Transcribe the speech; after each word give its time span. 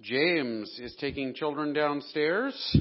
James 0.00 0.78
is 0.80 0.94
taking 1.00 1.34
children 1.34 1.72
downstairs. 1.72 2.76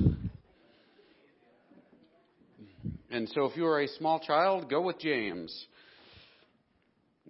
And 3.09 3.29
so 3.29 3.45
if 3.45 3.55
you 3.55 3.65
are 3.67 3.81
a 3.81 3.87
small 3.87 4.19
child, 4.19 4.69
go 4.69 4.81
with 4.81 4.99
James. 4.99 5.67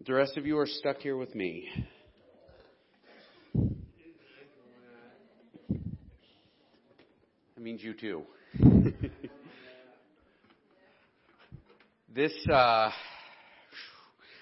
The 0.06 0.14
rest 0.14 0.38
of 0.38 0.46
you 0.46 0.58
are 0.58 0.66
stuck 0.66 0.98
here 1.00 1.18
with 1.18 1.36
me. 1.36 1.68
That 7.56 7.62
means 7.62 7.84
you 7.84 7.94
too. 7.94 8.24
this, 12.16 12.34
uh, 12.52 12.90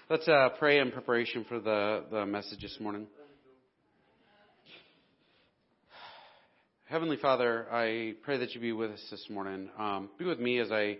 let's 0.09 0.27
uh, 0.27 0.49
pray 0.59 0.79
in 0.79 0.91
preparation 0.91 1.45
for 1.49 1.59
the, 1.59 2.05
the 2.11 2.25
message 2.25 2.61
this 2.61 2.77
morning. 2.79 3.07
Heavenly 6.91 7.15
Father, 7.15 7.67
I 7.71 8.15
pray 8.21 8.37
that 8.39 8.53
you 8.53 8.59
be 8.59 8.73
with 8.73 8.91
us 8.91 9.07
this 9.09 9.25
morning. 9.29 9.69
Um, 9.79 10.09
be 10.19 10.25
with 10.25 10.41
me 10.41 10.59
as 10.59 10.73
I 10.73 10.97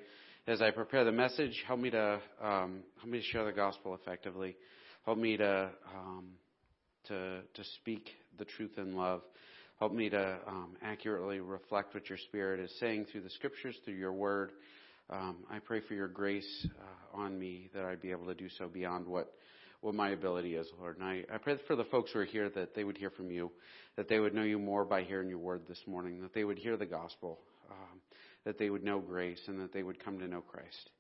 as 0.47 0.61
I 0.61 0.71
prepare 0.71 1.03
the 1.03 1.11
message. 1.11 1.61
Help 1.67 1.81
me 1.81 1.89
to 1.89 2.21
um, 2.41 2.83
help 2.95 3.09
me 3.09 3.17
to 3.17 3.23
share 3.25 3.43
the 3.43 3.51
gospel 3.51 3.93
effectively. 3.93 4.55
Help 5.03 5.17
me 5.17 5.35
to 5.35 5.69
um, 5.93 6.29
to 7.09 7.41
to 7.41 7.63
speak 7.81 8.07
the 8.39 8.45
truth 8.45 8.71
in 8.77 8.95
love. 8.95 9.19
Help 9.79 9.91
me 9.91 10.09
to 10.09 10.37
um, 10.47 10.77
accurately 10.81 11.41
reflect 11.41 11.93
what 11.93 12.07
your 12.07 12.19
Spirit 12.19 12.61
is 12.61 12.73
saying 12.79 13.07
through 13.11 13.23
the 13.23 13.29
Scriptures, 13.31 13.75
through 13.83 13.95
your 13.95 14.13
Word. 14.13 14.53
Um, 15.09 15.39
I 15.51 15.59
pray 15.59 15.81
for 15.85 15.93
your 15.93 16.07
grace 16.07 16.67
uh, 16.79 17.17
on 17.17 17.37
me 17.37 17.69
that 17.75 17.83
I'd 17.83 18.01
be 18.01 18.11
able 18.11 18.27
to 18.27 18.33
do 18.33 18.47
so 18.57 18.69
beyond 18.69 19.07
what 19.07 19.33
what 19.81 19.95
my 19.95 20.09
ability 20.11 20.55
is, 20.55 20.67
Lord. 20.79 20.97
And 20.97 21.05
I, 21.05 21.23
I 21.33 21.37
pray 21.37 21.57
for 21.67 21.75
the 21.75 21.83
folks 21.85 22.11
who 22.13 22.19
are 22.19 22.25
here 22.25 22.49
that 22.49 22.75
they 22.75 22.83
would 22.83 22.97
hear 22.97 23.09
from 23.09 23.31
you, 23.31 23.51
that 23.97 24.07
they 24.07 24.19
would 24.19 24.33
know 24.33 24.43
you 24.43 24.59
more 24.59 24.85
by 24.85 25.03
hearing 25.03 25.27
your 25.27 25.39
word 25.39 25.63
this 25.67 25.81
morning, 25.87 26.21
that 26.21 26.33
they 26.33 26.43
would 26.43 26.59
hear 26.59 26.77
the 26.77 26.85
gospel, 26.85 27.39
um, 27.69 27.99
that 28.45 28.59
they 28.59 28.69
would 28.69 28.83
know 28.83 28.99
grace, 28.99 29.41
and 29.47 29.59
that 29.59 29.73
they 29.73 29.83
would 29.83 30.03
come 30.03 30.19
to 30.19 30.27
know 30.27 30.41
Christ. 30.41 30.91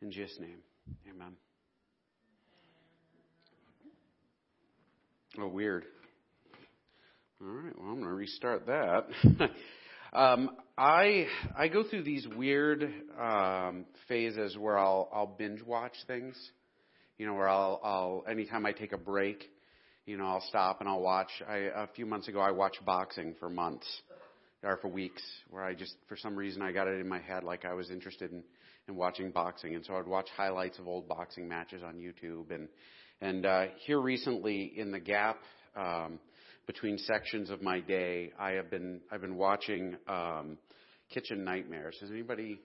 In 0.00 0.10
Jesus' 0.10 0.38
name, 0.40 0.58
amen. 1.08 1.36
Oh, 5.38 5.48
weird. 5.48 5.84
All 7.42 7.48
right, 7.48 7.78
well, 7.78 7.88
I'm 7.90 7.96
going 7.96 8.08
to 8.08 8.14
restart 8.14 8.66
that. 8.66 9.06
um, 10.12 10.50
I 10.76 11.26
I 11.56 11.68
go 11.68 11.84
through 11.84 12.02
these 12.02 12.26
weird 12.26 12.90
um, 13.18 13.84
phases 14.08 14.56
where 14.58 14.78
I'll 14.78 15.08
I'll 15.12 15.26
binge 15.26 15.62
watch 15.62 15.94
things 16.06 16.36
you 17.20 17.26
know, 17.26 17.34
where 17.34 17.50
I'll, 17.50 17.78
I'll 17.84 18.24
anytime 18.26 18.64
I 18.64 18.72
take 18.72 18.94
a 18.94 18.96
break, 18.96 19.44
you 20.06 20.16
know, 20.16 20.24
I'll 20.24 20.44
stop 20.48 20.80
and 20.80 20.88
I'll 20.88 21.02
watch. 21.02 21.28
I, 21.46 21.56
a 21.56 21.86
few 21.88 22.06
months 22.06 22.28
ago, 22.28 22.40
I 22.40 22.50
watched 22.50 22.82
boxing 22.86 23.34
for 23.38 23.50
months 23.50 23.86
or 24.62 24.78
for 24.78 24.88
weeks, 24.88 25.22
where 25.50 25.62
I 25.62 25.74
just, 25.74 25.96
for 26.08 26.16
some 26.16 26.34
reason, 26.34 26.62
I 26.62 26.72
got 26.72 26.88
it 26.88 26.98
in 26.98 27.06
my 27.06 27.20
head 27.20 27.44
like 27.44 27.66
I 27.66 27.74
was 27.74 27.90
interested 27.90 28.32
in, 28.32 28.42
in 28.88 28.96
watching 28.96 29.32
boxing, 29.32 29.74
and 29.74 29.84
so 29.84 29.96
I'd 29.96 30.06
watch 30.06 30.28
highlights 30.34 30.78
of 30.78 30.88
old 30.88 31.08
boxing 31.08 31.46
matches 31.46 31.82
on 31.82 31.96
YouTube. 31.96 32.54
And 32.54 32.68
and 33.20 33.44
uh, 33.44 33.64
here 33.84 34.00
recently, 34.00 34.72
in 34.74 34.90
the 34.90 34.98
gap 34.98 35.40
um, 35.76 36.20
between 36.66 36.96
sections 36.96 37.50
of 37.50 37.60
my 37.60 37.80
day, 37.80 38.32
I 38.38 38.52
have 38.52 38.70
been 38.70 39.02
I've 39.12 39.20
been 39.20 39.36
watching 39.36 39.94
um, 40.08 40.56
Kitchen 41.10 41.44
Nightmares. 41.44 41.98
Has 42.00 42.10
anybody 42.10 42.60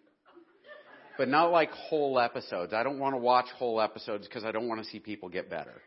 but 1.17 1.27
not 1.27 1.51
like 1.51 1.71
whole 1.71 2.19
episodes. 2.19 2.73
I 2.73 2.83
don't 2.83 2.99
want 2.99 3.13
to 3.13 3.19
watch 3.19 3.47
whole 3.57 3.81
episodes 3.81 4.27
because 4.27 4.43
I 4.43 4.51
don't 4.51 4.67
want 4.67 4.83
to 4.83 4.89
see 4.89 4.99
people 4.99 5.29
get 5.29 5.49
better. 5.49 5.81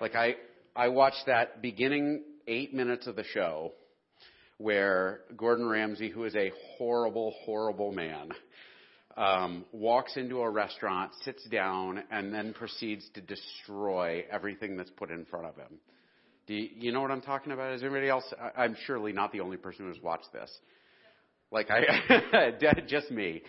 Like 0.00 0.14
I, 0.14 0.36
I 0.74 0.88
watched 0.88 1.26
that 1.26 1.62
beginning 1.62 2.22
eight 2.46 2.74
minutes 2.74 3.06
of 3.06 3.16
the 3.16 3.24
show 3.24 3.72
where 4.58 5.20
Gordon 5.36 5.68
Ramsay, 5.68 6.10
who 6.10 6.24
is 6.24 6.34
a 6.34 6.52
horrible, 6.76 7.34
horrible 7.44 7.92
man, 7.92 8.30
um, 9.16 9.64
walks 9.72 10.16
into 10.16 10.40
a 10.40 10.48
restaurant, 10.48 11.12
sits 11.22 11.44
down, 11.48 12.02
and 12.10 12.32
then 12.32 12.54
proceeds 12.54 13.08
to 13.14 13.20
destroy 13.20 14.24
everything 14.30 14.76
that's 14.76 14.90
put 14.90 15.10
in 15.10 15.24
front 15.26 15.46
of 15.46 15.56
him. 15.56 15.78
Do 16.46 16.54
you, 16.54 16.68
you 16.76 16.92
know 16.92 17.00
what 17.00 17.10
I'm 17.10 17.20
talking 17.20 17.52
about? 17.52 17.72
Is 17.74 17.82
anybody 17.82 18.08
else? 18.08 18.24
I, 18.40 18.62
I'm 18.62 18.76
surely 18.86 19.12
not 19.12 19.32
the 19.32 19.40
only 19.40 19.56
person 19.56 19.86
who's 19.86 20.02
watched 20.02 20.32
this. 20.32 20.50
Like 21.50 21.68
I, 21.70 22.52
just 22.88 23.10
me. 23.10 23.42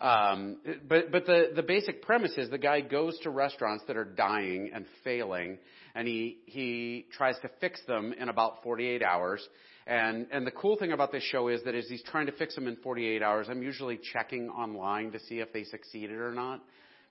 Um, 0.00 0.58
but 0.88 1.10
but 1.10 1.26
the, 1.26 1.50
the 1.56 1.62
basic 1.62 2.02
premise 2.02 2.32
is 2.36 2.48
the 2.50 2.58
guy 2.58 2.80
goes 2.80 3.18
to 3.20 3.30
restaurants 3.30 3.84
that 3.88 3.96
are 3.96 4.04
dying 4.04 4.70
and 4.72 4.86
failing, 5.02 5.58
and 5.94 6.06
he 6.06 6.38
he 6.46 7.06
tries 7.16 7.36
to 7.40 7.50
fix 7.60 7.80
them 7.86 8.12
in 8.12 8.28
about 8.28 8.62
48 8.62 9.02
hours. 9.02 9.46
And 9.88 10.28
and 10.30 10.46
the 10.46 10.52
cool 10.52 10.76
thing 10.76 10.92
about 10.92 11.10
this 11.10 11.24
show 11.24 11.48
is 11.48 11.64
that 11.64 11.74
as 11.74 11.88
he's 11.88 12.02
trying 12.04 12.26
to 12.26 12.32
fix 12.32 12.54
them 12.54 12.68
in 12.68 12.76
48 12.76 13.22
hours, 13.22 13.48
I'm 13.50 13.62
usually 13.62 13.98
checking 14.12 14.50
online 14.50 15.10
to 15.12 15.20
see 15.20 15.40
if 15.40 15.52
they 15.52 15.64
succeeded 15.64 16.16
or 16.16 16.32
not, 16.32 16.62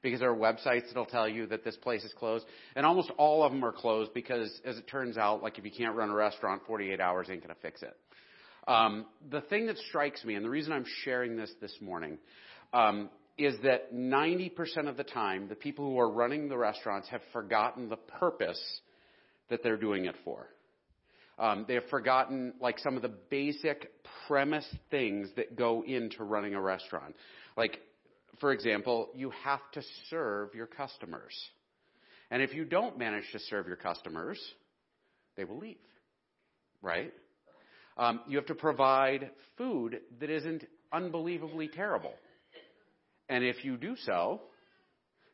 because 0.02 0.22
there 0.22 0.32
are 0.32 0.38
websites 0.38 0.88
that'll 0.88 1.06
tell 1.06 1.28
you 1.28 1.46
that 1.48 1.66
this 1.66 1.76
place 1.76 2.06
is 2.06 2.14
closed, 2.14 2.46
and 2.78 2.86
almost 2.86 3.12
all 3.18 3.44
of 3.44 3.52
them 3.52 3.66
are 3.66 3.74
closed 3.74 4.14
because, 4.14 4.62
as 4.64 4.78
it 4.78 4.88
turns 4.88 5.18
out, 5.18 5.44
like 5.44 5.58
if 5.58 5.66
you 5.66 5.72
can't 5.72 5.96
run 5.96 6.10
a 6.10 6.16
restaurant, 6.16 6.62
48 6.66 7.02
hours 7.02 7.28
ain't 7.30 7.42
gonna 7.42 7.56
fix 7.62 7.84
it. 7.84 7.98
Um, 8.66 9.06
the 9.30 9.42
thing 9.42 9.68
that 9.68 9.78
strikes 9.78 10.24
me, 10.24 10.36
and 10.36 10.46
the 10.46 10.50
reason 10.50 10.72
I'm 10.72 10.86
sharing 11.04 11.36
this 11.36 11.52
this 11.62 11.76
morning, 11.82 12.18
um, 12.74 13.10
is 13.38 13.56
that 13.64 13.94
90% 13.94 14.88
of 14.88 14.98
the 14.98 15.04
time, 15.04 15.48
the 15.48 15.56
people 15.56 15.86
who 15.86 16.00
are 16.00 16.10
running 16.10 16.50
the 16.50 16.58
restaurants 16.58 17.08
have 17.10 17.22
forgotten 17.32 17.90
the 17.90 17.96
purpose 17.96 18.62
that 19.50 19.62
they're 19.64 19.78
doing 19.78 20.06
it 20.06 20.16
for. 20.24 20.48
Um, 21.40 21.66
they 21.68 21.76
have 21.76 21.88
forgotten 21.90 22.54
like 22.60 22.80
some 22.80 22.96
of 22.96 23.04
the 23.04 23.14
basic 23.30 23.92
premise 24.28 24.68
things 24.90 25.30
that 25.36 25.56
go 25.56 25.84
into 25.86 26.24
running 26.24 26.56
a 26.56 26.62
restaurant. 26.62 27.16
Like, 27.56 27.80
for 28.40 28.52
example, 28.52 29.10
you 29.14 29.32
have 29.44 29.60
to 29.74 29.82
serve 30.10 30.56
your 30.56 30.66
customers. 30.66 31.34
And 32.32 32.42
if 32.42 32.54
you 32.54 32.66
don't 32.66 32.98
manage 32.98 33.26
to 33.34 33.40
serve 33.40 33.68
your 33.68 33.76
customers, 33.76 34.40
they 35.36 35.44
will 35.44 35.60
leave. 35.60 35.78
Right? 36.82 37.14
Um, 37.98 38.22
you 38.28 38.38
have 38.38 38.48
to 38.48 38.56
provide 38.56 39.32
food 39.58 40.00
that 40.20 40.30
isn't 40.30 40.66
unbelievably 40.92 41.70
terrible. 41.70 42.14
And 43.30 43.44
if 43.44 43.64
you 43.64 43.78
do 43.78 43.96
so, 43.96 44.42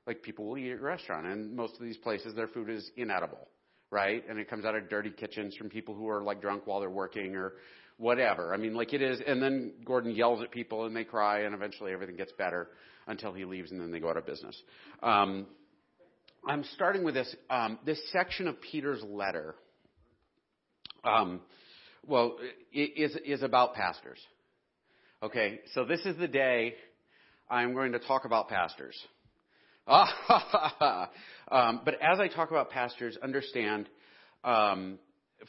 like 0.07 0.21
people 0.21 0.45
will 0.45 0.57
eat 0.57 0.71
at 0.71 0.79
your 0.79 0.81
restaurant, 0.81 1.25
and 1.27 1.55
most 1.55 1.75
of 1.75 1.81
these 1.81 1.97
places, 1.97 2.35
their 2.35 2.47
food 2.47 2.69
is 2.69 2.89
inedible, 2.97 3.47
right? 3.91 4.23
And 4.27 4.39
it 4.39 4.49
comes 4.49 4.65
out 4.65 4.75
of 4.75 4.89
dirty 4.89 5.11
kitchens 5.11 5.55
from 5.55 5.69
people 5.69 5.95
who 5.95 6.09
are 6.09 6.21
like 6.21 6.41
drunk 6.41 6.65
while 6.65 6.79
they're 6.79 6.89
working 6.89 7.35
or 7.35 7.53
whatever. 7.97 8.53
I 8.53 8.57
mean, 8.57 8.73
like 8.73 8.93
it 8.93 9.01
is, 9.01 9.21
and 9.25 9.41
then 9.41 9.73
Gordon 9.85 10.11
yells 10.11 10.41
at 10.41 10.51
people 10.51 10.85
and 10.85 10.95
they 10.95 11.03
cry, 11.03 11.41
and 11.41 11.53
eventually 11.53 11.91
everything 11.91 12.17
gets 12.17 12.31
better 12.33 12.69
until 13.07 13.33
he 13.33 13.45
leaves, 13.45 13.71
and 13.71 13.79
then 13.79 13.91
they 13.91 13.99
go 13.99 14.09
out 14.09 14.17
of 14.17 14.25
business. 14.25 14.61
Um, 15.01 15.47
I'm 16.45 16.63
starting 16.75 17.03
with 17.03 17.13
this 17.13 17.33
um, 17.49 17.79
this 17.85 18.01
section 18.11 18.47
of 18.47 18.59
Peter's 18.59 19.03
letter. 19.03 19.55
Um, 21.03 21.41
well, 22.05 22.37
is 22.73 23.15
is 23.25 23.43
about 23.43 23.75
pastors. 23.75 24.19
Okay, 25.21 25.61
so 25.73 25.85
this 25.85 26.01
is 26.05 26.17
the 26.17 26.27
day 26.27 26.75
I'm 27.49 27.73
going 27.73 27.91
to 27.93 27.99
talk 27.99 28.25
about 28.25 28.49
pastors. 28.49 28.95
um, 29.87 31.81
but 31.83 31.95
as 32.01 32.19
I 32.19 32.27
talk 32.27 32.51
about 32.51 32.69
pastors, 32.69 33.17
understand, 33.21 33.89
um, 34.43 34.97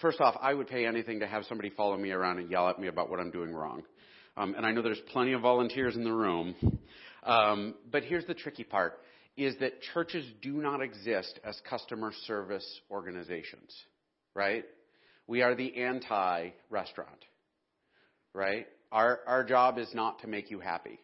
first 0.00 0.20
off, 0.20 0.36
I 0.40 0.54
would 0.54 0.66
pay 0.66 0.86
anything 0.86 1.20
to 1.20 1.26
have 1.26 1.44
somebody 1.44 1.70
follow 1.70 1.96
me 1.96 2.10
around 2.10 2.38
and 2.38 2.50
yell 2.50 2.68
at 2.68 2.78
me 2.78 2.88
about 2.88 3.10
what 3.10 3.20
I'm 3.20 3.30
doing 3.30 3.54
wrong. 3.54 3.82
Um, 4.36 4.54
and 4.56 4.66
I 4.66 4.72
know 4.72 4.82
there's 4.82 5.00
plenty 5.12 5.32
of 5.32 5.42
volunteers 5.42 5.94
in 5.94 6.04
the 6.04 6.12
room. 6.12 6.54
Um, 7.22 7.74
but 7.90 8.02
here's 8.02 8.26
the 8.26 8.34
tricky 8.34 8.64
part 8.64 9.00
is 9.36 9.56
that 9.60 9.80
churches 9.92 10.24
do 10.42 10.52
not 10.62 10.80
exist 10.80 11.40
as 11.44 11.60
customer 11.68 12.12
service 12.26 12.80
organizations, 12.90 13.74
right? 14.34 14.64
We 15.26 15.42
are 15.42 15.56
the 15.56 15.76
anti-restaurant, 15.76 17.24
right? 18.32 18.66
Our, 18.92 19.20
our 19.26 19.42
job 19.42 19.78
is 19.78 19.88
not 19.92 20.20
to 20.20 20.28
make 20.28 20.50
you 20.50 20.60
happy. 20.60 21.00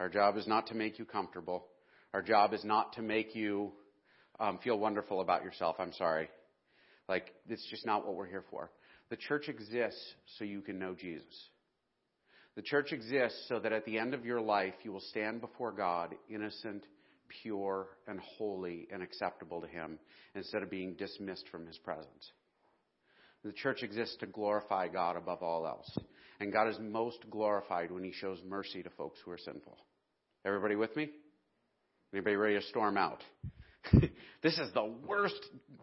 Our 0.00 0.08
job 0.08 0.36
is 0.36 0.46
not 0.46 0.66
to 0.68 0.74
make 0.74 0.98
you 0.98 1.04
comfortable. 1.04 1.66
Our 2.12 2.22
job 2.22 2.52
is 2.52 2.64
not 2.64 2.94
to 2.94 3.02
make 3.02 3.34
you 3.34 3.72
um, 4.38 4.58
feel 4.62 4.78
wonderful 4.78 5.20
about 5.20 5.42
yourself. 5.42 5.76
I'm 5.78 5.92
sorry. 5.94 6.28
Like, 7.08 7.32
it's 7.48 7.66
just 7.70 7.86
not 7.86 8.04
what 8.04 8.14
we're 8.14 8.26
here 8.26 8.44
for. 8.50 8.70
The 9.10 9.16
church 9.16 9.48
exists 9.48 10.14
so 10.36 10.44
you 10.44 10.60
can 10.60 10.78
know 10.78 10.94
Jesus. 10.94 11.48
The 12.56 12.62
church 12.62 12.92
exists 12.92 13.46
so 13.48 13.58
that 13.60 13.72
at 13.72 13.84
the 13.84 13.98
end 13.98 14.14
of 14.14 14.24
your 14.24 14.40
life, 14.40 14.74
you 14.82 14.92
will 14.92 15.00
stand 15.00 15.40
before 15.40 15.72
God 15.72 16.14
innocent, 16.28 16.84
pure, 17.42 17.86
and 18.08 18.18
holy 18.38 18.88
and 18.92 19.02
acceptable 19.02 19.60
to 19.60 19.66
Him 19.66 19.98
instead 20.34 20.62
of 20.62 20.70
being 20.70 20.94
dismissed 20.94 21.48
from 21.50 21.66
His 21.66 21.78
presence. 21.78 22.32
The 23.44 23.52
church 23.52 23.82
exists 23.82 24.16
to 24.20 24.26
glorify 24.26 24.88
God 24.88 25.16
above 25.16 25.42
all 25.42 25.66
else. 25.66 25.96
And 26.40 26.52
God 26.52 26.68
is 26.68 26.78
most 26.80 27.18
glorified 27.30 27.92
when 27.92 28.04
He 28.04 28.12
shows 28.12 28.38
mercy 28.46 28.82
to 28.82 28.90
folks 28.90 29.20
who 29.24 29.30
are 29.30 29.38
sinful. 29.38 29.78
Everybody 30.46 30.76
with 30.76 30.94
me? 30.94 31.10
Anybody 32.12 32.36
ready 32.36 32.54
to 32.54 32.62
storm 32.66 32.96
out? 32.96 33.20
this 33.92 34.56
is 34.58 34.72
the 34.74 34.94
worst 35.04 35.34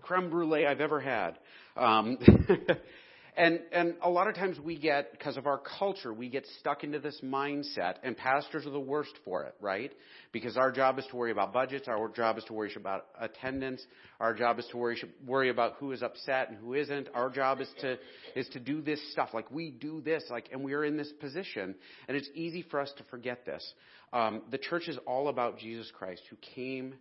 creme 0.02 0.30
brulee 0.30 0.66
I've 0.66 0.80
ever 0.80 1.02
had. 1.02 1.38
Um, 1.76 2.18
And, 3.36 3.62
and 3.72 3.96
a 4.04 4.10
lot 4.10 4.28
of 4.28 4.36
times 4.36 4.60
we 4.60 4.78
get, 4.78 5.12
because 5.12 5.38
of 5.38 5.48
our 5.48 5.60
culture, 5.80 6.14
we 6.14 6.30
get 6.30 6.46
stuck 6.60 6.84
into 6.84 7.00
this 7.00 7.20
mindset, 7.24 7.96
and 8.04 8.16
pastors 8.16 8.68
are 8.68 8.72
the 8.72 8.80
worst 8.80 9.14
for 9.26 9.44
it, 9.46 9.56
right? 9.60 9.92
Because 10.32 10.56
our 10.56 10.72
job 10.72 11.00
is 11.00 11.06
to 11.10 11.16
worry 11.16 11.32
about 11.32 11.52
budgets, 11.52 11.88
our 11.88 12.10
job 12.10 12.38
is 12.38 12.44
to 12.44 12.54
worry 12.54 12.72
about 12.76 13.06
attendance, 13.20 13.84
our 14.20 14.36
job 14.36 14.60
is 14.60 14.68
to 14.70 14.78
worry, 14.78 15.02
worry 15.26 15.50
about 15.50 15.74
who 15.80 15.94
is 15.94 16.04
upset 16.04 16.50
and 16.50 16.60
who 16.60 16.76
isn't, 16.76 17.10
our 17.16 17.32
job 17.32 17.60
is 17.60 17.70
to, 17.82 17.98
is 18.36 18.48
to 18.50 18.60
do 18.60 18.82
this 18.82 19.00
stuff, 19.14 19.30
like 19.34 19.50
we 19.50 19.72
do 19.72 20.00
this, 20.02 20.24
like, 20.30 20.50
and 20.52 20.64
we 20.64 20.74
are 20.74 20.86
in 20.86 20.96
this 20.96 21.12
position, 21.20 21.74
and 22.08 22.16
it's 22.16 22.30
easy 22.36 22.62
for 22.62 22.80
us 22.80 22.94
to 22.98 23.04
forget 23.06 23.48
this. 23.48 23.74
Um, 24.12 24.44
the 24.52 24.60
church 24.60 24.88
is 24.88 25.00
all 25.08 25.28
about 25.28 25.58
Jesus 25.58 25.92
Christ, 25.98 26.22
who 26.30 26.36
came 26.54 26.94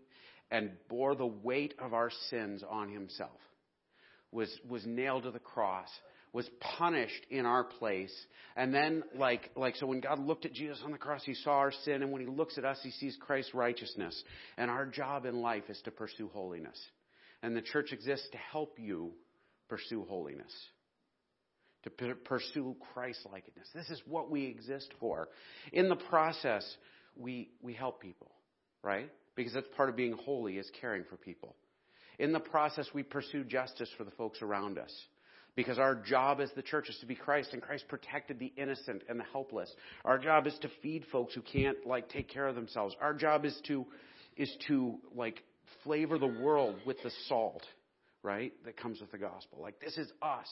and 0.51 0.71
bore 0.89 1.15
the 1.15 1.27
weight 1.27 1.75
of 1.79 1.93
our 1.93 2.11
sins 2.31 2.63
on 2.67 2.91
himself, 2.91 3.39
was, 4.31 4.51
was 4.67 4.87
nailed 4.87 5.25
to 5.25 5.31
the 5.31 5.39
cross, 5.39 5.89
was 6.33 6.49
punished 6.79 7.27
in 7.31 7.45
our 7.45 7.65
place. 7.65 8.15
And 8.57 8.75
then, 8.75 9.03
like, 9.15 9.51
like, 9.55 9.77
so 9.77 9.87
when 9.87 10.01
God 10.01 10.19
looked 10.19 10.47
at 10.47 10.53
Jesus 10.53 10.81
on 10.85 10.93
the 10.93 10.99
cross, 10.99 11.23
he 11.25 11.35
saw 11.35 11.53
our 11.53 11.73
sin, 11.85 12.03
and 12.03 12.11
when 12.11 12.23
he 12.23 12.29
looks 12.29 12.59
at 12.59 12.65
us, 12.65 12.79
he 12.83 12.91
sees 12.91 13.17
Christ's 13.21 13.55
righteousness. 13.55 14.23
And 14.57 14.71
our 14.71 14.87
job 14.87 15.27
in 15.27 15.41
life 15.41 15.65
is 15.69 15.81
to 15.85 15.91
pursue 15.91 16.31
holiness. 16.33 16.79
And 17.43 17.57
the 17.57 17.63
church 17.63 17.93
exists 17.93 18.29
to 18.33 18.39
help 18.39 18.79
you 18.79 19.13
pursue 19.69 20.05
holiness. 20.09 20.53
To 21.85 21.91
p- 21.91 22.13
pursue 22.25 22.77
Christ 22.95 23.21
likeness. 23.31 23.69
This 23.75 23.91
is 23.91 24.01
what 24.07 24.31
we 24.31 24.47
exist 24.47 24.93
for. 25.01 25.29
In 25.73 25.89
the 25.89 25.97
process, 25.97 26.65
we, 27.17 27.51
we 27.61 27.75
help 27.75 28.01
people, 28.01 28.31
right? 28.83 29.11
Because 29.35 29.53
that's 29.53 29.67
part 29.77 29.89
of 29.89 29.97
being 29.97 30.13
holy 30.13 30.59
is 30.59 30.71
caring 30.81 31.05
for 31.11 31.17
people. 31.17 31.57
In 32.19 32.33
the 32.33 32.41
process, 32.41 32.87
we 32.95 33.03
pursue 33.03 33.45
justice 33.45 33.89
for 33.99 34.05
the 34.05 34.11
folks 34.13 34.43
around 34.43 34.79
us. 34.79 34.93
Because 35.55 35.79
our 35.79 35.95
job 35.95 36.41
as 36.41 36.51
the 36.57 36.63
church 36.63 36.89
is 36.89 36.97
to 37.01 37.07
be 37.07 37.15
Christ, 37.15 37.51
and 37.53 37.61
Christ 37.61 37.85
protected 37.89 38.39
the 38.39 38.53
innocent 38.57 39.03
and 39.09 39.21
the 39.21 39.25
helpless. 39.25 39.71
Our 40.05 40.19
job 40.19 40.47
is 40.47 40.57
to 40.63 40.71
feed 40.83 41.05
folks 41.13 41.35
who 41.35 41.43
can't 41.43 41.87
like 41.87 42.09
take 42.09 42.29
care 42.29 42.49
of 42.49 42.55
themselves. 42.55 42.97
Our 43.01 43.13
job 43.13 43.45
is 43.45 43.59
to 43.67 43.85
is 44.37 44.51
to 44.69 44.99
like 45.15 45.43
flavor 45.85 46.19
the 46.19 46.27
world 46.27 46.77
with 46.87 46.97
the 47.03 47.11
salt, 47.29 47.63
right? 48.23 48.53
That 48.65 48.79
comes 48.79 49.01
with 49.01 49.13
the 49.13 49.19
gospel. 49.19 49.59
Like 49.61 49.79
this 49.79 49.99
is 49.99 50.11
us. 50.23 50.49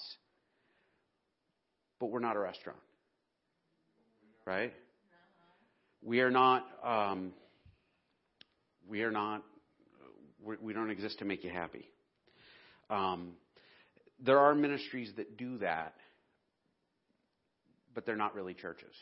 But 1.99 2.11
we're 2.11 2.21
not 2.21 2.37
a 2.37 2.41
restaurant. 2.41 2.79
Right? 4.47 4.73
We 6.03 6.21
are 6.21 6.31
not 6.31 6.67
um, 6.85 7.33
we 8.87 9.03
are 9.03 9.11
not 9.11 9.45
we 10.63 10.73
don't 10.75 10.91
exist 10.91 11.21
to 11.21 11.25
make 11.25 11.45
you 11.45 11.51
happy. 11.51 11.89
Um, 12.91 13.33
there 14.25 14.39
are 14.39 14.55
ministries 14.55 15.11
that 15.17 15.37
do 15.37 15.59
that, 15.59 15.95
but 17.95 18.07
they're 18.07 18.17
not 18.17 18.35
really 18.35 18.55
churches. 18.55 18.95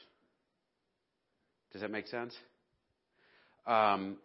Does 1.73 1.83
that 1.83 1.91
make 1.91 2.07
sense? 2.07 2.35
Um, 3.67 4.17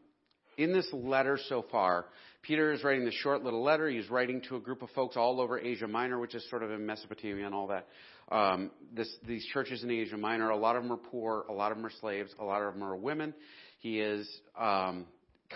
in 0.57 0.71
this 0.71 0.87
letter 0.93 1.39
so 1.49 1.65
far, 1.71 2.05
Peter 2.43 2.71
is 2.71 2.83
writing 2.83 3.05
this 3.05 3.15
short 3.15 3.43
little 3.43 3.63
letter. 3.63 3.89
He's 3.89 4.09
writing 4.09 4.41
to 4.49 4.55
a 4.55 4.59
group 4.59 4.81
of 4.81 4.89
folks 4.91 5.17
all 5.17 5.41
over 5.41 5.59
Asia 5.59 5.87
Minor, 5.87 6.19
which 6.19 6.35
is 6.35 6.47
sort 6.49 6.63
of 6.63 6.71
in 6.71 6.85
Mesopotamia 6.85 7.45
and 7.45 7.55
all 7.55 7.67
that. 7.67 7.87
Um, 8.31 8.71
this, 8.95 9.13
these 9.27 9.45
churches 9.53 9.83
in 9.83 9.91
Asia 9.91 10.17
Minor, 10.17 10.49
a 10.49 10.57
lot 10.57 10.75
of 10.75 10.83
them 10.83 10.91
are 10.91 10.97
poor, 10.97 11.45
a 11.49 11.53
lot 11.53 11.71
of 11.71 11.77
them 11.77 11.85
are 11.85 11.91
slaves, 11.99 12.31
a 12.39 12.43
lot 12.43 12.61
of 12.61 12.73
them 12.73 12.83
are 12.83 12.95
women. 12.95 13.33
He 13.79 13.99
is 13.99 14.29
um, 14.59 15.05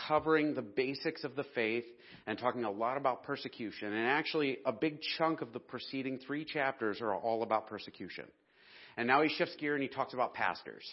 covering 0.08 0.54
the 0.54 0.62
basics 0.62 1.24
of 1.24 1.36
the 1.36 1.46
faith 1.56 1.86
and 2.26 2.38
talking 2.38 2.64
a 2.66 2.72
lot 2.72 2.98
about 2.98 3.24
persecution. 3.24 3.94
And 3.94 4.08
actually, 4.08 4.58
a 4.66 4.72
big 4.72 5.00
chunk 5.18 5.42
of 5.42 5.54
the 5.54 5.60
preceding 5.60 6.20
three 6.20 6.46
chapters 6.46 7.02
are 7.02 7.16
all 7.16 7.44
about 7.44 7.68
persecution. 7.68 8.26
And 8.98 9.08
now 9.08 9.22
he 9.22 9.30
shifts 9.30 9.56
gear 9.58 9.76
and 9.76 9.84
he 9.84 9.90
talks 9.90 10.14
about 10.14 10.34
pastors. 10.34 10.84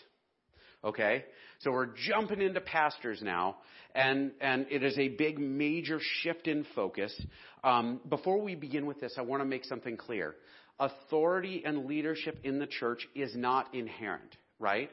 Okay? 0.84 1.24
So 1.60 1.72
we're 1.72 1.88
jumping 2.06 2.42
into 2.42 2.60
pastors 2.60 3.20
now, 3.22 3.56
and, 3.94 4.32
and 4.40 4.66
it 4.70 4.82
is 4.82 4.98
a 4.98 5.08
big, 5.08 5.38
major 5.38 5.98
shift 6.20 6.46
in 6.46 6.66
focus. 6.74 7.14
Um, 7.62 8.00
before 8.08 8.40
we 8.40 8.54
begin 8.54 8.84
with 8.84 9.00
this, 9.00 9.14
I 9.16 9.22
want 9.22 9.40
to 9.40 9.46
make 9.46 9.64
something 9.64 9.96
clear. 9.96 10.36
Authority 10.78 11.62
and 11.64 11.86
leadership 11.86 12.38
in 12.44 12.58
the 12.58 12.66
church 12.66 13.06
is 13.14 13.34
not 13.34 13.74
inherent, 13.74 14.36
right? 14.58 14.90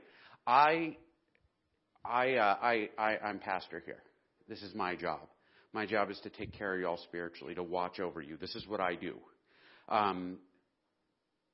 I, 0.48 0.98
I, 2.04 2.36
uh, 2.36 2.58
I, 2.62 2.90
I, 2.98 3.18
I'm 3.18 3.40
pastor 3.40 3.82
here. 3.86 4.02
This 4.48 4.62
is 4.62 4.74
my 4.74 4.96
job. 4.96 5.22
My 5.74 5.86
job 5.86 6.10
is 6.10 6.20
to 6.22 6.30
take 6.30 6.54
care 6.54 6.74
of 6.74 6.82
y'all 6.82 6.98
spiritually, 6.98 7.56
to 7.56 7.64
watch 7.64 8.00
over 8.00 8.22
you. 8.22 8.38
This 8.38 8.56
is 8.56 8.68
what 8.68 8.82
I 8.82 8.96
do. 8.96 9.16
Um, 9.88 10.38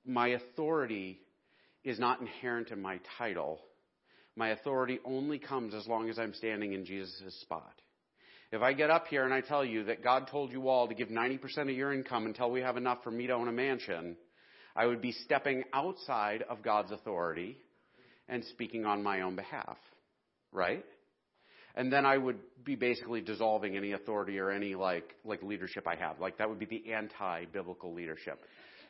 my 0.05 0.29
authority 0.29 1.19
is 1.83 1.99
not 1.99 2.21
inherent 2.21 2.71
in 2.71 2.81
my 2.81 2.99
title. 3.17 3.59
My 4.35 4.49
authority 4.49 4.99
only 5.05 5.37
comes 5.37 5.73
as 5.73 5.85
long 5.87 6.09
as 6.09 6.17
I'm 6.17 6.33
standing 6.33 6.73
in 6.73 6.85
Jesus' 6.85 7.39
spot. 7.41 7.81
If 8.51 8.61
I 8.61 8.73
get 8.73 8.89
up 8.89 9.07
here 9.07 9.25
and 9.25 9.33
I 9.33 9.41
tell 9.41 9.65
you 9.65 9.83
that 9.85 10.03
God 10.03 10.27
told 10.31 10.51
you 10.51 10.69
all 10.69 10.87
to 10.87 10.95
give 10.95 11.09
90% 11.09 11.57
of 11.63 11.69
your 11.69 11.93
income 11.93 12.25
until 12.25 12.49
we 12.49 12.61
have 12.61 12.77
enough 12.77 13.03
for 13.03 13.11
me 13.11 13.27
to 13.27 13.33
own 13.33 13.49
a 13.49 13.51
mansion, 13.51 14.15
I 14.75 14.85
would 14.85 15.01
be 15.01 15.11
stepping 15.11 15.63
outside 15.73 16.43
of 16.49 16.63
God's 16.63 16.91
authority 16.91 17.57
and 18.29 18.43
speaking 18.45 18.85
on 18.85 19.03
my 19.03 19.21
own 19.21 19.35
behalf. 19.35 19.77
Right? 20.51 20.85
and 21.77 21.93
then 21.93 22.05
I 22.05 22.17
would 22.17 22.39
be 22.65 22.75
basically 22.75 23.21
dissolving 23.21 23.77
any 23.77 23.93
authority 23.93 24.39
or 24.39 24.49
any 24.49 24.73
like 24.75 25.15
like 25.23 25.41
leadership 25.43 25.87
I 25.87 25.95
have. 25.95 26.19
Like 26.19 26.39
that 26.39 26.49
would 26.49 26.59
be 26.59 26.65
the 26.65 26.91
anti-biblical 26.91 27.93
leadership. 27.93 28.43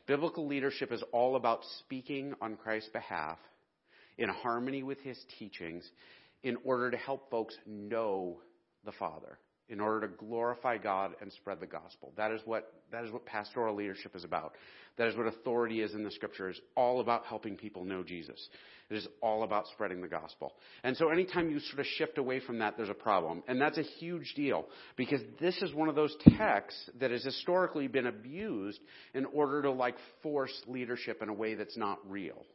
Biblical 0.08 0.48
leadership 0.48 0.94
is 0.94 1.04
all 1.12 1.36
about 1.36 1.60
speaking 1.80 2.34
on 2.42 2.56
Christ's 2.56 2.90
behalf 2.90 3.38
in 4.18 4.30
harmony 4.30 4.84
with 4.84 5.00
his 5.02 5.20
teachings 5.38 5.88
in 6.44 6.58
order 6.64 6.90
to 6.90 6.98
help 6.98 7.30
folks 7.30 7.56
know 7.68 8.38
the 8.86 8.94
Father, 8.94 9.38
in 9.68 9.82
order 9.82 10.08
to 10.08 10.14
glorify 10.16 10.78
God 10.78 11.12
and 11.20 11.32
spread 11.34 11.60
the 11.60 11.68
gospel. 11.68 12.14
That 12.16 12.32
is 12.32 12.40
what 12.46 12.72
that 12.94 13.04
is 13.04 13.12
what 13.12 13.26
pastoral 13.26 13.76
leadership 13.76 14.16
is 14.16 14.24
about. 14.24 14.54
That 14.98 15.08
is 15.08 15.16
what 15.16 15.28
authority 15.28 15.82
is 15.82 15.94
in 15.94 16.04
the 16.04 16.12
scripture. 16.12 16.28
scriptures. 16.28 16.62
All 16.76 17.00
about 17.00 17.26
helping 17.26 17.56
people 17.56 17.84
know 17.84 18.04
Jesus. 18.04 18.50
It 18.90 18.96
is 18.96 19.08
all 19.22 19.44
about 19.44 19.66
spreading 19.74 20.02
the 20.02 20.08
gospel. 20.08 20.54
And 20.84 20.96
so 20.96 21.10
anytime 21.10 21.50
you 21.50 21.60
sort 21.60 21.80
of 21.80 21.86
shift 21.98 22.18
away 22.18 22.40
from 22.40 22.60
that, 22.60 22.78
there's 22.78 22.90
a 22.90 22.94
problem. 22.94 23.44
And 23.48 23.60
that's 23.60 23.78
a 23.78 23.84
huge 23.84 24.34
deal 24.36 24.66
because 24.96 25.22
this 25.40 25.62
is 25.62 25.74
one 25.74 25.90
of 25.90 25.96
those 25.96 26.16
texts 26.38 26.90
that 27.00 27.12
has 27.12 27.24
historically 27.24 27.88
been 27.88 28.08
abused 28.08 28.80
in 29.14 29.26
order 29.26 29.62
to 29.64 29.72
like 29.72 29.96
force 30.24 30.54
leadership 30.68 31.22
in 31.22 31.30
a 31.30 31.34
way 31.34 31.56
that's 31.56 31.78
not 31.78 32.00
real. 32.10 32.46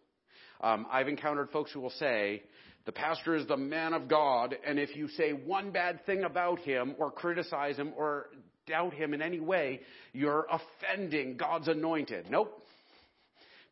Um, 0.61 0.87
I've 0.90 1.08
encountered 1.08 1.50
folks 1.50 1.72
who 1.72 1.80
will 1.80 1.90
say, 1.90 2.42
the 2.84 2.92
pastor 2.92 3.37
is 3.37 3.46
the 3.46 3.56
man 3.56 3.94
of 3.94 4.08
God, 4.08 4.56
and 4.66 4.76
if 4.76 4.96
you 4.96 5.06
say 5.08 5.30
one 5.30 5.70
bad 5.70 6.04
thing 6.04 6.25
about 6.25 6.58
him 6.61 6.96
or 6.99 7.12
criticize 7.12 7.76
him 7.76 7.92
or 7.96 8.26
doubt 8.66 8.95
him 8.95 9.14
in 9.14 9.23
any 9.23 9.40
way, 9.40 9.81
you're 10.12 10.47
offending 10.50 11.37
God's 11.37 11.69
anointed. 11.69 12.26
Nope. 12.31 12.59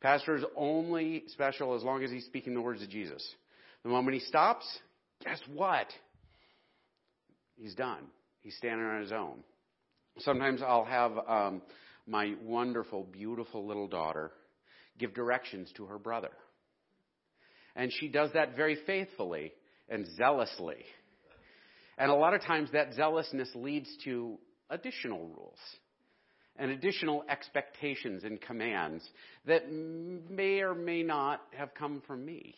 Pastor 0.01 0.37
is 0.37 0.45
only 0.57 1.25
special 1.29 1.75
as 1.75 1.83
long 1.83 2.03
as 2.03 2.11
he's 2.11 2.25
speaking 2.25 2.55
the 2.55 2.61
words 2.61 2.83
of 2.83 2.89
Jesus. 2.89 3.23
The 3.83 3.91
moment 3.91 4.15
he 4.15 4.21
stops, 4.21 4.67
guess 5.25 5.41
what? 5.53 5.87
He's 7.57 7.75
done. 7.75 8.05
He's 8.41 8.57
standing 8.57 8.87
on 8.87 9.03
his 9.03 9.13
own. 9.13 9.45
Sometimes 10.19 10.63
I'll 10.63 10.85
have 10.85 11.13
um, 11.29 11.63
my 12.07 12.35
wonderful, 12.43 13.05
beautiful 13.05 13.67
little 13.67 13.89
daughter 13.89 14.33
give 14.99 15.15
directions 15.15 15.71
to 15.77 15.87
her 15.87 15.99
brother. 15.99 16.31
And 17.77 17.93
she 17.93 18.09
does 18.09 18.31
that 18.35 18.57
very 18.57 18.79
faithfully 18.87 19.53
and 19.89 20.07
zealously. 20.17 20.85
And 21.99 22.11
a 22.11 22.15
lot 22.15 22.35
of 22.35 22.43
times 22.43 22.71
that 22.73 22.95
zealousness 22.95 23.51
leads 23.55 23.89
to 24.05 24.39
additional 24.71 25.21
rules 25.21 25.59
and 26.57 26.71
additional 26.71 27.25
expectations 27.29 28.25
and 28.25 28.41
commands 28.41 29.07
that 29.47 29.71
may 29.71 30.61
or 30.61 30.75
may 30.75 31.03
not 31.03 31.43
have 31.57 31.75
come 31.75 32.03
from 32.07 32.25
me. 32.25 32.55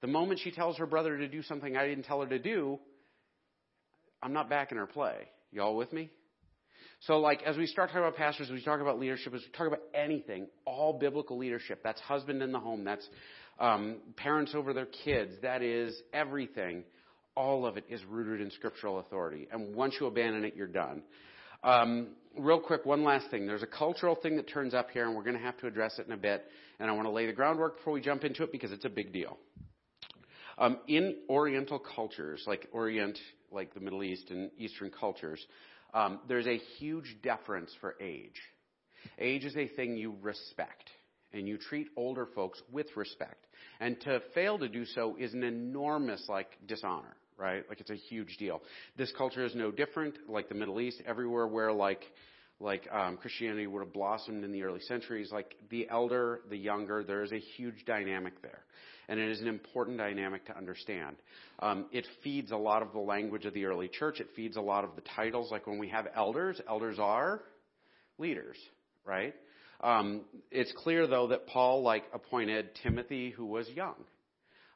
The 0.00 0.06
moment 0.06 0.40
she 0.42 0.50
tells 0.50 0.76
her 0.78 0.86
brother 0.86 1.16
to 1.16 1.28
do 1.28 1.42
something 1.42 1.76
I 1.76 1.86
didn't 1.86 2.04
tell 2.04 2.20
her 2.20 2.28
to 2.28 2.38
do, 2.38 2.78
I'm 4.22 4.32
not 4.32 4.48
back 4.48 4.72
in 4.72 4.78
her 4.78 4.86
play. 4.86 5.28
Y'all 5.52 5.76
with 5.76 5.92
me? 5.92 6.10
So, 7.00 7.18
like, 7.18 7.42
as 7.42 7.56
we 7.56 7.66
start 7.66 7.90
talking 7.90 8.02
about 8.02 8.16
pastors, 8.16 8.50
we 8.50 8.62
talk 8.62 8.80
about 8.80 8.98
leadership, 8.98 9.34
as 9.34 9.42
we 9.42 9.50
talk 9.56 9.66
about 9.66 9.82
anything, 9.94 10.48
all 10.64 10.98
biblical 10.98 11.36
leadership, 11.36 11.80
that's 11.84 12.00
husband 12.00 12.42
in 12.42 12.52
the 12.52 12.58
home, 12.58 12.84
that's 12.84 13.06
um, 13.58 13.98
parents 14.16 14.52
over 14.54 14.72
their 14.72 14.86
kids, 14.86 15.32
that 15.42 15.62
is 15.62 15.94
everything. 16.12 16.84
All 17.36 17.66
of 17.66 17.76
it 17.76 17.84
is 17.88 18.04
rooted 18.04 18.40
in 18.40 18.50
scriptural 18.50 18.98
authority. 18.98 19.46
And 19.52 19.74
once 19.74 19.94
you 20.00 20.06
abandon 20.06 20.44
it, 20.44 20.54
you're 20.56 20.66
done. 20.66 21.02
Um, 21.62 22.08
real 22.38 22.60
quick, 22.60 22.86
one 22.86 23.04
last 23.04 23.30
thing. 23.30 23.46
There's 23.46 23.62
a 23.62 23.66
cultural 23.66 24.14
thing 24.14 24.36
that 24.36 24.48
turns 24.48 24.74
up 24.74 24.90
here, 24.90 25.06
and 25.06 25.14
we're 25.14 25.22
going 25.22 25.36
to 25.36 25.42
have 25.42 25.58
to 25.58 25.66
address 25.66 25.98
it 25.98 26.06
in 26.06 26.12
a 26.12 26.16
bit. 26.16 26.44
And 26.78 26.90
I 26.90 26.92
want 26.94 27.06
to 27.06 27.12
lay 27.12 27.26
the 27.26 27.32
groundwork 27.32 27.78
before 27.78 27.92
we 27.92 28.00
jump 28.00 28.24
into 28.24 28.42
it 28.42 28.52
because 28.52 28.72
it's 28.72 28.84
a 28.84 28.90
big 28.90 29.12
deal. 29.12 29.38
Um, 30.58 30.78
in 30.88 31.16
Oriental 31.28 31.78
cultures, 31.78 32.44
like 32.46 32.66
Orient, 32.72 33.18
like 33.50 33.74
the 33.74 33.80
Middle 33.80 34.02
East 34.02 34.30
and 34.30 34.50
Eastern 34.56 34.90
cultures, 34.90 35.44
um, 35.92 36.20
there's 36.28 36.46
a 36.46 36.58
huge 36.78 37.16
deference 37.22 37.70
for 37.80 37.94
age. 38.00 38.40
Age 39.18 39.44
is 39.44 39.56
a 39.56 39.68
thing 39.68 39.96
you 39.96 40.16
respect, 40.22 40.90
and 41.32 41.46
you 41.46 41.58
treat 41.58 41.88
older 41.96 42.26
folks 42.34 42.62
with 42.72 42.86
respect. 42.96 43.46
And 43.80 44.00
to 44.02 44.20
fail 44.34 44.58
to 44.58 44.68
do 44.68 44.84
so 44.84 45.16
is 45.18 45.34
an 45.34 45.42
enormous, 45.42 46.24
like, 46.28 46.48
dishonor, 46.66 47.16
right? 47.38 47.64
Like, 47.68 47.80
it's 47.80 47.90
a 47.90 47.96
huge 47.96 48.36
deal. 48.38 48.62
This 48.96 49.12
culture 49.16 49.44
is 49.44 49.54
no 49.54 49.70
different, 49.70 50.16
like 50.28 50.48
the 50.48 50.54
Middle 50.54 50.80
East, 50.80 51.02
everywhere 51.06 51.46
where, 51.46 51.72
like, 51.72 52.02
like 52.60 52.88
um, 52.90 53.16
Christianity 53.18 53.66
would 53.66 53.80
have 53.80 53.92
blossomed 53.92 54.44
in 54.44 54.52
the 54.52 54.62
early 54.62 54.80
centuries, 54.80 55.30
like 55.30 55.54
the 55.70 55.88
elder, 55.90 56.40
the 56.48 56.56
younger, 56.56 57.04
there 57.04 57.22
is 57.22 57.32
a 57.32 57.38
huge 57.38 57.84
dynamic 57.84 58.40
there. 58.42 58.60
And 59.08 59.20
it 59.20 59.30
is 59.30 59.40
an 59.40 59.46
important 59.46 59.98
dynamic 59.98 60.46
to 60.46 60.56
understand. 60.56 61.16
Um, 61.60 61.86
it 61.92 62.06
feeds 62.24 62.50
a 62.50 62.56
lot 62.56 62.82
of 62.82 62.92
the 62.92 62.98
language 62.98 63.44
of 63.44 63.54
the 63.54 63.66
early 63.66 63.88
church. 63.88 64.20
It 64.20 64.28
feeds 64.34 64.56
a 64.56 64.60
lot 64.60 64.84
of 64.84 64.96
the 64.96 65.02
titles. 65.14 65.50
Like 65.50 65.66
when 65.66 65.78
we 65.78 65.88
have 65.88 66.06
elders, 66.16 66.60
elders 66.68 66.98
are 66.98 67.42
leaders, 68.18 68.56
right? 69.04 69.34
Um, 69.80 70.22
it's 70.50 70.72
clear 70.78 71.06
though 71.06 71.28
that 71.28 71.46
Paul 71.46 71.82
like 71.82 72.04
appointed 72.12 72.70
Timothy 72.82 73.30
who 73.30 73.46
was 73.46 73.68
young. 73.68 73.94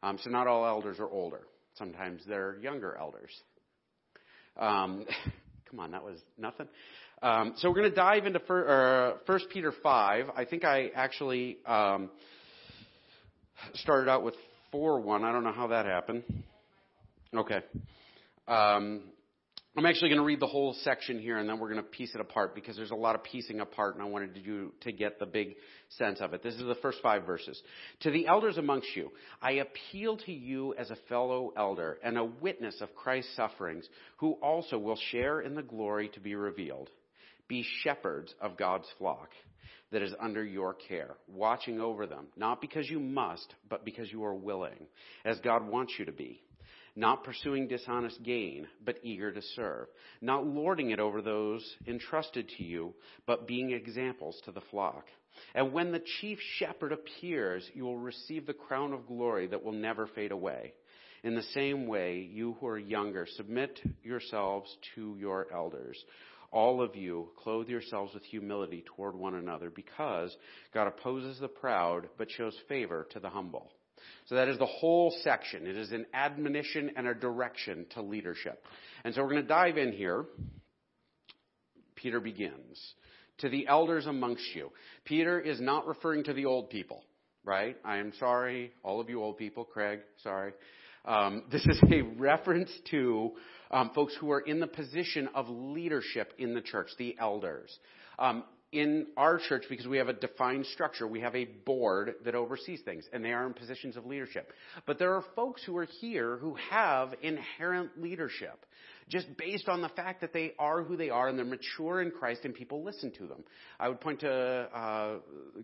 Um, 0.03 0.19
so 0.23 0.31
not 0.31 0.47
all 0.47 0.65
elders 0.65 1.01
are 1.01 1.09
older. 1.09 1.41
Sometimes 1.77 2.23
they're 2.27 2.57
younger 2.61 2.97
elders. 2.99 3.31
Um, 4.59 5.07
come 5.71 5.81
on, 5.81 5.93
that 5.93 6.05
was 6.05 6.19
nothing. 6.39 6.69
Um, 7.23 7.55
so 7.57 7.69
we're 7.69 7.77
going 7.77 7.91
to 7.91 7.97
dive 7.97 8.27
into 8.27 8.41
uh, 8.41 9.17
First 9.27 9.47
uh, 9.47 9.53
Peter 9.53 9.73
five. 9.83 10.27
I 10.35 10.45
think 10.45 10.65
I 10.65 10.91
actually 10.95 11.59
um, 11.67 12.11
started 13.75 14.11
out 14.11 14.25
with 14.25 14.35
four 14.73 15.01
one. 15.01 15.25
I 15.25 15.33
don't 15.33 15.45
know 15.45 15.53
how 15.53 15.69
that 15.69 15.87
happened. 15.87 16.25
Okay. 17.35 17.61
Um, 18.49 19.03
I'm 19.77 19.87
actually 19.87 20.09
going 20.09 20.19
to 20.19 20.25
read 20.25 20.41
the 20.41 20.49
whole 20.49 20.75
section 20.83 21.21
here 21.21 21.39
and 21.39 21.49
then 21.49 21.61
we're 21.61 21.71
going 21.71 21.83
to 21.83 21.89
piece 21.89 22.13
it 22.17 22.21
apart 22.21 22.57
because 22.57 22.75
there's 22.75 22.91
a 22.91 22.97
lot 22.97 23.15
of 23.15 23.23
piecing 23.23 23.61
apart 23.61 23.95
and 23.95 24.03
I 24.03 24.07
wanted 24.09 24.37
you 24.45 24.75
to 24.81 24.91
get 24.91 25.21
the 25.21 25.27
big 25.27 25.55
sense 25.91 26.21
of 26.21 26.35
it. 26.35 26.43
This 26.43 26.55
is 26.55 26.65
the 26.65 26.75
first 26.83 26.99
five 27.01 27.25
verses. 27.25 27.61
To 28.01 28.11
the 28.11 28.27
elders 28.27 28.59
amongst 28.59 28.89
you, 28.97 29.13
I 29.41 29.53
appeal 29.53 30.17
to 30.17 30.33
you 30.33 30.75
as 30.75 30.91
a 30.91 30.97
fellow 31.09 31.53
elder 31.57 31.99
and 32.03 32.19
a 32.19 32.25
witness 32.25 32.81
of 32.81 32.97
Christ's 32.97 33.37
sufferings 33.37 33.89
who 34.17 34.33
also 34.43 34.77
will 34.77 34.99
share 35.13 35.41
in 35.41 35.55
the 35.55 35.63
glory 35.63 36.09
to 36.15 36.21
be 36.21 36.35
revealed. 36.35 36.91
Be 37.47 37.65
shepherds 37.85 38.35
of 38.41 38.57
God's 38.57 38.89
flock 38.99 39.29
that 39.93 40.03
is 40.03 40.15
under 40.21 40.45
your 40.45 40.75
care, 40.75 41.15
watching 41.29 41.81
over 41.81 42.09
them, 42.09 42.27
not 42.37 42.61
because 42.61 42.91
you 42.91 42.99
must, 42.99 43.55
but 43.69 43.85
because 43.85 44.11
you 44.11 44.25
are 44.25 44.35
willing, 44.35 44.89
as 45.25 45.39
God 45.41 45.65
wants 45.65 45.93
you 45.97 46.07
to 46.07 46.13
be 46.13 46.43
not 47.01 47.25
pursuing 47.25 47.67
dishonest 47.67 48.23
gain, 48.23 48.69
but 48.85 48.99
eager 49.03 49.33
to 49.33 49.41
serve, 49.57 49.87
not 50.21 50.47
lording 50.47 50.91
it 50.91 51.01
over 51.01 51.23
those 51.23 51.65
entrusted 51.87 52.47
to 52.51 52.63
you, 52.63 52.95
but 53.27 53.49
being 53.49 53.73
examples 53.73 54.39
to 54.45 54.53
the 54.53 54.61
flock. 54.71 55.07
And 55.55 55.73
when 55.73 55.93
the 55.93 56.03
chief 56.21 56.39
shepherd 56.59 56.93
appears, 56.93 57.69
you 57.73 57.85
will 57.85 57.97
receive 57.97 58.47
the 58.47 58.53
crown 58.53 58.93
of 58.93 59.07
glory 59.07 59.47
that 59.47 59.65
will 59.65 59.73
never 59.73 60.07
fade 60.09 60.31
away. 60.31 60.75
In 61.25 61.35
the 61.35 61.43
same 61.55 61.87
way, 61.87 62.29
you 62.31 62.57
who 62.61 62.67
are 62.67 62.79
younger, 62.79 63.27
submit 63.37 63.81
yourselves 64.03 64.77
to 64.95 65.17
your 65.19 65.47
elders. 65.53 65.99
All 66.53 66.83
of 66.83 66.97
you, 66.97 67.31
clothe 67.43 67.69
yourselves 67.69 68.13
with 68.13 68.25
humility 68.25 68.85
toward 68.95 69.15
one 69.15 69.37
another, 69.37 69.71
because 69.71 70.37
God 70.75 70.87
opposes 70.87 71.39
the 71.41 71.49
proud, 71.49 72.09
but 72.19 72.31
shows 72.31 72.57
favor 72.69 73.07
to 73.13 73.21
the 73.21 73.31
humble. 73.31 73.71
So 74.27 74.35
that 74.35 74.49
is 74.49 74.59
the 74.59 74.67
whole 74.67 75.15
section. 75.23 75.67
It 75.67 75.77
is 75.77 75.93
an 75.93 76.07
admonition 76.15 76.93
and 76.97 77.07
a 77.07 77.15
direction 77.15 77.87
to 77.95 78.03
leadership. 78.03 78.65
And 79.05 79.15
so 79.15 79.23
we're 79.23 79.31
going 79.31 79.43
to 79.43 79.49
dive 79.49 79.79
in 79.79 79.93
here. 79.93 80.25
Peter 81.97 82.21
begins. 82.21 82.79
To 83.39 83.49
the 83.49 83.67
elders 83.67 84.07
amongst 84.07 84.55
you. 84.55 84.71
Peter 85.05 85.41
is 85.41 85.61
not 85.61 85.87
referring 85.87 86.25
to 86.25 86.35
the 86.35 86.45
old 86.45 86.69
people, 86.69 87.03
right? 87.45 87.77
I 87.85 87.97
am 87.97 88.13
sorry, 88.19 88.73
all 88.83 89.01
of 89.01 89.09
you 89.09 89.23
old 89.23 89.39
people, 89.39 89.65
Craig, 89.65 90.01
sorry. 90.23 90.53
Um, 91.05 91.45
this 91.53 91.65
is 91.67 91.81
a 91.91 92.03
reference 92.03 92.71
to 92.91 93.33
um, 93.71 93.91
folks 93.95 94.15
who 94.21 94.31
are 94.31 94.41
in 94.41 94.61
the 94.61 94.67
position 94.67 95.29
of 95.35 95.49
leadership 95.49 96.35
in 96.39 96.55
the 96.55 96.61
church, 96.61 96.89
the 96.99 97.17
elders. 97.19 97.71
Um, 98.19 98.45
in 98.73 99.09
our 99.17 99.39
church, 99.39 99.65
because 99.69 99.87
we 99.89 99.99
have 99.99 100.09
a 100.09 100.13
defined 100.13 100.65
structure, 100.67 101.07
we 101.07 101.21
have 101.21 101.35
a 101.35 101.45
board 101.45 102.15
that 102.25 102.37
oversees 102.37 102.81
things, 102.85 103.05
and 103.13 103.25
they 103.25 103.33
are 103.33 103.45
in 103.47 103.53
positions 103.53 103.97
of 103.97 104.07
leadership. 104.07 104.53
But 104.87 104.99
there 104.99 105.15
are 105.15 105.25
folks 105.35 105.63
who 105.65 105.77
are 105.77 105.87
here 106.01 106.37
who 106.37 106.57
have 106.71 107.15
inherent 107.21 108.01
leadership, 108.01 108.65
just 109.09 109.27
based 109.37 109.69
on 109.69 109.83
the 109.83 109.89
fact 109.89 110.21
that 110.21 110.33
they 110.33 110.53
are 110.57 110.85
who 110.85 110.97
they 110.97 111.11
are 111.11 111.29
and 111.29 111.37
they're 111.37 111.45
mature 111.45 112.01
in 112.01 112.13
Christ 112.13 112.45
and 112.45 112.55
people 112.55 112.85
listen 112.85 113.11
to 113.19 113.27
them. 113.27 113.43
I 113.81 113.89
would 113.89 114.01
point 114.01 114.21
to 114.21 114.31
uh, 114.31 115.17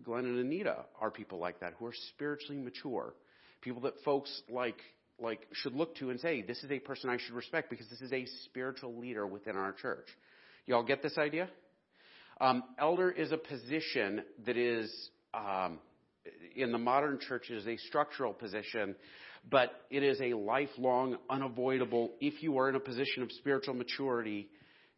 Glenn 0.03 0.25
and 0.25 0.39
Anita 0.39 0.85
are 0.99 1.09
people 1.09 1.39
like 1.39 1.61
that 1.61 1.75
who 1.79 1.85
are 1.85 1.93
spiritually 2.09 2.57
mature, 2.61 3.13
people 3.61 3.81
that 3.83 3.93
folks 4.03 4.41
like 4.49 4.79
like 5.19 5.47
should 5.51 5.73
look 5.73 5.95
to 5.95 6.09
and 6.11 6.19
say, 6.19 6.41
this 6.43 6.63
is 6.63 6.69
a 6.69 6.77
person 6.77 7.09
I 7.09 7.17
should 7.17 7.33
respect 7.33 7.69
because 7.69 7.87
this 7.89 8.01
is 8.01 8.13
a 8.13 8.25
spiritual 8.45 8.99
leader 8.99 9.25
within 9.25 9.55
our 9.55 9.71
church. 9.71 10.05
Y'all 10.67 10.83
get 10.83 11.01
this 11.01 11.17
idea? 11.17 11.49
Um, 12.39 12.63
elder 12.77 13.09
is 13.09 13.31
a 13.31 13.37
position 13.37 14.21
that 14.45 14.57
is, 14.57 15.09
um, 15.33 15.79
in 16.55 16.71
the 16.71 16.77
modern 16.77 17.19
church, 17.19 17.49
is 17.49 17.65
a 17.65 17.77
structural 17.77 18.33
position, 18.33 18.95
but 19.49 19.71
it 19.89 20.03
is 20.03 20.19
a 20.21 20.33
lifelong, 20.33 21.17
unavoidable. 21.29 22.11
If 22.19 22.43
you 22.43 22.57
are 22.59 22.69
in 22.69 22.75
a 22.75 22.79
position 22.79 23.23
of 23.23 23.31
spiritual 23.31 23.73
maturity, 23.73 24.49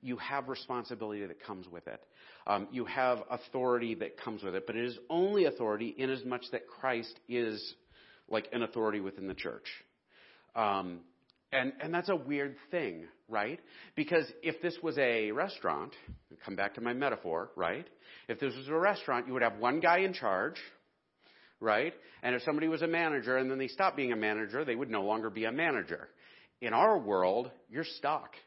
you 0.02 0.18
have 0.18 0.50
responsibility 0.50 1.26
that 1.26 1.44
comes 1.44 1.68
with 1.68 1.88
it. 1.88 2.02
Um, 2.48 2.68
you 2.72 2.86
have 2.86 3.20
authority 3.30 3.96
that 3.96 4.18
comes 4.18 4.44
with 4.44 4.56
it, 4.56 4.66
but 4.66 4.76
it 4.76 4.86
is 4.86 4.98
only 5.10 5.46
authority 5.46 5.94
in 5.98 6.10
as 6.10 6.24
much 6.26 6.44
that 6.52 6.68
Christ 6.68 7.20
is 7.28 7.76
like 8.28 8.48
an 8.52 8.64
authority 8.64 9.00
within 9.02 9.28
the 9.28 9.34
church. 9.34 9.66
Um, 10.56 11.02
and, 11.52 11.74
and 11.82 11.94
that's 11.94 12.10
a 12.10 12.16
weird 12.16 12.56
thing, 12.72 13.06
right? 13.30 13.60
Because 13.96 14.26
if 14.42 14.62
this 14.62 14.76
was 14.82 14.98
a 14.98 15.32
restaurant, 15.32 15.94
come 16.46 16.56
back 16.56 16.76
to 16.76 16.82
my 16.82 16.94
metaphor, 16.94 17.52
right? 17.56 17.88
If 18.28 18.40
this 18.40 18.56
was 18.56 18.68
a 18.68 18.76
restaurant, 18.76 19.28
you 19.28 19.34
would 19.34 19.44
have 19.44 19.58
one 19.58 19.80
guy 19.80 20.00
in 20.00 20.14
charge, 20.14 20.56
right? 21.60 21.94
And 22.24 22.36
if 22.36 22.42
somebody 22.44 22.68
was 22.68 22.82
a 22.82 22.88
manager 22.88 23.38
and 23.38 23.50
then 23.50 23.58
they 23.58 23.68
stopped 23.68 23.98
being 23.98 24.12
a 24.12 24.18
manager, 24.18 24.66
they 24.66 24.76
would 24.76 24.90
no 24.90 25.04
longer 25.04 25.30
be 25.30 25.46
a 25.46 25.52
manager. 25.52 26.10
In 26.62 26.74
our 26.74 26.98
world, 26.98 27.52
you're 27.70 27.86
stuck. 27.86 28.32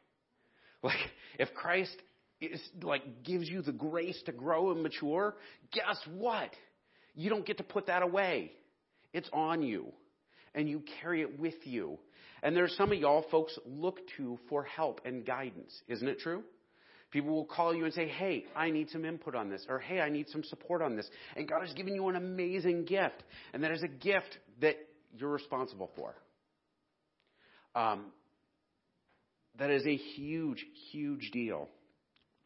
Like, 0.84 0.98
if 1.38 1.54
Christ 1.54 1.94
is, 2.40 2.60
like, 2.82 3.22
gives 3.22 3.48
you 3.48 3.62
the 3.62 3.70
grace 3.70 4.20
to 4.26 4.32
grow 4.32 4.72
and 4.72 4.82
mature, 4.82 5.36
guess 5.72 5.96
what? 6.12 6.50
You 7.14 7.30
don't 7.30 7.46
get 7.46 7.58
to 7.58 7.62
put 7.62 7.86
that 7.86 8.02
away. 8.02 8.50
It's 9.12 9.30
on 9.32 9.62
you. 9.62 9.92
And 10.56 10.68
you 10.68 10.82
carry 11.00 11.22
it 11.22 11.38
with 11.38 11.54
you. 11.62 12.00
And 12.42 12.56
there's 12.56 12.76
some 12.76 12.90
of 12.92 12.98
y'all 12.98 13.24
folks 13.30 13.56
look 13.64 14.00
to 14.16 14.38
for 14.48 14.64
help 14.64 15.00
and 15.04 15.24
guidance. 15.24 15.72
Isn't 15.88 16.08
it 16.08 16.18
true? 16.18 16.42
People 17.12 17.34
will 17.34 17.44
call 17.44 17.74
you 17.74 17.84
and 17.84 17.92
say, 17.92 18.08
hey, 18.08 18.46
I 18.56 18.70
need 18.70 18.88
some 18.88 19.04
input 19.04 19.34
on 19.34 19.50
this, 19.50 19.66
or 19.68 19.78
hey, 19.78 20.00
I 20.00 20.08
need 20.08 20.28
some 20.30 20.42
support 20.44 20.80
on 20.80 20.96
this. 20.96 21.08
And 21.36 21.46
God 21.46 21.60
has 21.60 21.72
given 21.74 21.94
you 21.94 22.08
an 22.08 22.16
amazing 22.16 22.86
gift. 22.86 23.22
And 23.52 23.62
that 23.62 23.70
is 23.70 23.82
a 23.82 23.88
gift 23.88 24.38
that 24.62 24.76
you're 25.16 25.30
responsible 25.30 25.90
for. 25.94 26.14
Um, 27.74 28.06
that 29.58 29.70
is 29.70 29.86
a 29.86 29.94
huge, 29.94 30.64
huge 30.90 31.30
deal. 31.32 31.68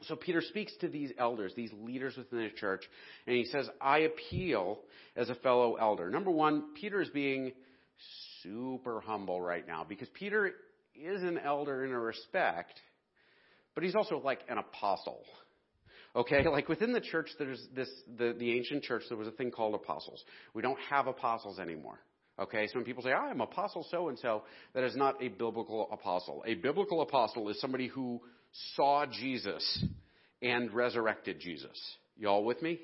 So 0.03 0.17
Peter 0.17 0.43
speaks 0.43 0.73
to 0.81 0.89
these 0.89 1.13
elders, 1.17 1.53
these 1.57 1.73
leaders 1.81 2.17
within 2.17 2.41
the 2.41 2.51
church, 2.51 2.83
and 3.27 3.37
he 3.37 3.45
says, 3.45 3.69
I 3.81 4.01
appeal 4.01 4.81
as 5.15 5.31
a 5.31 5.35
fellow 5.37 5.77
elder. 5.77 6.11
Number 6.11 6.31
one, 6.31 6.75
Peter 6.75 7.01
is 7.01 7.09
being 7.09 7.53
super 8.47 9.01
humble 9.01 9.41
right 9.41 9.67
now 9.67 9.85
because 9.89 10.09
Peter 10.15 10.53
is 10.95 11.23
an 11.23 11.39
elder 11.39 11.85
in 11.85 11.93
a 11.93 11.99
respect, 11.99 12.81
but 13.75 13.85
he's 13.85 13.95
also 13.95 14.21
like 14.21 14.41
an 14.49 14.59
apostle. 14.59 15.21
Okay, 16.15 16.47
like 16.51 16.69
within 16.69 16.93
the 16.93 17.01
church, 17.01 17.29
there's 17.39 17.61
this, 17.75 17.89
the, 18.17 18.35
the 18.39 18.57
ancient 18.57 18.85
church, 18.85 19.03
there 19.09 19.19
was 19.19 19.29
a 19.29 19.33
thing 19.33 19.51
called 19.51 19.75
apostles. 19.75 20.23
We 20.55 20.63
don't 20.63 20.79
have 20.91 21.07
apostles 21.07 21.59
anymore. 21.59 21.99
Okay, 22.39 22.67
so 22.67 22.75
when 22.75 22.85
people 22.85 23.03
say, 23.03 23.13
I 23.13 23.31
am 23.31 23.41
apostle 23.41 23.87
so 23.91 24.09
and 24.09 24.19
so, 24.19 24.43
that 24.75 24.85
is 24.85 24.95
not 24.95 25.23
a 25.23 25.29
biblical 25.29 25.89
apostle. 25.91 26.45
A 26.47 26.55
biblical 26.55 27.01
apostle 27.01 27.49
is 27.49 27.59
somebody 27.61 27.87
who 27.87 28.21
saw 28.75 29.07
Jesus 29.07 29.85
and 30.43 30.71
resurrected 30.73 31.41
Jesus. 31.41 31.79
Y'all 32.19 32.45
with 32.45 32.61
me? 32.61 32.79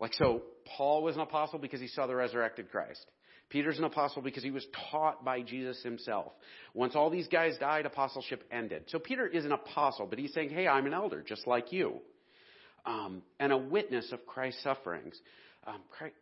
Like, 0.00 0.14
so 0.14 0.42
Paul 0.76 1.04
was 1.04 1.14
an 1.14 1.22
apostle 1.22 1.60
because 1.60 1.80
he 1.80 1.86
saw 1.86 2.08
the 2.08 2.14
resurrected 2.16 2.70
Christ. 2.70 3.04
Peter's 3.48 3.78
an 3.78 3.84
apostle 3.84 4.22
because 4.22 4.42
he 4.42 4.50
was 4.50 4.66
taught 4.90 5.24
by 5.24 5.40
Jesus 5.40 5.80
himself. 5.82 6.32
Once 6.74 6.96
all 6.96 7.10
these 7.10 7.28
guys 7.28 7.56
died, 7.58 7.86
apostleship 7.86 8.42
ended. 8.50 8.84
So 8.88 8.98
Peter 8.98 9.26
is 9.26 9.44
an 9.44 9.52
apostle, 9.52 10.06
but 10.06 10.18
he's 10.18 10.34
saying, 10.34 10.50
hey, 10.50 10.66
I'm 10.66 10.86
an 10.86 10.92
elder, 10.92 11.22
just 11.22 11.46
like 11.46 11.72
you. 11.72 12.00
Um, 12.84 13.22
and 13.38 13.52
a 13.52 13.56
witness 13.56 14.10
of 14.12 14.26
Christ's 14.26 14.62
sufferings. 14.62 15.18
Um, 15.66 15.80
Christ, 15.90 16.14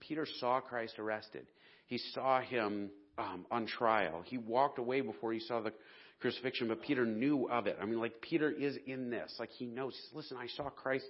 Peter 0.00 0.26
saw 0.40 0.60
Christ 0.60 0.98
arrested. 0.98 1.46
He 1.86 1.98
saw 1.98 2.40
him 2.40 2.90
um, 3.18 3.46
on 3.50 3.66
trial. 3.66 4.22
He 4.24 4.38
walked 4.38 4.78
away 4.78 5.00
before 5.00 5.32
he 5.32 5.40
saw 5.40 5.60
the 5.60 5.72
crucifixion, 6.20 6.68
but 6.68 6.82
Peter 6.82 7.04
knew 7.04 7.48
of 7.48 7.66
it. 7.66 7.76
I 7.80 7.84
mean, 7.84 8.00
like, 8.00 8.20
Peter 8.20 8.50
is 8.50 8.76
in 8.86 9.10
this. 9.10 9.34
Like, 9.38 9.50
he 9.50 9.66
knows. 9.66 9.96
Listen, 10.12 10.36
I 10.36 10.46
saw 10.56 10.70
Christ 10.70 11.04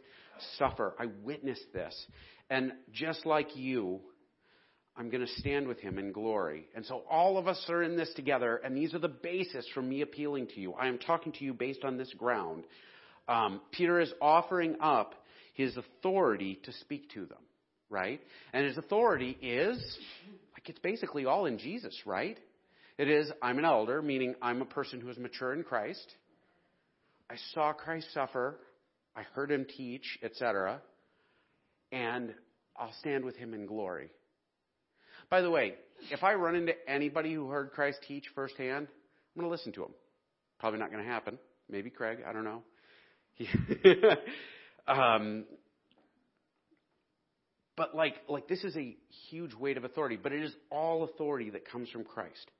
suffer. 0.59 0.94
I 0.99 1.06
witnessed 1.23 1.73
this. 1.73 1.94
And 2.50 2.73
just 2.92 3.25
like 3.25 3.56
you, 3.56 4.00
I'm 4.97 5.11
going 5.11 5.27
to 5.27 5.33
stand 5.41 5.67
with 5.67 5.81
him 5.81 5.99
in 5.99 6.13
glory. 6.13 6.69
And 6.75 6.85
so 6.87 7.03
all 7.11 7.37
of 7.37 7.49
us 7.49 7.65
are 7.69 7.83
in 7.83 7.97
this 7.97 8.13
together, 8.15 8.57
and 8.65 8.77
these 8.77 8.95
are 8.95 9.01
the 9.01 9.09
basis 9.09 9.67
for 9.75 9.83
me 9.83 10.03
appealing 10.03 10.49
to 10.55 10.61
you. 10.61 10.73
I 10.75 10.87
am 10.87 10.99
talking 10.99 11.33
to 11.33 11.45
you 11.45 11.53
based 11.53 11.85
on 11.85 11.97
this 11.97 12.13
ground. 12.17 12.65
Um, 13.27 13.61
Peter 13.73 13.99
is 14.01 14.13
offering 14.21 14.77
up 14.81 15.15
his 15.55 15.77
authority 15.77 16.61
to 16.65 16.73
speak 16.73 17.11
to 17.15 17.27
them, 17.27 17.39
right? 17.91 18.21
And 18.53 18.67
his 18.67 18.79
authority 18.79 19.37
is, 19.43 19.79
like, 20.53 20.69
it's 20.69 20.79
basically 20.79 21.25
all 21.27 21.47
in 21.47 21.59
Jesus, 21.59 21.97
right? 22.07 22.39
It 22.97 23.09
is, 23.09 23.31
I'm 23.43 23.59
an 23.59 23.65
elder, 23.65 24.01
meaning 24.01 24.37
I'm 24.41 24.63
a 24.63 24.67
person 24.67 25.01
who 25.01 25.09
is 25.11 25.19
mature 25.19 25.53
in 25.53 25.65
Christ. 25.65 26.07
I 27.29 27.35
saw 27.53 27.73
Christ 27.73 28.07
suffer. 28.15 28.61
I 29.17 29.23
heard 29.35 29.51
him 29.51 29.67
teach, 29.77 30.19
etc. 30.23 30.81
And 31.91 32.33
I'll 32.77 32.95
stand 33.01 33.25
with 33.25 33.37
him 33.37 33.55
in 33.55 33.67
glory. 33.67 34.11
By 35.31 35.40
the 35.40 35.50
way, 35.50 35.75
if 36.11 36.23
I 36.23 36.35
run 36.35 36.54
into 36.54 36.73
anybody 36.88 37.33
who 37.33 37.49
heard 37.49 37.71
Christ 37.73 37.99
teach 38.07 38.25
firsthand, 38.35 38.87
I'm 38.88 39.40
going 39.40 39.47
to 39.47 39.50
listen 39.50 39.73
to 39.73 39.85
him. 39.85 39.93
Probably 40.59 40.78
not 40.78 40.90
going 40.90 41.02
to 41.02 41.11
happen. 41.11 41.38
Maybe 41.69 41.90
Craig, 41.90 42.19
I 42.26 42.33
don't 42.33 42.45
know. 42.45 42.62
um, 44.87 45.45
but 47.76 47.95
like, 47.95 48.14
like 48.28 48.49
this 48.49 48.62
is 48.62 48.76
a 48.76 48.97
huge 49.31 49.54
weight 49.54 49.76
of 49.76 49.85
authority, 49.85 50.16
but 50.21 50.33
it 50.33 50.43
is 50.43 50.54
all 50.71 51.04
authority 51.04 51.50
that 51.50 51.69
comes 51.69 51.88
from 51.90 52.04
Christ. 52.04 52.50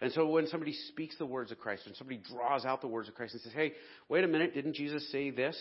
And 0.00 0.12
so 0.12 0.26
when 0.28 0.46
somebody 0.46 0.72
speaks 0.88 1.16
the 1.18 1.26
words 1.26 1.50
of 1.52 1.58
Christ, 1.58 1.82
when 1.86 1.94
somebody 1.94 2.20
draws 2.30 2.64
out 2.64 2.80
the 2.80 2.86
words 2.86 3.08
of 3.08 3.14
Christ 3.14 3.34
and 3.34 3.42
says, 3.42 3.52
hey, 3.52 3.72
wait 4.08 4.24
a 4.24 4.28
minute, 4.28 4.54
didn't 4.54 4.74
Jesus 4.74 5.10
say 5.10 5.30
this? 5.30 5.56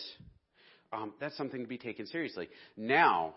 Um, 0.94 1.13
that's 1.20 1.36
something 1.38 1.62
to 1.62 1.68
be 1.68 1.78
taken 1.78 2.06
seriously. 2.08 2.48
Now, 2.78 3.36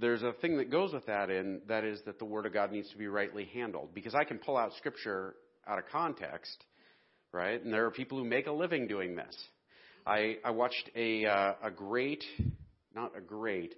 there's 0.00 0.22
a 0.22 0.32
thing 0.40 0.56
that 0.58 0.70
goes 0.70 0.92
with 0.92 1.06
that, 1.06 1.30
and 1.30 1.60
that 1.68 1.84
is 1.84 2.00
that 2.06 2.18
the 2.18 2.24
Word 2.24 2.46
of 2.46 2.52
God 2.52 2.72
needs 2.72 2.90
to 2.90 2.96
be 2.96 3.06
rightly 3.06 3.44
handled. 3.52 3.94
Because 3.94 4.14
I 4.14 4.24
can 4.24 4.38
pull 4.38 4.56
out 4.56 4.72
Scripture 4.78 5.34
out 5.66 5.78
of 5.78 5.84
context, 5.90 6.64
right? 7.32 7.62
And 7.62 7.72
there 7.72 7.86
are 7.86 7.90
people 7.90 8.18
who 8.18 8.24
make 8.24 8.46
a 8.46 8.52
living 8.52 8.86
doing 8.86 9.16
this. 9.16 9.36
I, 10.06 10.38
I 10.44 10.50
watched 10.50 10.90
a, 10.96 11.26
uh, 11.26 11.54
a 11.62 11.70
great, 11.70 12.24
not 12.94 13.16
a 13.16 13.20
great, 13.20 13.74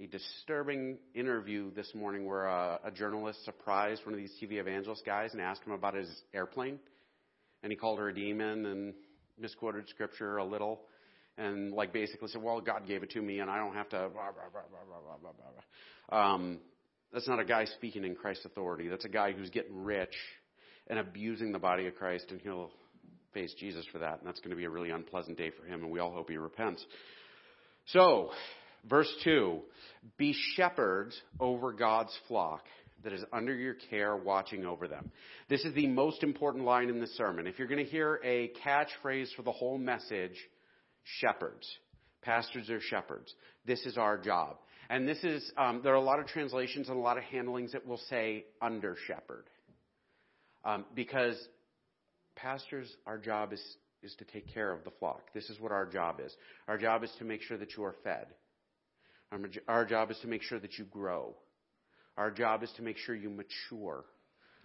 a 0.00 0.06
disturbing 0.06 0.98
interview 1.14 1.72
this 1.74 1.92
morning 1.94 2.26
where 2.26 2.46
a, 2.46 2.80
a 2.84 2.90
journalist 2.90 3.44
surprised 3.44 4.04
one 4.04 4.14
of 4.14 4.20
these 4.20 4.32
TV 4.42 4.58
evangelist 4.58 5.04
guys 5.04 5.30
and 5.32 5.40
asked 5.40 5.62
him 5.64 5.72
about 5.72 5.94
his 5.94 6.08
airplane. 6.34 6.78
And 7.62 7.70
he 7.70 7.76
called 7.76 7.98
her 7.98 8.08
a 8.08 8.14
demon 8.14 8.66
and 8.66 8.94
misquoted 9.38 9.88
scripture 9.88 10.38
a 10.38 10.44
little 10.44 10.80
and 11.38 11.72
like 11.72 11.92
basically 11.92 12.28
said, 12.28 12.42
well, 12.42 12.60
God 12.60 12.86
gave 12.86 13.02
it 13.02 13.10
to 13.10 13.22
me 13.22 13.40
and 13.40 13.50
I 13.50 13.58
don't 13.58 13.74
have 13.74 13.88
to 13.90 14.10
blah, 14.12 14.30
blah, 15.20 15.32
blah. 16.10 16.18
Um, 16.18 16.58
that's 17.12 17.28
not 17.28 17.40
a 17.40 17.44
guy 17.44 17.64
speaking 17.64 18.04
in 18.04 18.14
Christ's 18.14 18.44
authority. 18.44 18.88
That's 18.88 19.04
a 19.04 19.10
guy 19.10 19.32
who's 19.32 19.50
getting 19.50 19.82
rich 19.82 20.14
and 20.88 20.98
abusing 20.98 21.52
the 21.52 21.58
body 21.58 21.86
of 21.86 21.94
Christ 21.94 22.26
and 22.30 22.40
he'll 22.40 22.70
face 23.32 23.54
Jesus 23.58 23.86
for 23.92 23.98
that. 23.98 24.18
And 24.18 24.26
that's 24.26 24.40
going 24.40 24.50
to 24.50 24.56
be 24.56 24.64
a 24.64 24.70
really 24.70 24.90
unpleasant 24.90 25.38
day 25.38 25.50
for 25.50 25.66
him 25.66 25.82
and 25.82 25.90
we 25.90 26.00
all 26.00 26.12
hope 26.12 26.28
he 26.28 26.36
repents. 26.36 26.84
So, 27.86 28.30
verse 28.88 29.12
2, 29.24 29.60
be 30.16 30.34
shepherds 30.54 31.20
over 31.40 31.72
God's 31.72 32.16
flock 32.28 32.64
that 33.04 33.12
is 33.12 33.24
under 33.32 33.54
your 33.54 33.74
care, 33.90 34.16
watching 34.16 34.64
over 34.64 34.86
them. 34.86 35.10
This 35.48 35.64
is 35.64 35.74
the 35.74 35.88
most 35.88 36.22
important 36.22 36.64
line 36.64 36.88
in 36.88 37.00
the 37.00 37.06
sermon. 37.08 37.46
If 37.46 37.58
you're 37.58 37.68
going 37.68 37.84
to 37.84 37.90
hear 37.90 38.20
a 38.24 38.52
catchphrase 38.64 39.34
for 39.34 39.42
the 39.42 39.52
whole 39.52 39.78
message, 39.78 40.36
shepherds. 41.04 41.68
Pastors 42.22 42.70
are 42.70 42.80
shepherds. 42.80 43.34
This 43.66 43.84
is 43.86 43.98
our 43.98 44.16
job. 44.18 44.56
And 44.90 45.08
this 45.08 45.22
is, 45.24 45.50
um, 45.56 45.80
there 45.82 45.92
are 45.92 45.96
a 45.96 46.00
lot 46.00 46.20
of 46.20 46.26
translations 46.26 46.88
and 46.88 46.98
a 46.98 47.00
lot 47.00 47.16
of 47.16 47.24
handlings 47.24 47.72
that 47.72 47.86
will 47.86 48.00
say 48.10 48.44
under 48.60 48.96
shepherd. 49.06 49.44
Um, 50.64 50.84
because 50.94 51.36
pastors, 52.36 52.94
our 53.06 53.18
job 53.18 53.52
is, 53.52 53.62
is 54.02 54.14
to 54.16 54.24
take 54.24 54.52
care 54.52 54.72
of 54.72 54.84
the 54.84 54.90
flock. 54.98 55.32
This 55.34 55.48
is 55.50 55.58
what 55.60 55.72
our 55.72 55.86
job 55.86 56.20
is. 56.24 56.34
Our 56.68 56.78
job 56.78 57.04
is 57.04 57.10
to 57.18 57.24
make 57.24 57.42
sure 57.42 57.58
that 57.58 57.76
you 57.76 57.84
are 57.84 57.96
fed. 58.04 58.26
Our 59.66 59.84
job 59.86 60.10
is 60.10 60.18
to 60.20 60.28
make 60.28 60.42
sure 60.42 60.60
that 60.60 60.78
you 60.78 60.84
grow. 60.84 61.34
Our 62.18 62.30
job 62.30 62.62
is 62.62 62.70
to 62.76 62.82
make 62.82 62.98
sure 62.98 63.14
you 63.14 63.30
mature. 63.30 64.04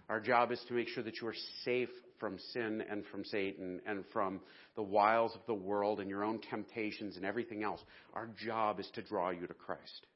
Our 0.08 0.20
job 0.20 0.52
is 0.52 0.60
to 0.68 0.74
make 0.74 0.88
sure 0.88 1.02
that 1.02 1.20
you 1.20 1.28
are 1.28 1.34
safe 1.64 1.88
from 2.18 2.38
sin 2.52 2.82
and 2.90 3.04
from 3.06 3.24
Satan 3.24 3.80
and 3.86 4.04
from 4.12 4.40
the 4.76 4.82
wiles 4.82 5.34
of 5.34 5.40
the 5.46 5.54
world 5.54 6.00
and 6.00 6.08
your 6.08 6.24
own 6.24 6.40
temptations 6.50 7.16
and 7.16 7.24
everything 7.24 7.62
else. 7.62 7.80
Our 8.14 8.28
job 8.44 8.80
is 8.80 8.88
to 8.94 9.02
draw 9.02 9.30
you 9.30 9.46
to 9.46 9.54
Christ 9.54 10.06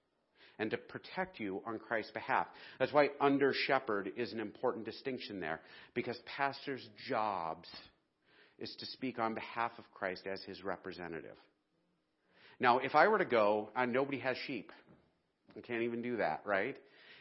and 0.59 0.71
to 0.71 0.77
protect 0.77 1.41
you 1.41 1.63
on 1.67 1.79
Christ's 1.79 2.13
behalf. 2.13 2.47
That's 2.79 2.93
why 2.93 3.11
under 3.21 3.53
shepherd 3.67 4.13
is 4.17 4.33
an 4.33 4.41
important 4.41 4.85
distinction 4.85 5.41
there 5.41 5.61
because 5.95 6.19
pastors' 6.37 6.87
jobs 7.09 7.69
is 8.59 8.75
to 8.79 8.87
speak 8.87 9.19
on 9.19 9.35
behalf 9.35 9.73
of 9.79 9.91
Christ 9.93 10.27
as 10.27 10.43
his 10.43 10.63
representative. 10.63 11.37
Now, 12.61 12.79
if 12.79 12.95
I 12.95 13.09
were 13.09 13.19
to 13.19 13.25
go, 13.25 13.71
and 13.75 13.93
nobody 13.93 14.19
has 14.21 14.37
sheep. 14.47 14.71
I 15.57 15.61
can't 15.61 15.83
even 15.83 16.01
do 16.01 16.19
that, 16.19 16.43
right? 16.45 16.77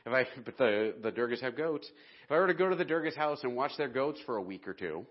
If 0.05 0.13
I, 0.13 0.25
but 0.43 0.57
the, 0.57 0.95
the 1.01 1.11
Durgas 1.11 1.41
have 1.41 1.55
goats. 1.55 1.89
If 2.25 2.31
I 2.31 2.35
were 2.35 2.47
to 2.47 2.53
go 2.53 2.69
to 2.69 2.75
the 2.75 2.85
Durgas 2.85 3.15
house 3.15 3.43
and 3.43 3.55
watch 3.55 3.71
their 3.77 3.87
goats 3.87 4.19
for 4.25 4.37
a 4.37 4.41
week 4.41 4.67
or 4.67 4.73
two, 4.73 5.05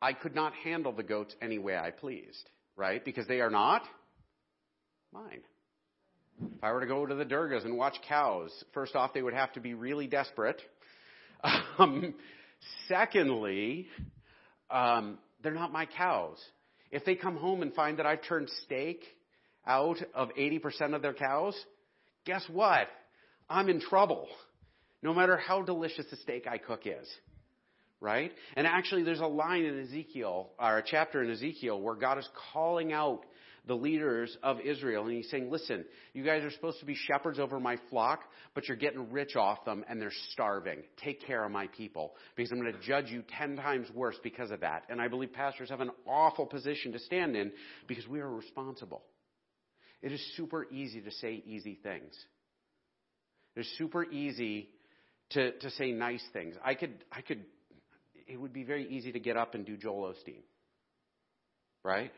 I 0.00 0.12
could 0.12 0.34
not 0.34 0.54
handle 0.54 0.92
the 0.92 1.02
goats 1.02 1.34
any 1.42 1.58
way 1.58 1.76
I 1.76 1.90
pleased, 1.90 2.48
right? 2.76 3.04
Because 3.04 3.26
they 3.26 3.40
are 3.40 3.50
not 3.50 3.82
mine. 5.12 5.40
If 6.40 6.62
I 6.62 6.72
were 6.72 6.80
to 6.80 6.86
go 6.86 7.04
to 7.04 7.14
the 7.14 7.24
Durgas 7.24 7.64
and 7.64 7.76
watch 7.76 7.96
cows, 8.08 8.52
first 8.72 8.94
off, 8.94 9.12
they 9.12 9.22
would 9.22 9.34
have 9.34 9.52
to 9.54 9.60
be 9.60 9.74
really 9.74 10.06
desperate. 10.06 10.60
Um, 11.78 12.14
secondly, 12.88 13.86
um, 14.68 15.18
they're 15.40 15.54
not 15.54 15.70
my 15.72 15.86
cows. 15.86 16.38
If 16.90 17.04
they 17.04 17.14
come 17.14 17.36
home 17.36 17.62
and 17.62 17.72
find 17.72 18.00
that 18.00 18.06
I've 18.06 18.24
turned 18.24 18.48
steak 18.64 19.04
out 19.64 19.98
of 20.12 20.30
80% 20.36 20.96
of 20.96 21.02
their 21.02 21.14
cows, 21.14 21.54
guess 22.24 22.42
what? 22.50 22.88
I'm 23.48 23.68
in 23.68 23.80
trouble. 23.80 24.28
No 25.02 25.14
matter 25.14 25.36
how 25.36 25.62
delicious 25.62 26.06
the 26.10 26.16
steak 26.16 26.46
I 26.46 26.58
cook 26.58 26.82
is. 26.84 27.08
Right? 28.00 28.32
And 28.56 28.66
actually, 28.66 29.02
there's 29.02 29.20
a 29.20 29.26
line 29.26 29.64
in 29.64 29.80
Ezekiel, 29.80 30.50
or 30.58 30.78
a 30.78 30.84
chapter 30.84 31.22
in 31.22 31.30
Ezekiel, 31.30 31.80
where 31.80 31.96
God 31.96 32.18
is 32.18 32.28
calling 32.52 32.92
out 32.92 33.22
the 33.66 33.74
leaders 33.74 34.36
of 34.42 34.60
Israel. 34.60 35.04
And 35.06 35.16
he's 35.16 35.30
saying, 35.30 35.50
listen, 35.50 35.84
you 36.14 36.24
guys 36.24 36.42
are 36.42 36.50
supposed 36.50 36.80
to 36.80 36.86
be 36.86 36.94
shepherds 36.94 37.38
over 37.38 37.60
my 37.60 37.76
flock, 37.90 38.20
but 38.54 38.66
you're 38.66 38.76
getting 38.76 39.10
rich 39.12 39.36
off 39.36 39.64
them 39.64 39.84
and 39.88 40.00
they're 40.00 40.12
starving. 40.32 40.82
Take 41.04 41.24
care 41.26 41.44
of 41.44 41.52
my 41.52 41.66
people 41.66 42.14
because 42.34 42.50
I'm 42.50 42.60
going 42.60 42.72
to 42.72 42.80
judge 42.80 43.10
you 43.10 43.22
ten 43.36 43.56
times 43.56 43.88
worse 43.94 44.16
because 44.22 44.50
of 44.50 44.60
that. 44.60 44.84
And 44.88 45.00
I 45.00 45.08
believe 45.08 45.32
pastors 45.32 45.68
have 45.68 45.80
an 45.80 45.90
awful 46.06 46.46
position 46.46 46.92
to 46.92 46.98
stand 46.98 47.36
in 47.36 47.52
because 47.86 48.08
we 48.08 48.20
are 48.20 48.30
responsible. 48.30 49.02
It 50.02 50.12
is 50.12 50.36
super 50.36 50.66
easy 50.70 51.00
to 51.02 51.10
say 51.10 51.42
easy 51.44 51.78
things. 51.82 52.14
It's 53.58 53.68
super 53.76 54.04
easy 54.04 54.68
to, 55.30 55.50
to 55.50 55.70
say 55.72 55.90
nice 55.90 56.22
things. 56.32 56.54
I 56.64 56.74
could, 56.74 57.04
I 57.10 57.22
could, 57.22 57.44
it 58.28 58.40
would 58.40 58.52
be 58.52 58.62
very 58.62 58.88
easy 58.88 59.10
to 59.12 59.18
get 59.18 59.36
up 59.36 59.54
and 59.54 59.66
do 59.66 59.76
Joel 59.76 60.12
Osteen. 60.12 60.42
Right? 61.82 62.12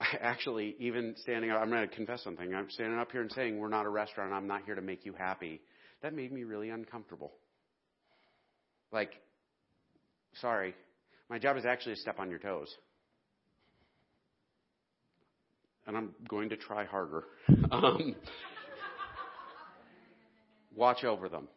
Actually, 0.20 0.76
even 0.78 1.14
standing 1.22 1.50
up, 1.50 1.62
I'm 1.62 1.70
going 1.70 1.88
to 1.88 1.94
confess 1.94 2.22
something. 2.22 2.54
I'm 2.54 2.70
standing 2.70 2.98
up 2.98 3.10
here 3.12 3.22
and 3.22 3.32
saying, 3.32 3.58
we're 3.58 3.68
not 3.68 3.86
a 3.86 3.88
restaurant. 3.88 4.32
I'm 4.32 4.46
not 4.46 4.62
here 4.66 4.74
to 4.74 4.82
make 4.82 5.06
you 5.06 5.14
happy. 5.14 5.62
That 6.02 6.14
made 6.14 6.30
me 6.30 6.44
really 6.44 6.68
uncomfortable. 6.68 7.32
Like, 8.92 9.12
sorry. 10.40 10.74
My 11.30 11.38
job 11.38 11.56
is 11.56 11.64
actually 11.64 11.94
to 11.94 12.00
step 12.00 12.18
on 12.18 12.28
your 12.28 12.40
toes. 12.40 12.68
And 15.86 15.96
I'm 15.96 16.10
going 16.28 16.50
to 16.50 16.56
try 16.56 16.84
harder. 16.84 17.24
um, 17.70 18.14
watch 20.74 21.04
over 21.04 21.28
them. 21.28 21.48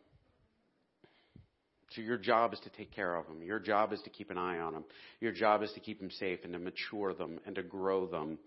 So 1.92 2.02
your 2.02 2.18
job 2.18 2.54
is 2.54 2.60
to 2.62 2.70
take 2.70 2.92
care 2.92 3.16
of 3.16 3.26
them. 3.28 3.42
Your 3.42 3.60
job 3.60 3.94
is 3.94 4.02
to 4.02 4.10
keep 4.10 4.30
an 4.30 4.38
eye 4.38 4.60
on 4.60 4.74
them. 4.74 4.84
Your 5.22 5.32
job 5.32 5.64
is 5.64 5.72
to 5.74 5.80
keep 5.80 6.00
them 6.00 6.12
safe 6.12 6.40
and 6.44 6.52
to 6.54 6.60
mature 6.60 7.14
them 7.14 7.40
and 7.46 7.56
to 7.56 7.64
grow 7.64 8.06
them. 8.06 8.38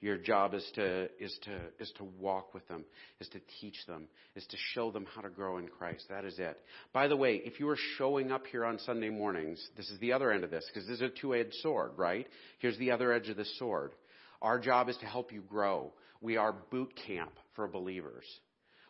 Your 0.00 0.16
job 0.16 0.54
is 0.54 0.64
to, 0.74 1.08
is 1.18 1.36
to, 1.42 1.58
is 1.80 1.92
to 1.96 2.04
walk 2.20 2.54
with 2.54 2.66
them, 2.68 2.84
is 3.20 3.28
to 3.30 3.40
teach 3.60 3.74
them, 3.86 4.04
is 4.36 4.46
to 4.46 4.56
show 4.74 4.90
them 4.92 5.06
how 5.12 5.22
to 5.22 5.28
grow 5.28 5.58
in 5.58 5.66
Christ. 5.68 6.04
That 6.08 6.24
is 6.24 6.38
it. 6.38 6.56
By 6.92 7.08
the 7.08 7.16
way, 7.16 7.40
if 7.44 7.58
you 7.58 7.68
are 7.68 7.78
showing 7.96 8.30
up 8.30 8.46
here 8.46 8.64
on 8.64 8.78
Sunday 8.78 9.10
mornings, 9.10 9.66
this 9.76 9.90
is 9.90 9.98
the 9.98 10.12
other 10.12 10.30
end 10.30 10.44
of 10.44 10.50
this, 10.50 10.68
because 10.72 10.86
this 10.86 10.96
is 10.96 11.02
a 11.02 11.08
two-edged 11.08 11.54
sword, 11.62 11.92
right? 11.96 12.28
Here's 12.60 12.78
the 12.78 12.92
other 12.92 13.12
edge 13.12 13.28
of 13.28 13.36
the 13.36 13.44
sword. 13.58 13.92
Our 14.40 14.60
job 14.60 14.88
is 14.88 14.96
to 14.98 15.06
help 15.06 15.32
you 15.32 15.40
grow. 15.40 15.92
We 16.20 16.36
are 16.36 16.54
boot 16.70 16.92
camp 17.06 17.32
for 17.56 17.66
believers. 17.66 18.24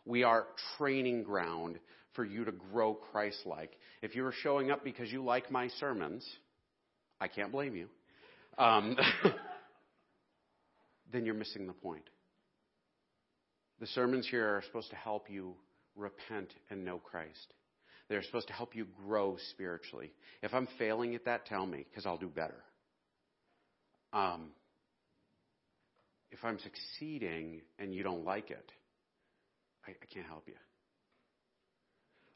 We 0.08 0.22
are 0.22 0.46
training 0.78 1.24
ground 1.24 1.78
for 2.14 2.24
you 2.24 2.46
to 2.46 2.52
grow 2.72 2.94
Christ 2.94 3.42
like. 3.44 3.72
If 4.00 4.16
you 4.16 4.24
are 4.24 4.32
showing 4.42 4.70
up 4.70 4.82
because 4.82 5.12
you 5.12 5.22
like 5.22 5.50
my 5.50 5.68
sermons, 5.78 6.26
I 7.20 7.28
can't 7.28 7.52
blame 7.52 7.76
you. 7.76 7.88
Um, 8.56 8.96
then 11.12 11.26
you're 11.26 11.34
missing 11.34 11.66
the 11.66 11.74
point. 11.74 12.08
The 13.80 13.86
sermons 13.88 14.26
here 14.26 14.46
are 14.46 14.62
supposed 14.66 14.88
to 14.90 14.96
help 14.96 15.28
you 15.28 15.52
repent 15.94 16.54
and 16.70 16.86
know 16.86 16.96
Christ. 16.96 17.52
They're 18.08 18.22
supposed 18.22 18.46
to 18.46 18.54
help 18.54 18.74
you 18.74 18.86
grow 19.06 19.36
spiritually. 19.50 20.10
If 20.42 20.54
I'm 20.54 20.68
failing 20.78 21.14
at 21.16 21.26
that, 21.26 21.44
tell 21.44 21.66
me, 21.66 21.84
because 21.90 22.06
I'll 22.06 22.16
do 22.16 22.28
better. 22.28 22.64
Um, 24.14 24.52
if 26.30 26.42
I'm 26.42 26.58
succeeding 26.60 27.60
and 27.78 27.94
you 27.94 28.02
don't 28.02 28.24
like 28.24 28.50
it, 28.50 28.72
I, 29.88 29.92
I 29.92 30.06
can't 30.12 30.26
help 30.26 30.44
you. 30.46 30.54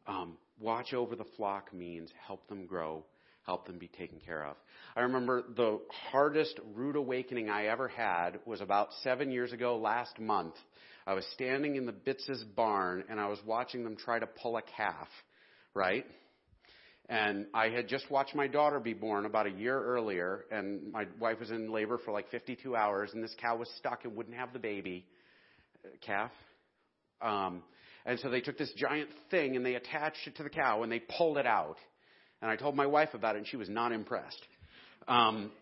Um, 0.07 0.37
watch 0.59 0.95
over 0.95 1.15
the 1.15 1.27
flock 1.37 1.73
means 1.73 2.11
help 2.27 2.49
them 2.49 2.67
grow, 2.67 3.05
help 3.45 3.67
them 3.67 3.79
be 3.79 3.89
taken 3.89 4.19
care 4.19 4.45
of. 4.45 4.57
I 4.97 5.03
remember 5.03 5.43
the 5.55 5.81
hardest 6.11 6.59
rude 6.75 6.97
awakening 6.97 7.51
I 7.51 7.67
ever 7.67 7.89
had 7.89 8.41
was 8.47 8.61
about 8.61 8.89
seven 9.03 9.31
years 9.31 9.53
ago 9.53 9.77
last 9.77 10.19
month. 10.19 10.55
I 11.07 11.15
was 11.15 11.25
standing 11.35 11.77
in 11.77 11.87
the 11.87 11.93
Bitz's 11.93 12.43
barn 12.57 13.05
and 13.09 13.21
I 13.21 13.29
was 13.29 13.39
watching 13.45 13.85
them 13.85 13.97
try 13.97 14.19
to 14.19 14.27
pull 14.27 14.57
a 14.57 14.63
calf, 14.77 15.09
right? 15.75 16.07
And 17.09 17.47
I 17.53 17.69
had 17.69 17.89
just 17.89 18.11
watched 18.11 18.35
my 18.35 18.47
daughter 18.47 18.81
be 18.81 18.95
born 18.95 19.27
about 19.27 19.47
a 19.47 19.51
year 19.51 19.79
earlier, 19.79 20.45
and 20.51 20.93
my 20.93 21.07
wife 21.21 21.41
was 21.41 21.51
in 21.51 21.71
labor 21.71 21.99
for 21.99 22.13
like 22.13 22.31
52 22.31 22.75
hours, 22.75 23.11
and 23.13 23.23
this 23.23 23.35
cow 23.39 23.57
was 23.57 23.69
stuck 23.77 24.05
and 24.05 24.17
wouldn't 24.17 24.37
have 24.37 24.53
the 24.53 24.61
baby 24.61 25.05
calf. 26.01 26.31
Um, 27.23 27.63
and 28.05 28.19
so 28.21 28.31
they 28.31 28.41
took 28.41 28.59
this 28.59 28.73
giant 28.77 29.11
thing 29.31 29.57
and 29.57 29.65
they 29.65 29.75
attached 29.75 30.27
it 30.27 30.37
to 30.37 30.43
the 30.43 30.51
cow 30.51 30.83
and 30.83 30.91
they 30.91 31.01
pulled 31.01 31.39
it 31.39 31.47
out. 31.47 31.77
And 32.41 32.51
I 32.51 32.57
told 32.57 32.75
my 32.75 32.87
wife 32.87 33.11
about 33.15 33.37
it, 33.37 33.39
and 33.39 33.47
she 33.47 33.57
was 33.57 33.69
not 33.69 33.93
impressed. 33.93 34.41
Um, 35.07 35.53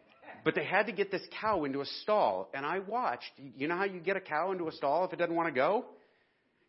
but 0.44 0.54
they 0.54 0.64
had 0.64 0.86
to 0.86 0.92
get 0.92 1.10
this 1.10 1.20
cow 1.40 1.64
into 1.64 1.82
a 1.82 1.86
stall, 2.02 2.48
and 2.54 2.64
I 2.64 2.78
watched. 2.78 3.30
You 3.56 3.68
know 3.68 3.76
how 3.76 3.84
you 3.84 4.00
get 4.00 4.16
a 4.16 4.20
cow 4.20 4.52
into 4.52 4.66
a 4.66 4.72
stall 4.72 5.04
if 5.04 5.12
it 5.12 5.18
doesn't 5.18 5.34
want 5.34 5.48
to 5.48 5.54
go? 5.54 5.84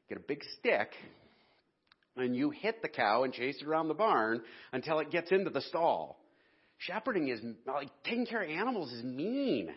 Get 0.10 0.18
a 0.18 0.22
big 0.22 0.44
stick, 0.60 0.90
and 2.18 2.36
you 2.36 2.50
hit 2.50 2.82
the 2.82 2.90
cow 2.90 3.24
and 3.24 3.34
chase 3.34 3.58
it 3.62 3.68
around 3.68 3.88
the 3.88 3.94
barn 3.94 4.42
until 4.74 5.00
it 5.00 5.12
gets 5.12 5.32
into 5.32 5.50
the 5.50 5.62
stall. 5.62 6.20
Shepherding 6.80 7.30
is 7.30 7.40
like 7.66 7.90
taking 8.04 8.26
care 8.26 8.44
of 8.44 8.50
animals 8.50 8.92
is 8.92 9.04
mean, 9.04 9.70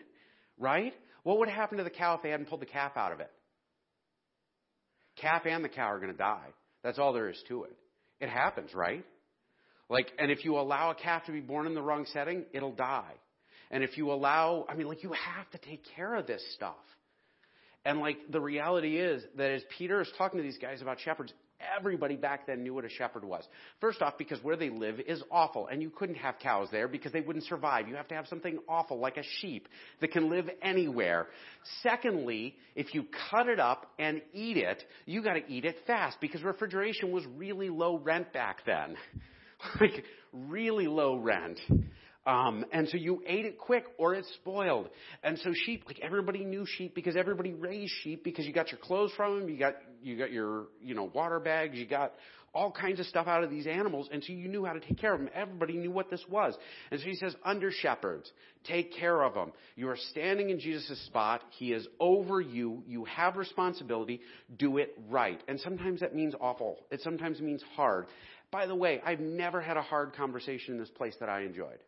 right? 0.59 0.93
What 1.23 1.39
would 1.39 1.49
happen 1.49 1.77
to 1.77 1.85
the 1.85 1.89
cow 1.89 2.15
if 2.15 2.23
they 2.23 2.31
hadn't 2.31 2.47
pulled 2.49 2.61
the 2.61 2.65
calf 2.65 2.97
out 2.97 3.13
of 3.13 3.21
it? 3.21 3.31
Calf 5.19 5.45
and 5.45 5.63
the 5.63 5.69
cow 5.69 5.91
are 5.91 5.99
going 5.99 6.11
to 6.11 6.17
die. 6.17 6.47
That's 6.83 6.99
all 6.99 7.13
there 7.13 7.29
is 7.29 7.41
to 7.47 7.63
it. 7.63 7.75
It 8.19 8.29
happens, 8.29 8.73
right? 8.73 9.03
Like, 9.89 10.11
and 10.17 10.31
if 10.31 10.45
you 10.45 10.57
allow 10.57 10.91
a 10.91 10.95
calf 10.95 11.25
to 11.25 11.31
be 11.31 11.41
born 11.41 11.67
in 11.67 11.75
the 11.75 11.81
wrong 11.81 12.05
setting, 12.11 12.45
it'll 12.53 12.73
die. 12.73 13.13
And 13.71 13.83
if 13.83 13.97
you 13.97 14.11
allow, 14.11 14.65
I 14.69 14.75
mean, 14.75 14.87
like, 14.87 15.03
you 15.03 15.11
have 15.11 15.49
to 15.51 15.57
take 15.57 15.83
care 15.95 16.15
of 16.15 16.27
this 16.27 16.43
stuff. 16.53 16.75
And 17.83 17.99
like, 17.99 18.17
the 18.31 18.41
reality 18.41 18.97
is 18.97 19.23
that 19.37 19.51
as 19.51 19.61
Peter 19.77 20.01
is 20.01 20.09
talking 20.17 20.37
to 20.39 20.43
these 20.43 20.57
guys 20.57 20.81
about 20.81 20.99
shepherds, 20.99 21.33
everybody 21.77 22.15
back 22.15 22.47
then 22.47 22.63
knew 22.63 22.73
what 22.73 22.85
a 22.85 22.89
shepherd 22.89 23.23
was. 23.23 23.47
First 23.79 24.01
off, 24.01 24.17
because 24.17 24.43
where 24.43 24.55
they 24.55 24.69
live 24.69 24.99
is 24.99 25.21
awful, 25.31 25.67
and 25.67 25.81
you 25.81 25.89
couldn't 25.89 26.15
have 26.15 26.35
cows 26.39 26.67
there 26.71 26.87
because 26.87 27.11
they 27.11 27.21
wouldn't 27.21 27.45
survive. 27.45 27.87
You 27.87 27.95
have 27.95 28.07
to 28.09 28.15
have 28.15 28.27
something 28.27 28.59
awful 28.67 28.99
like 28.99 29.17
a 29.17 29.23
sheep 29.39 29.67
that 30.01 30.11
can 30.11 30.29
live 30.29 30.49
anywhere. 30.61 31.27
Secondly, 31.83 32.55
if 32.75 32.93
you 32.93 33.05
cut 33.31 33.47
it 33.47 33.59
up 33.59 33.91
and 33.99 34.21
eat 34.33 34.57
it, 34.57 34.83
you 35.05 35.23
gotta 35.23 35.41
eat 35.47 35.65
it 35.65 35.77
fast 35.87 36.17
because 36.21 36.43
refrigeration 36.43 37.11
was 37.11 37.23
really 37.35 37.69
low 37.69 37.97
rent 37.97 38.33
back 38.33 38.57
then. 38.65 38.95
like, 39.81 40.03
really 40.33 40.87
low 40.87 41.15
rent. 41.15 41.59
Um, 42.27 42.65
and 42.71 42.89
so 42.89 42.97
you 42.97 43.21
ate 43.27 43.45
it 43.45 43.59
quick 43.59 43.85
or 43.99 44.15
it 44.15 44.25
spoiled. 44.41 44.89
And 45.23 45.37
so 45.39 45.51
sheep, 45.65 45.83
like 45.85 45.99
everybody 46.01 46.43
knew 46.43 46.65
sheep 46.65 46.95
because 46.95 47.15
everybody 47.15 47.53
raised 47.53 47.93
sheep 48.03 48.23
because 48.23 48.45
you 48.45 48.53
got 48.53 48.71
your 48.71 48.79
clothes 48.79 49.11
from 49.15 49.39
them, 49.39 49.49
you 49.49 49.59
got, 49.59 49.75
you 50.05 50.17
got 50.17 50.31
your, 50.31 50.67
you 50.81 50.93
know, 50.93 51.09
water 51.13 51.39
bags, 51.39 51.77
you 51.77 51.85
got 51.85 52.13
all 52.53 52.71
kinds 52.71 52.99
of 53.01 53.05
stuff 53.07 53.27
out 53.27 53.43
of 53.43 53.49
these 53.49 53.67
animals. 53.67 54.07
And 54.11 54.23
so 54.23 54.31
you 54.31 54.47
knew 54.47 54.63
how 54.63 54.73
to 54.73 54.79
take 54.79 54.97
care 54.97 55.13
of 55.13 55.19
them. 55.19 55.29
Everybody 55.33 55.73
knew 55.73 55.91
what 55.91 56.09
this 56.09 56.23
was. 56.29 56.55
And 56.89 56.99
so 56.99 57.05
he 57.05 57.15
says, 57.15 57.35
under 57.43 57.69
shepherds, 57.71 58.31
take 58.63 58.95
care 58.95 59.23
of 59.23 59.33
them. 59.33 59.51
You 59.75 59.89
are 59.89 59.97
standing 60.11 60.51
in 60.51 60.59
Jesus' 60.59 61.05
spot. 61.07 61.41
He 61.57 61.73
is 61.73 61.85
over 61.99 62.39
you. 62.39 62.83
You 62.87 63.03
have 63.05 63.35
responsibility. 63.35 64.21
Do 64.57 64.77
it 64.77 64.97
right. 65.09 65.41
And 65.49 65.59
sometimes 65.59 65.99
that 65.99 66.15
means 66.15 66.33
awful. 66.39 66.77
It 66.91 67.01
sometimes 67.01 67.41
means 67.41 67.61
hard. 67.75 68.05
By 68.51 68.67
the 68.67 68.75
way, 68.75 69.01
I've 69.05 69.19
never 69.19 69.59
had 69.59 69.75
a 69.75 69.81
hard 69.81 70.15
conversation 70.15 70.75
in 70.75 70.79
this 70.79 70.91
place 70.91 71.15
that 71.19 71.27
I 71.27 71.41
enjoyed. 71.41 71.79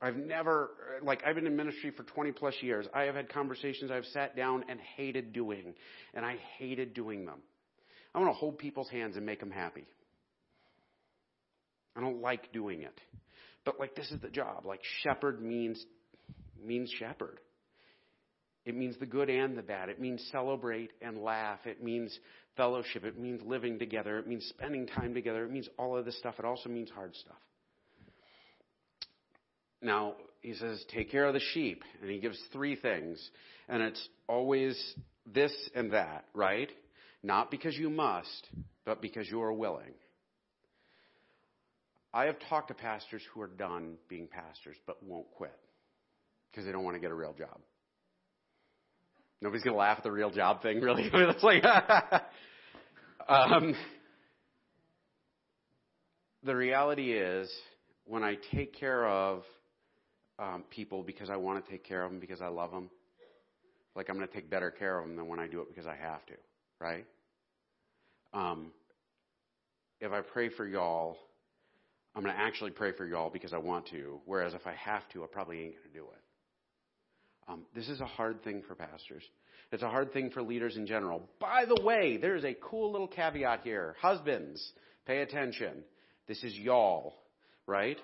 I've 0.00 0.16
never, 0.16 0.70
like, 1.02 1.22
I've 1.26 1.34
been 1.34 1.46
in 1.46 1.56
ministry 1.56 1.90
for 1.90 2.02
20 2.02 2.32
plus 2.32 2.54
years. 2.60 2.86
I 2.92 3.02
have 3.04 3.14
had 3.14 3.30
conversations 3.30 3.90
I've 3.90 4.04
sat 4.06 4.36
down 4.36 4.64
and 4.68 4.78
hated 4.96 5.32
doing, 5.32 5.74
and 6.12 6.24
I 6.24 6.36
hated 6.58 6.92
doing 6.92 7.24
them. 7.24 7.40
I 8.14 8.18
want 8.18 8.30
to 8.30 8.36
hold 8.36 8.58
people's 8.58 8.90
hands 8.90 9.16
and 9.16 9.24
make 9.24 9.40
them 9.40 9.50
happy. 9.50 9.86
I 11.96 12.00
don't 12.00 12.20
like 12.20 12.52
doing 12.52 12.82
it. 12.82 13.00
But, 13.64 13.80
like, 13.80 13.94
this 13.94 14.10
is 14.10 14.20
the 14.20 14.28
job. 14.28 14.66
Like, 14.66 14.80
shepherd 15.02 15.42
means, 15.42 15.82
means 16.62 16.90
shepherd. 16.98 17.40
It 18.66 18.76
means 18.76 18.96
the 18.98 19.06
good 19.06 19.30
and 19.30 19.56
the 19.56 19.62
bad. 19.62 19.88
It 19.88 20.00
means 20.00 20.28
celebrate 20.30 20.90
and 21.00 21.18
laugh. 21.22 21.60
It 21.64 21.82
means 21.82 22.16
fellowship. 22.56 23.04
It 23.04 23.18
means 23.18 23.40
living 23.46 23.78
together. 23.78 24.18
It 24.18 24.26
means 24.26 24.44
spending 24.48 24.86
time 24.88 25.14
together. 25.14 25.44
It 25.44 25.52
means 25.52 25.68
all 25.78 25.96
of 25.96 26.04
this 26.04 26.18
stuff. 26.18 26.34
It 26.38 26.44
also 26.44 26.68
means 26.68 26.90
hard 26.90 27.14
stuff. 27.14 27.36
Now, 29.86 30.14
he 30.40 30.52
says, 30.54 30.84
take 30.92 31.12
care 31.12 31.26
of 31.26 31.32
the 31.32 31.40
sheep. 31.54 31.84
And 32.02 32.10
he 32.10 32.18
gives 32.18 32.38
three 32.52 32.74
things. 32.74 33.30
And 33.68 33.82
it's 33.82 34.08
always 34.28 34.76
this 35.32 35.52
and 35.76 35.92
that, 35.92 36.24
right? 36.34 36.68
Not 37.22 37.52
because 37.52 37.76
you 37.76 37.88
must, 37.88 38.48
but 38.84 39.00
because 39.00 39.28
you 39.30 39.40
are 39.42 39.52
willing. 39.52 39.94
I 42.12 42.24
have 42.24 42.36
talked 42.48 42.68
to 42.68 42.74
pastors 42.74 43.22
who 43.32 43.40
are 43.42 43.46
done 43.46 43.94
being 44.08 44.26
pastors 44.26 44.76
but 44.86 45.02
won't 45.04 45.30
quit 45.36 45.56
because 46.50 46.66
they 46.66 46.72
don't 46.72 46.84
want 46.84 46.96
to 46.96 47.00
get 47.00 47.12
a 47.12 47.14
real 47.14 47.34
job. 47.34 47.58
Nobody's 49.40 49.62
going 49.62 49.74
to 49.74 49.78
laugh 49.78 49.98
at 49.98 50.04
the 50.04 50.10
real 50.10 50.30
job 50.30 50.62
thing, 50.62 50.80
really. 50.80 51.10
I 51.12 51.16
mean, 51.16 51.26
that's 51.28 51.44
like, 51.44 51.62
um, 53.28 53.74
the 56.42 56.56
reality 56.56 57.12
is, 57.12 57.52
when 58.06 58.22
I 58.22 58.36
take 58.52 58.78
care 58.78 59.06
of 59.06 59.42
um, 60.38 60.64
people 60.70 61.02
because 61.02 61.30
I 61.30 61.36
want 61.36 61.64
to 61.64 61.70
take 61.70 61.84
care 61.84 62.02
of 62.02 62.10
them 62.10 62.20
because 62.20 62.40
I 62.40 62.48
love 62.48 62.70
them. 62.70 62.90
Like 63.94 64.10
I'm 64.10 64.16
going 64.16 64.28
to 64.28 64.34
take 64.34 64.50
better 64.50 64.70
care 64.70 64.98
of 64.98 65.06
them 65.06 65.16
than 65.16 65.28
when 65.28 65.40
I 65.40 65.46
do 65.46 65.60
it 65.60 65.68
because 65.68 65.86
I 65.86 65.96
have 65.96 66.24
to, 66.26 66.34
right? 66.80 67.06
Um, 68.34 68.72
if 70.00 70.12
I 70.12 70.20
pray 70.20 70.50
for 70.50 70.66
y'all, 70.66 71.16
I'm 72.14 72.22
going 72.22 72.34
to 72.34 72.40
actually 72.40 72.70
pray 72.70 72.92
for 72.92 73.06
y'all 73.06 73.30
because 73.30 73.52
I 73.52 73.58
want 73.58 73.88
to. 73.88 74.20
Whereas 74.26 74.54
if 74.54 74.66
I 74.66 74.74
have 74.74 75.08
to, 75.12 75.24
I 75.24 75.26
probably 75.30 75.60
ain't 75.60 75.74
going 75.74 75.92
to 75.92 75.98
do 75.98 76.04
it. 76.04 76.22
Um, 77.48 77.62
this 77.74 77.88
is 77.88 78.00
a 78.00 78.06
hard 78.06 78.42
thing 78.42 78.62
for 78.66 78.74
pastors. 78.74 79.22
It's 79.72 79.82
a 79.82 79.88
hard 79.88 80.12
thing 80.12 80.30
for 80.30 80.42
leaders 80.42 80.76
in 80.76 80.86
general. 80.86 81.28
By 81.40 81.64
the 81.66 81.80
way, 81.82 82.18
there's 82.18 82.44
a 82.44 82.54
cool 82.54 82.92
little 82.92 83.08
caveat 83.08 83.60
here. 83.64 83.96
Husbands, 84.00 84.72
pay 85.06 85.22
attention. 85.22 85.84
This 86.28 86.42
is 86.42 86.54
y'all, 86.54 87.14
right? 87.66 87.98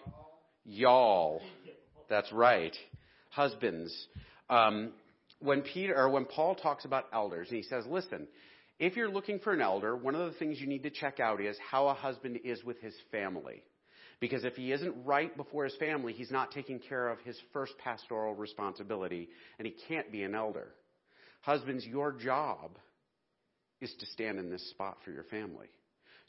Y'all. 0.64 1.40
That's 2.12 2.30
right. 2.30 2.76
Husbands. 3.30 4.06
Um, 4.50 4.92
when 5.40 5.62
Peter 5.62 5.96
or 5.96 6.10
when 6.10 6.26
Paul 6.26 6.54
talks 6.54 6.84
about 6.84 7.06
elders, 7.10 7.48
and 7.48 7.56
he 7.56 7.62
says, 7.62 7.86
"Listen, 7.86 8.28
if 8.78 8.96
you're 8.96 9.08
looking 9.08 9.38
for 9.38 9.54
an 9.54 9.62
elder, 9.62 9.96
one 9.96 10.14
of 10.14 10.30
the 10.30 10.38
things 10.38 10.60
you 10.60 10.66
need 10.66 10.82
to 10.82 10.90
check 10.90 11.20
out 11.20 11.40
is 11.40 11.56
how 11.70 11.88
a 11.88 11.94
husband 11.94 12.40
is 12.44 12.62
with 12.64 12.78
his 12.82 12.94
family." 13.10 13.62
Because 14.20 14.44
if 14.44 14.56
he 14.56 14.72
isn't 14.72 15.06
right 15.06 15.34
before 15.38 15.64
his 15.64 15.74
family, 15.76 16.12
he's 16.12 16.30
not 16.30 16.50
taking 16.52 16.80
care 16.80 17.08
of 17.08 17.18
his 17.20 17.40
first 17.54 17.72
pastoral 17.78 18.34
responsibility, 18.34 19.30
and 19.58 19.66
he 19.66 19.72
can't 19.88 20.12
be 20.12 20.22
an 20.22 20.34
elder. 20.34 20.68
Husbands, 21.40 21.86
your 21.86 22.12
job 22.12 22.78
is 23.80 23.94
to 23.94 24.04
stand 24.04 24.38
in 24.38 24.50
this 24.50 24.68
spot 24.68 24.98
for 25.02 25.12
your 25.12 25.24
family. 25.24 25.70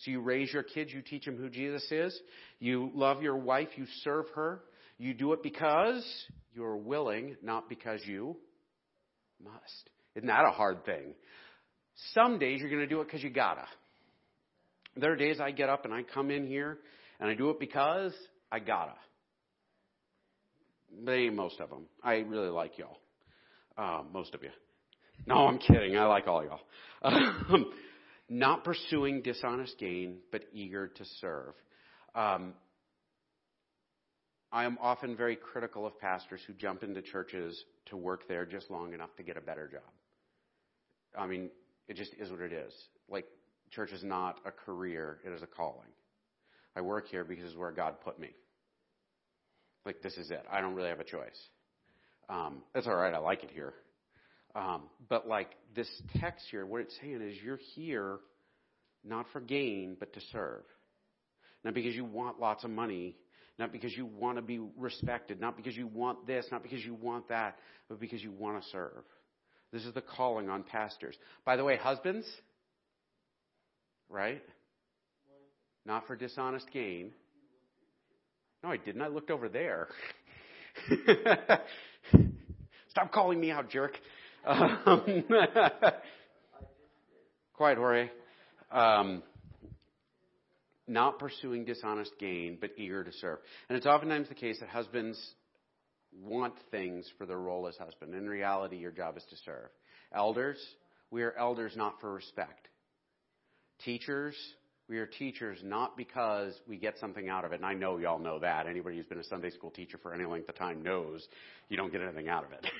So 0.03 0.11
you 0.11 0.21
raise 0.21 0.51
your 0.51 0.63
kids, 0.63 0.91
you 0.93 1.01
teach 1.01 1.25
them 1.25 1.37
who 1.37 1.49
Jesus 1.49 1.85
is, 1.91 2.19
you 2.59 2.91
love 2.93 3.21
your 3.21 3.37
wife, 3.37 3.69
you 3.75 3.85
serve 4.03 4.25
her, 4.35 4.61
you 4.97 5.13
do 5.13 5.33
it 5.33 5.41
because 5.41 6.03
you're 6.53 6.75
willing, 6.75 7.37
not 7.41 7.69
because 7.69 8.01
you 8.05 8.35
must. 9.43 9.89
Isn't 10.15 10.27
that 10.27 10.45
a 10.45 10.51
hard 10.51 10.85
thing? 10.85 11.13
Some 12.13 12.37
days 12.37 12.59
you're 12.59 12.69
going 12.69 12.81
to 12.81 12.87
do 12.87 13.01
it 13.01 13.05
because 13.05 13.23
you 13.23 13.29
gotta. 13.29 13.65
There 14.95 15.11
are 15.13 15.15
days 15.15 15.39
I 15.39 15.51
get 15.51 15.69
up 15.69 15.85
and 15.85 15.93
I 15.93 16.03
come 16.03 16.31
in 16.31 16.47
here 16.47 16.79
and 17.19 17.29
I 17.29 17.33
do 17.33 17.49
it 17.49 17.59
because 17.59 18.13
I 18.51 18.59
gotta. 18.59 18.93
They 21.05 21.23
ain't 21.23 21.35
most 21.35 21.59
of 21.59 21.69
them. 21.69 21.85
I 22.03 22.15
really 22.15 22.49
like 22.49 22.77
y'all. 22.77 22.97
Uh, 23.77 24.03
most 24.13 24.35
of 24.35 24.43
you. 24.43 24.51
No, 25.25 25.47
I'm 25.47 25.57
kidding. 25.57 25.97
I 25.97 26.05
like 26.05 26.27
all 26.27 26.43
y'all. 26.43 26.59
Um, 27.05 27.73
not 28.33 28.63
pursuing 28.63 29.21
dishonest 29.21 29.77
gain, 29.77 30.17
but 30.31 30.43
eager 30.53 30.87
to 30.87 31.05
serve. 31.21 31.53
Um, 32.15 32.55
I 34.51 34.65
am 34.65 34.77
often 34.81 35.15
very 35.15 35.35
critical 35.35 35.85
of 35.85 35.99
pastors 35.99 36.41
who 36.47 36.53
jump 36.53 36.83
into 36.83 37.01
churches 37.03 37.63
to 37.87 37.97
work 37.97 38.27
there 38.27 38.45
just 38.45 38.71
long 38.71 38.93
enough 38.93 39.15
to 39.17 39.23
get 39.23 39.37
a 39.37 39.41
better 39.41 39.67
job. 39.67 39.81
I 41.17 41.27
mean, 41.27 41.51
it 41.87 41.95
just 41.95 42.13
is 42.19 42.31
what 42.31 42.39
it 42.39 42.51
is. 42.51 42.73
Like, 43.07 43.25
church 43.71 43.91
is 43.91 44.03
not 44.03 44.39
a 44.45 44.51
career, 44.51 45.19
it 45.23 45.29
is 45.29 45.43
a 45.43 45.47
calling. 45.47 45.89
I 46.75 46.81
work 46.81 47.07
here 47.09 47.23
because 47.23 47.45
it's 47.45 47.55
where 47.55 47.71
God 47.71 48.01
put 48.03 48.19
me. 48.19 48.29
Like, 49.85 50.01
this 50.01 50.17
is 50.17 50.31
it. 50.31 50.43
I 50.51 50.59
don't 50.59 50.73
really 50.73 50.89
have 50.89 50.99
a 50.99 51.03
choice. 51.03 51.39
Um, 52.29 52.63
that's 52.73 52.87
all 52.87 52.95
right. 52.95 53.13
I 53.13 53.19
like 53.19 53.43
it 53.43 53.51
here. 53.53 53.73
Um, 54.55 54.83
but 55.09 55.27
like 55.27 55.49
this 55.75 55.89
text 56.19 56.45
here, 56.51 56.65
what 56.65 56.81
it's 56.81 56.95
saying 57.01 57.21
is 57.21 57.35
you're 57.43 57.59
here 57.75 58.19
not 59.03 59.25
for 59.33 59.41
gain, 59.41 59.97
but 59.99 60.13
to 60.13 60.21
serve. 60.31 60.63
Not 61.63 61.73
because 61.73 61.95
you 61.95 62.05
want 62.05 62.39
lots 62.39 62.63
of 62.63 62.69
money, 62.69 63.15
not 63.57 63.71
because 63.71 63.93
you 63.93 64.05
want 64.05 64.37
to 64.37 64.41
be 64.41 64.59
respected, 64.77 65.39
not 65.39 65.57
because 65.57 65.75
you 65.75 65.87
want 65.87 66.27
this, 66.27 66.45
not 66.51 66.63
because 66.63 66.83
you 66.83 66.93
want 66.93 67.29
that, 67.29 67.57
but 67.89 67.99
because 67.99 68.21
you 68.21 68.31
want 68.31 68.61
to 68.61 68.69
serve. 68.69 69.03
This 69.71 69.85
is 69.85 69.93
the 69.93 70.01
calling 70.01 70.49
on 70.49 70.63
pastors. 70.63 71.15
By 71.45 71.55
the 71.55 71.63
way, 71.63 71.77
husbands, 71.77 72.27
right? 74.09 74.43
Not 75.85 76.05
for 76.07 76.15
dishonest 76.15 76.67
gain. 76.71 77.11
No, 78.63 78.69
I 78.69 78.77
didn't. 78.77 79.01
I 79.01 79.07
looked 79.07 79.31
over 79.31 79.49
there. 79.49 79.87
Stop 82.89 83.11
calling 83.11 83.39
me 83.39 83.51
out, 83.51 83.69
jerk. 83.69 83.97
Um, 84.45 85.23
quiet, 87.53 87.77
Jorge. 87.77 88.09
Um, 88.71 89.23
not 90.87 91.19
pursuing 91.19 91.65
dishonest 91.65 92.11
gain, 92.19 92.57
but 92.59 92.71
eager 92.77 93.03
to 93.03 93.11
serve. 93.13 93.39
And 93.69 93.77
it's 93.77 93.85
oftentimes 93.85 94.29
the 94.29 94.35
case 94.35 94.59
that 94.59 94.69
husbands 94.69 95.19
want 96.21 96.53
things 96.71 97.09
for 97.17 97.25
their 97.25 97.39
role 97.39 97.67
as 97.67 97.75
husband. 97.77 98.13
In 98.13 98.27
reality, 98.27 98.77
your 98.77 98.91
job 98.91 99.17
is 99.17 99.23
to 99.29 99.35
serve. 99.45 99.69
Elders, 100.13 100.57
we 101.09 101.23
are 101.23 101.33
elders 101.37 101.73
not 101.75 101.99
for 102.01 102.13
respect. 102.13 102.67
Teachers, 103.85 104.35
we 104.89 104.97
are 104.97 105.07
teachers 105.07 105.57
not 105.63 105.95
because 105.95 106.53
we 106.67 106.77
get 106.77 106.97
something 106.99 107.29
out 107.29 107.45
of 107.45 107.53
it. 107.53 107.55
And 107.55 107.65
I 107.65 107.73
know 107.73 107.97
y'all 107.97 108.19
know 108.19 108.39
that. 108.39 108.67
Anybody 108.67 108.97
who's 108.97 109.05
been 109.05 109.19
a 109.19 109.23
Sunday 109.23 109.49
school 109.49 109.71
teacher 109.71 109.97
for 109.97 110.13
any 110.13 110.25
length 110.25 110.49
of 110.49 110.55
time 110.55 110.83
knows 110.83 111.25
you 111.69 111.77
don't 111.77 111.91
get 111.91 112.01
anything 112.01 112.27
out 112.27 112.43
of 112.43 112.51
it. 112.51 112.65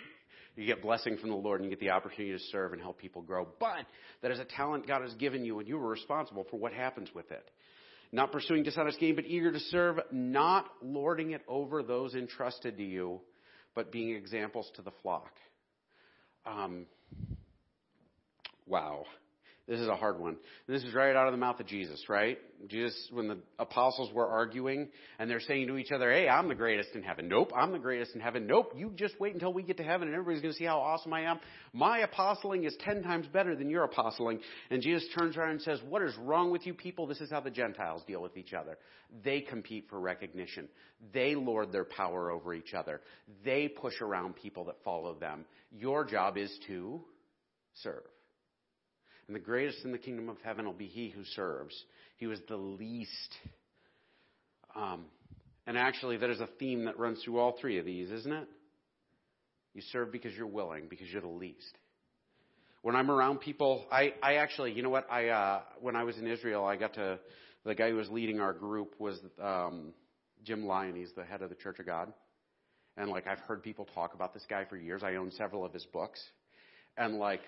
you 0.55 0.65
get 0.65 0.81
blessing 0.81 1.17
from 1.17 1.29
the 1.29 1.35
Lord 1.35 1.61
and 1.61 1.69
you 1.69 1.75
get 1.75 1.79
the 1.79 1.91
opportunity 1.91 2.37
to 2.37 2.43
serve 2.51 2.73
and 2.73 2.81
help 2.81 2.99
people 2.99 3.21
grow. 3.21 3.47
But 3.59 3.85
that 4.21 4.31
is 4.31 4.39
a 4.39 4.45
talent 4.45 4.87
God 4.87 5.01
has 5.01 5.13
given 5.15 5.43
you 5.43 5.59
and 5.59 5.67
you 5.67 5.77
are 5.77 5.87
responsible 5.87 6.45
for 6.49 6.57
what 6.57 6.73
happens 6.73 7.09
with 7.13 7.31
it. 7.31 7.49
Not 8.11 8.31
pursuing 8.31 8.61
dishonest 8.61 8.99
gain, 8.99 9.15
but 9.15 9.25
eager 9.25 9.51
to 9.51 9.59
serve, 9.59 9.97
not 10.11 10.67
lording 10.83 11.31
it 11.31 11.41
over 11.47 11.81
those 11.81 12.13
entrusted 12.13 12.77
to 12.77 12.83
you, 12.83 13.21
but 13.73 13.91
being 13.91 14.15
examples 14.15 14.69
to 14.75 14.83
the 14.83 14.91
flock. 15.01 15.31
Um, 16.45 16.85
wow. 18.67 19.05
This 19.65 19.79
is 19.79 19.87
a 19.87 19.95
hard 19.95 20.19
one. 20.19 20.35
This 20.67 20.83
is 20.83 20.93
right 20.93 21.15
out 21.15 21.27
of 21.27 21.31
the 21.31 21.37
mouth 21.37 21.57
of 21.57 21.65
Jesus, 21.67 22.09
right? 22.09 22.37
Jesus, 22.67 23.07
when 23.13 23.29
the 23.29 23.37
apostles 23.57 24.11
were 24.11 24.27
arguing 24.27 24.89
and 25.17 25.29
they're 25.29 25.39
saying 25.39 25.67
to 25.67 25.77
each 25.77 25.91
other, 25.93 26.11
Hey, 26.11 26.27
I'm 26.27 26.49
the 26.49 26.55
greatest 26.55 26.89
in 26.95 27.01
heaven. 27.01 27.29
Nope, 27.29 27.53
I'm 27.55 27.71
the 27.71 27.79
greatest 27.79 28.13
in 28.13 28.19
heaven. 28.19 28.45
Nope, 28.45 28.73
you 28.75 28.91
just 28.93 29.17
wait 29.21 29.33
until 29.33 29.53
we 29.53 29.63
get 29.63 29.77
to 29.77 29.83
heaven 29.83 30.09
and 30.09 30.15
everybody's 30.15 30.41
going 30.41 30.53
to 30.53 30.57
see 30.57 30.65
how 30.65 30.79
awesome 30.79 31.13
I 31.13 31.21
am. 31.21 31.39
My 31.71 31.99
apostling 31.99 32.65
is 32.65 32.75
ten 32.81 33.03
times 33.03 33.25
better 33.27 33.55
than 33.55 33.69
your 33.69 33.85
apostling. 33.85 34.41
And 34.69 34.81
Jesus 34.81 35.07
turns 35.17 35.37
around 35.37 35.51
and 35.51 35.61
says, 35.61 35.79
What 35.87 36.01
is 36.01 36.13
wrong 36.17 36.51
with 36.51 36.67
you 36.67 36.73
people? 36.73 37.07
This 37.07 37.21
is 37.21 37.31
how 37.31 37.39
the 37.39 37.49
Gentiles 37.49 38.03
deal 38.05 38.21
with 38.21 38.35
each 38.35 38.53
other. 38.53 38.77
They 39.23 39.39
compete 39.39 39.85
for 39.89 39.97
recognition. 39.97 40.67
They 41.13 41.35
lord 41.35 41.71
their 41.71 41.85
power 41.85 42.31
over 42.31 42.53
each 42.53 42.73
other. 42.73 42.99
They 43.45 43.69
push 43.69 44.01
around 44.01 44.35
people 44.35 44.65
that 44.65 44.83
follow 44.83 45.15
them. 45.15 45.45
Your 45.71 46.03
job 46.03 46.37
is 46.37 46.53
to 46.67 46.99
serve. 47.75 48.03
And 49.27 49.35
the 49.35 49.39
greatest 49.39 49.85
in 49.85 49.91
the 49.91 49.97
kingdom 49.97 50.29
of 50.29 50.37
heaven 50.43 50.65
will 50.65 50.73
be 50.73 50.87
he 50.87 51.09
who 51.09 51.23
serves. 51.35 51.73
He 52.17 52.27
was 52.27 52.39
the 52.47 52.57
least. 52.57 53.33
Um, 54.75 55.05
and 55.65 55.77
actually, 55.77 56.17
that 56.17 56.29
is 56.29 56.41
a 56.41 56.49
theme 56.59 56.85
that 56.85 56.99
runs 56.99 57.23
through 57.23 57.39
all 57.39 57.55
three 57.59 57.79
of 57.79 57.85
these, 57.85 58.11
isn't 58.11 58.33
it? 58.33 58.47
You 59.73 59.81
serve 59.91 60.11
because 60.11 60.33
you're 60.33 60.45
willing, 60.45 60.87
because 60.89 61.07
you're 61.09 61.21
the 61.21 61.27
least. 61.27 61.77
When 62.81 62.95
I'm 62.95 63.09
around 63.09 63.39
people, 63.39 63.85
I, 63.91 64.13
I 64.21 64.35
actually, 64.35 64.73
you 64.73 64.83
know 64.83 64.89
what? 64.89 65.09
I 65.09 65.29
uh, 65.29 65.61
when 65.79 65.95
I 65.95 66.03
was 66.03 66.17
in 66.17 66.27
Israel, 66.27 66.65
I 66.65 66.75
got 66.75 66.93
to 66.95 67.17
the 67.63 67.73
guy 67.73 67.89
who 67.89 67.95
was 67.95 68.09
leading 68.09 68.41
our 68.41 68.51
group 68.51 68.95
was 68.99 69.17
um, 69.41 69.93
Jim 70.43 70.65
Lyon. 70.65 70.95
He's 70.95 71.13
the 71.15 71.23
head 71.23 71.41
of 71.41 71.49
the 71.49 71.55
Church 71.55 71.79
of 71.79 71.85
God, 71.85 72.11
and 72.97 73.09
like 73.09 73.25
I've 73.25 73.39
heard 73.39 73.63
people 73.63 73.87
talk 73.95 74.13
about 74.13 74.33
this 74.33 74.45
guy 74.49 74.65
for 74.65 74.75
years. 74.75 75.01
I 75.01 75.15
own 75.15 75.31
several 75.31 75.63
of 75.63 75.71
his 75.71 75.85
books, 75.93 76.21
and 76.97 77.19
like 77.19 77.41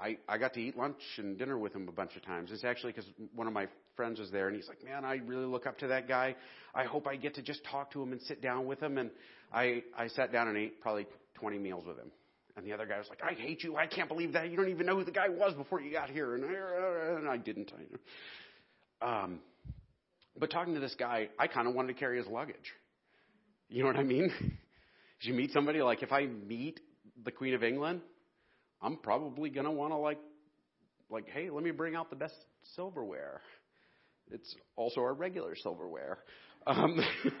I, 0.00 0.18
I 0.28 0.38
got 0.38 0.54
to 0.54 0.60
eat 0.60 0.76
lunch 0.76 1.00
and 1.18 1.38
dinner 1.38 1.58
with 1.58 1.74
him 1.74 1.88
a 1.88 1.92
bunch 1.92 2.16
of 2.16 2.24
times. 2.24 2.50
It's 2.52 2.64
actually 2.64 2.92
because 2.92 3.10
one 3.34 3.46
of 3.46 3.52
my 3.52 3.68
friends 3.96 4.18
was 4.20 4.30
there 4.30 4.48
and 4.48 4.56
he's 4.56 4.68
like, 4.68 4.84
man, 4.84 5.04
I 5.04 5.16
really 5.16 5.46
look 5.46 5.66
up 5.66 5.78
to 5.78 5.88
that 5.88 6.06
guy. 6.08 6.36
I 6.74 6.84
hope 6.84 7.06
I 7.06 7.16
get 7.16 7.34
to 7.36 7.42
just 7.42 7.64
talk 7.64 7.92
to 7.92 8.02
him 8.02 8.12
and 8.12 8.20
sit 8.22 8.42
down 8.42 8.66
with 8.66 8.80
him. 8.80 8.98
And 8.98 9.10
I, 9.52 9.82
I 9.96 10.08
sat 10.08 10.32
down 10.32 10.48
and 10.48 10.56
ate 10.56 10.80
probably 10.80 11.06
20 11.34 11.58
meals 11.58 11.84
with 11.86 11.98
him. 11.98 12.10
And 12.56 12.64
the 12.64 12.72
other 12.72 12.86
guy 12.86 12.98
was 12.98 13.08
like, 13.08 13.22
I 13.22 13.34
hate 13.34 13.62
you. 13.62 13.76
I 13.76 13.86
can't 13.86 14.08
believe 14.08 14.32
that. 14.32 14.50
You 14.50 14.56
don't 14.56 14.68
even 14.68 14.86
know 14.86 14.96
who 14.96 15.04
the 15.04 15.10
guy 15.10 15.28
was 15.28 15.54
before 15.54 15.80
you 15.80 15.92
got 15.92 16.10
here. 16.10 16.34
And 16.34 16.44
I, 16.44 17.18
and 17.18 17.28
I 17.28 17.36
didn't. 17.36 17.72
I, 19.02 19.22
um, 19.24 19.40
but 20.38 20.50
talking 20.50 20.74
to 20.74 20.80
this 20.80 20.94
guy, 20.98 21.28
I 21.38 21.46
kind 21.46 21.68
of 21.68 21.74
wanted 21.74 21.88
to 21.94 21.98
carry 21.98 22.18
his 22.18 22.26
luggage. 22.26 22.56
You 23.68 23.82
know 23.82 23.88
what 23.88 23.96
I 23.96 24.04
mean? 24.04 24.30
You 25.22 25.32
meet 25.32 25.50
somebody 25.52 25.80
like 25.80 26.02
if 26.02 26.12
I 26.12 26.26
meet 26.26 26.78
the 27.24 27.30
Queen 27.32 27.54
of 27.54 27.64
England, 27.64 28.02
I'm 28.80 28.96
probably 28.96 29.50
going 29.50 29.66
to 29.66 29.72
want 29.72 29.92
to 29.92 29.96
like, 29.96 30.18
like, 31.10 31.28
hey, 31.28 31.50
let 31.50 31.62
me 31.62 31.70
bring 31.70 31.94
out 31.94 32.10
the 32.10 32.16
best 32.16 32.34
silverware. 32.74 33.40
It's 34.30 34.54
also 34.74 35.00
our 35.00 35.14
regular 35.14 35.54
silverware. 35.56 36.18
Um, 36.66 37.00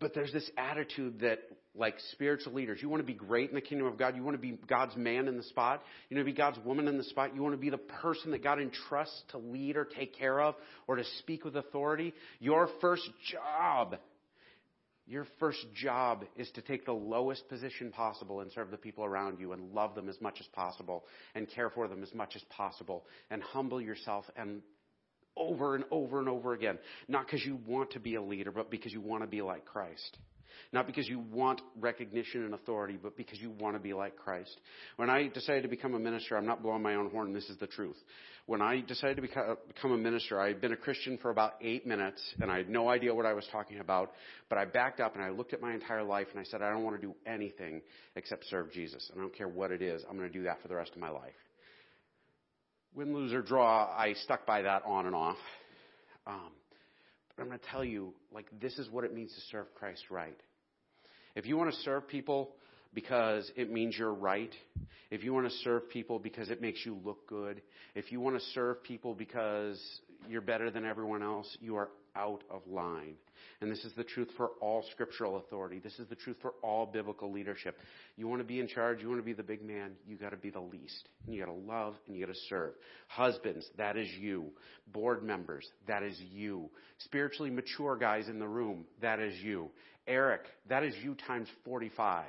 but 0.00 0.14
there's 0.14 0.32
this 0.32 0.50
attitude 0.56 1.20
that, 1.20 1.40
like 1.74 1.94
spiritual 2.12 2.52
leaders, 2.54 2.80
you 2.82 2.88
want 2.88 3.00
to 3.00 3.06
be 3.06 3.14
great 3.14 3.48
in 3.48 3.54
the 3.54 3.60
kingdom 3.60 3.86
of 3.86 3.96
God. 3.98 4.16
You 4.16 4.22
want 4.22 4.36
to 4.36 4.40
be 4.40 4.58
God's 4.66 4.96
man 4.96 5.28
in 5.28 5.36
the 5.36 5.42
spot. 5.44 5.82
You 6.08 6.16
want 6.16 6.26
to 6.26 6.32
be 6.32 6.36
God's 6.36 6.58
woman 6.64 6.88
in 6.88 6.98
the 6.98 7.04
spot. 7.04 7.34
You 7.34 7.42
want 7.42 7.54
to 7.54 7.60
be 7.60 7.70
the 7.70 7.78
person 7.78 8.32
that 8.32 8.42
God 8.42 8.60
entrusts 8.60 9.22
to 9.30 9.38
lead 9.38 9.76
or 9.76 9.84
take 9.86 10.18
care 10.18 10.40
of 10.40 10.54
or 10.86 10.96
to 10.96 11.04
speak 11.20 11.44
with 11.44 11.56
authority. 11.56 12.12
Your 12.40 12.68
first 12.80 13.08
job 13.30 13.96
your 15.06 15.26
first 15.40 15.66
job 15.74 16.24
is 16.36 16.50
to 16.52 16.62
take 16.62 16.86
the 16.86 16.92
lowest 16.92 17.48
position 17.48 17.90
possible 17.90 18.40
and 18.40 18.52
serve 18.52 18.70
the 18.70 18.76
people 18.76 19.04
around 19.04 19.40
you 19.40 19.52
and 19.52 19.72
love 19.72 19.94
them 19.94 20.08
as 20.08 20.20
much 20.20 20.36
as 20.40 20.46
possible 20.48 21.04
and 21.34 21.48
care 21.50 21.70
for 21.70 21.88
them 21.88 22.02
as 22.02 22.14
much 22.14 22.36
as 22.36 22.42
possible 22.44 23.04
and 23.30 23.42
humble 23.42 23.80
yourself 23.80 24.24
and 24.36 24.62
over 25.36 25.74
and 25.74 25.84
over 25.90 26.20
and 26.20 26.28
over 26.28 26.52
again. 26.52 26.78
Not 27.08 27.26
because 27.26 27.44
you 27.44 27.58
want 27.66 27.92
to 27.92 28.00
be 28.00 28.14
a 28.14 28.22
leader, 28.22 28.52
but 28.52 28.70
because 28.70 28.92
you 28.92 29.00
want 29.00 29.22
to 29.22 29.28
be 29.28 29.42
like 29.42 29.64
Christ. 29.64 30.18
Not 30.72 30.86
because 30.86 31.08
you 31.08 31.18
want 31.18 31.60
recognition 31.78 32.44
and 32.44 32.54
authority, 32.54 32.98
but 33.02 33.16
because 33.16 33.40
you 33.40 33.50
want 33.50 33.76
to 33.76 33.80
be 33.80 33.92
like 33.92 34.16
Christ. 34.16 34.58
When 34.96 35.10
I 35.10 35.28
decided 35.28 35.62
to 35.62 35.68
become 35.68 35.94
a 35.94 35.98
minister, 35.98 36.36
I'm 36.36 36.46
not 36.46 36.62
blowing 36.62 36.82
my 36.82 36.94
own 36.94 37.10
horn, 37.10 37.32
this 37.32 37.48
is 37.48 37.58
the 37.58 37.66
truth. 37.66 37.96
When 38.46 38.60
I 38.60 38.80
decided 38.80 39.16
to 39.16 39.22
become 39.22 39.92
a 39.92 39.96
minister, 39.96 40.40
I 40.40 40.48
had 40.48 40.60
been 40.60 40.72
a 40.72 40.76
Christian 40.76 41.16
for 41.18 41.30
about 41.30 41.54
eight 41.60 41.86
minutes, 41.86 42.20
and 42.40 42.50
I 42.50 42.56
had 42.56 42.68
no 42.68 42.88
idea 42.88 43.14
what 43.14 43.26
I 43.26 43.34
was 43.34 43.46
talking 43.52 43.78
about, 43.78 44.12
but 44.48 44.58
I 44.58 44.64
backed 44.64 45.00
up 45.00 45.14
and 45.14 45.22
I 45.22 45.30
looked 45.30 45.52
at 45.52 45.60
my 45.60 45.72
entire 45.72 46.02
life 46.02 46.26
and 46.32 46.40
I 46.40 46.44
said, 46.44 46.60
I 46.60 46.70
don't 46.70 46.82
want 46.82 47.00
to 47.00 47.06
do 47.06 47.14
anything 47.26 47.82
except 48.16 48.44
serve 48.46 48.72
Jesus. 48.72 49.10
I 49.14 49.18
don't 49.18 49.34
care 49.34 49.48
what 49.48 49.70
it 49.70 49.80
is, 49.80 50.02
I'm 50.08 50.16
going 50.16 50.30
to 50.30 50.38
do 50.38 50.44
that 50.44 50.60
for 50.60 50.68
the 50.68 50.74
rest 50.74 50.92
of 50.92 50.98
my 50.98 51.10
life. 51.10 51.32
Win, 52.94 53.14
lose, 53.14 53.32
or 53.32 53.42
draw, 53.42 53.86
I 53.96 54.14
stuck 54.24 54.44
by 54.44 54.62
that 54.62 54.82
on 54.84 55.06
and 55.06 55.14
off. 55.14 55.38
Um, 56.26 56.50
I'm 57.38 57.46
going 57.46 57.58
to 57.58 57.66
tell 57.70 57.84
you, 57.84 58.12
like, 58.32 58.46
this 58.60 58.78
is 58.78 58.90
what 58.90 59.04
it 59.04 59.14
means 59.14 59.32
to 59.34 59.40
serve 59.50 59.66
Christ 59.74 60.02
right. 60.10 60.38
If 61.34 61.46
you 61.46 61.56
want 61.56 61.72
to 61.72 61.80
serve 61.80 62.06
people 62.06 62.50
because 62.94 63.50
it 63.56 63.70
means 63.70 63.96
you're 63.96 64.12
right, 64.12 64.52
if 65.10 65.24
you 65.24 65.32
want 65.32 65.46
to 65.46 65.56
serve 65.58 65.88
people 65.88 66.18
because 66.18 66.50
it 66.50 66.60
makes 66.60 66.84
you 66.84 66.98
look 67.04 67.26
good, 67.26 67.62
if 67.94 68.12
you 68.12 68.20
want 68.20 68.38
to 68.38 68.44
serve 68.52 68.82
people 68.82 69.14
because 69.14 69.80
you're 70.28 70.42
better 70.42 70.70
than 70.70 70.84
everyone 70.84 71.22
else, 71.22 71.56
you 71.60 71.76
are 71.76 71.88
out 72.16 72.42
of 72.50 72.62
line. 72.66 73.14
And 73.60 73.70
this 73.70 73.84
is 73.84 73.92
the 73.96 74.04
truth 74.04 74.28
for 74.36 74.50
all 74.60 74.84
scriptural 74.90 75.36
authority. 75.36 75.78
This 75.78 75.98
is 75.98 76.08
the 76.08 76.14
truth 76.14 76.36
for 76.42 76.54
all 76.62 76.86
biblical 76.86 77.32
leadership. 77.32 77.78
You 78.16 78.28
want 78.28 78.40
to 78.40 78.46
be 78.46 78.60
in 78.60 78.68
charge, 78.68 79.00
you 79.00 79.08
want 79.08 79.20
to 79.20 79.24
be 79.24 79.32
the 79.32 79.42
big 79.42 79.62
man, 79.62 79.92
you 80.06 80.16
got 80.16 80.30
to 80.30 80.36
be 80.36 80.50
the 80.50 80.60
least. 80.60 81.08
And 81.26 81.34
you 81.34 81.44
got 81.44 81.52
to 81.52 81.58
love 81.58 81.94
and 82.06 82.16
you 82.16 82.26
got 82.26 82.32
to 82.32 82.40
serve. 82.48 82.74
Husbands, 83.08 83.66
that 83.78 83.96
is 83.96 84.08
you. 84.18 84.46
Board 84.92 85.22
members, 85.22 85.66
that 85.86 86.02
is 86.02 86.18
you. 86.32 86.70
Spiritually 86.98 87.50
mature 87.50 87.96
guys 87.96 88.28
in 88.28 88.38
the 88.38 88.48
room, 88.48 88.84
that 89.00 89.20
is 89.20 89.34
you. 89.42 89.70
Eric, 90.06 90.42
that 90.68 90.82
is 90.82 90.94
you 91.02 91.14
times 91.26 91.48
45. 91.64 92.26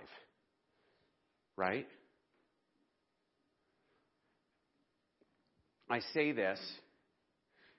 Right? 1.56 1.88
I 5.90 6.00
say 6.14 6.32
this, 6.32 6.60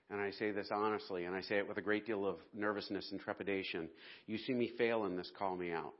and 0.09 0.21
I 0.21 0.31
say 0.31 0.51
this 0.51 0.69
honestly, 0.71 1.25
and 1.25 1.35
I 1.35 1.41
say 1.41 1.57
it 1.57 1.67
with 1.67 1.77
a 1.77 1.81
great 1.81 2.05
deal 2.05 2.25
of 2.25 2.37
nervousness 2.53 3.11
and 3.11 3.19
trepidation. 3.19 3.89
You 4.27 4.37
see 4.37 4.53
me 4.53 4.71
fail 4.77 5.05
in 5.05 5.15
this, 5.15 5.31
call 5.37 5.55
me 5.55 5.71
out. 5.71 5.93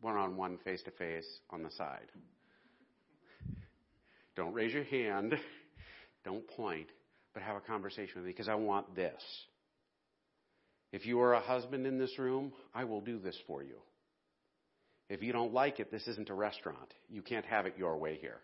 One 0.00 0.16
on 0.16 0.36
one, 0.36 0.58
face 0.58 0.82
to 0.82 0.90
face, 0.90 1.26
on 1.50 1.62
the 1.62 1.70
side. 1.70 2.10
Don't 4.34 4.52
raise 4.52 4.72
your 4.72 4.84
hand. 4.84 5.34
Don't 6.24 6.46
point, 6.48 6.88
but 7.32 7.42
have 7.42 7.56
a 7.56 7.60
conversation 7.60 8.12
with 8.16 8.24
me 8.24 8.32
because 8.32 8.48
I 8.48 8.56
want 8.56 8.94
this. 8.94 9.22
If 10.92 11.06
you 11.06 11.20
are 11.20 11.34
a 11.34 11.40
husband 11.40 11.86
in 11.86 11.98
this 11.98 12.18
room, 12.18 12.52
I 12.74 12.84
will 12.84 13.00
do 13.00 13.18
this 13.18 13.38
for 13.46 13.62
you. 13.62 13.76
If 15.08 15.22
you 15.22 15.32
don't 15.32 15.52
like 15.52 15.78
it, 15.78 15.90
this 15.92 16.06
isn't 16.08 16.30
a 16.30 16.34
restaurant. 16.34 16.92
You 17.08 17.22
can't 17.22 17.46
have 17.46 17.66
it 17.66 17.74
your 17.78 17.96
way 17.96 18.18
here. 18.20 18.40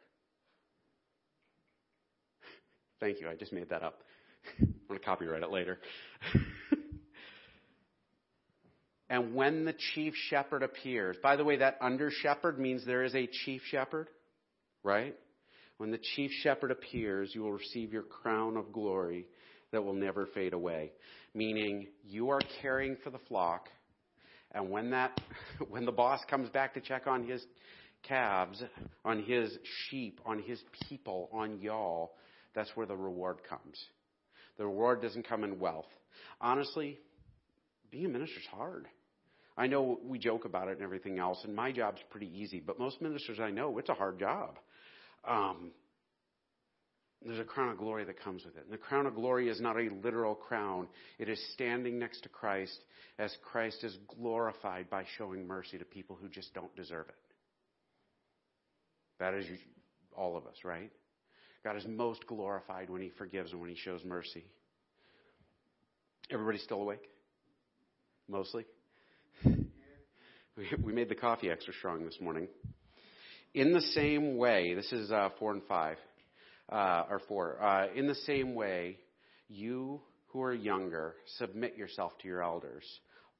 Thank 3.00 3.20
you. 3.20 3.28
I 3.28 3.34
just 3.34 3.52
made 3.52 3.68
that 3.70 3.82
up. 3.82 3.98
I'm 4.60 4.74
going 4.88 5.00
to 5.00 5.04
copyright 5.04 5.42
it 5.42 5.50
later. 5.50 5.78
and 9.10 9.34
when 9.34 9.64
the 9.64 9.74
chief 9.94 10.14
shepherd 10.28 10.62
appears, 10.62 11.16
by 11.22 11.36
the 11.36 11.44
way, 11.44 11.56
that 11.56 11.78
under 11.80 12.10
shepherd 12.10 12.58
means 12.58 12.84
there 12.84 13.04
is 13.04 13.14
a 13.14 13.28
chief 13.44 13.62
shepherd, 13.70 14.08
right? 14.82 15.14
When 15.78 15.90
the 15.90 16.00
chief 16.14 16.30
shepherd 16.42 16.70
appears, 16.70 17.34
you 17.34 17.42
will 17.42 17.52
receive 17.52 17.92
your 17.92 18.02
crown 18.02 18.56
of 18.56 18.72
glory 18.72 19.26
that 19.72 19.82
will 19.82 19.94
never 19.94 20.26
fade 20.26 20.52
away. 20.52 20.92
Meaning, 21.34 21.88
you 22.04 22.30
are 22.30 22.40
caring 22.60 22.96
for 23.02 23.10
the 23.10 23.18
flock, 23.28 23.68
and 24.52 24.70
when 24.70 24.90
that, 24.90 25.18
when 25.68 25.84
the 25.84 25.92
boss 25.92 26.20
comes 26.28 26.50
back 26.50 26.74
to 26.74 26.80
check 26.80 27.06
on 27.06 27.26
his 27.26 27.44
calves, 28.02 28.62
on 29.04 29.22
his 29.22 29.56
sheep, 29.88 30.20
on 30.26 30.40
his 30.40 30.60
people, 30.88 31.30
on 31.32 31.58
y'all, 31.60 32.12
that's 32.54 32.70
where 32.74 32.86
the 32.86 32.96
reward 32.96 33.38
comes. 33.48 33.86
The 34.58 34.66
reward 34.66 35.02
doesn't 35.02 35.28
come 35.28 35.44
in 35.44 35.58
wealth. 35.58 35.86
Honestly, 36.40 36.98
being 37.90 38.06
a 38.06 38.08
minister 38.08 38.38
is 38.38 38.46
hard. 38.46 38.86
I 39.56 39.66
know 39.66 39.98
we 40.02 40.18
joke 40.18 40.44
about 40.44 40.68
it 40.68 40.72
and 40.72 40.82
everything 40.82 41.18
else, 41.18 41.38
and 41.44 41.54
my 41.54 41.72
job's 41.72 42.00
pretty 42.10 42.30
easy, 42.34 42.60
but 42.60 42.78
most 42.78 43.02
ministers 43.02 43.38
I 43.38 43.50
know, 43.50 43.78
it's 43.78 43.90
a 43.90 43.94
hard 43.94 44.18
job. 44.18 44.58
Um, 45.28 45.72
there's 47.24 47.38
a 47.38 47.44
crown 47.44 47.68
of 47.68 47.78
glory 47.78 48.04
that 48.04 48.20
comes 48.20 48.44
with 48.44 48.56
it. 48.56 48.64
And 48.64 48.72
the 48.72 48.78
crown 48.78 49.06
of 49.06 49.14
glory 49.14 49.48
is 49.48 49.60
not 49.60 49.76
a 49.76 49.90
literal 50.02 50.34
crown. 50.34 50.88
It 51.18 51.28
is 51.28 51.40
standing 51.52 51.98
next 51.98 52.22
to 52.22 52.28
Christ 52.28 52.76
as 53.18 53.36
Christ 53.42 53.84
is 53.84 53.96
glorified 54.18 54.90
by 54.90 55.04
showing 55.18 55.46
mercy 55.46 55.78
to 55.78 55.84
people 55.84 56.18
who 56.20 56.28
just 56.28 56.52
don't 56.54 56.74
deserve 56.74 57.08
it. 57.08 57.14
That 59.20 59.34
is 59.34 59.46
all 60.16 60.36
of 60.36 60.46
us, 60.46 60.56
right? 60.64 60.90
God 61.64 61.76
is 61.76 61.86
most 61.86 62.26
glorified 62.26 62.90
when 62.90 63.02
He 63.02 63.10
forgives 63.16 63.52
and 63.52 63.60
when 63.60 63.70
He 63.70 63.76
shows 63.76 64.04
mercy. 64.04 64.44
Everybody 66.30 66.58
still 66.58 66.80
awake? 66.82 67.08
Mostly? 68.28 68.64
We 70.82 70.92
made 70.92 71.08
the 71.08 71.14
coffee 71.14 71.48
extra 71.48 71.72
strong 71.72 72.04
this 72.04 72.18
morning. 72.20 72.46
In 73.54 73.72
the 73.72 73.80
same 73.80 74.36
way, 74.36 74.74
this 74.74 74.92
is 74.92 75.10
uh, 75.10 75.30
4 75.38 75.52
and 75.52 75.62
5, 75.66 75.96
uh, 76.70 77.04
or 77.08 77.20
4. 77.26 77.62
Uh, 77.62 77.86
in 77.94 78.06
the 78.06 78.14
same 78.14 78.54
way, 78.54 78.98
you 79.48 80.02
who 80.28 80.42
are 80.42 80.52
younger, 80.52 81.14
submit 81.38 81.78
yourself 81.78 82.12
to 82.18 82.28
your 82.28 82.42
elders 82.42 82.84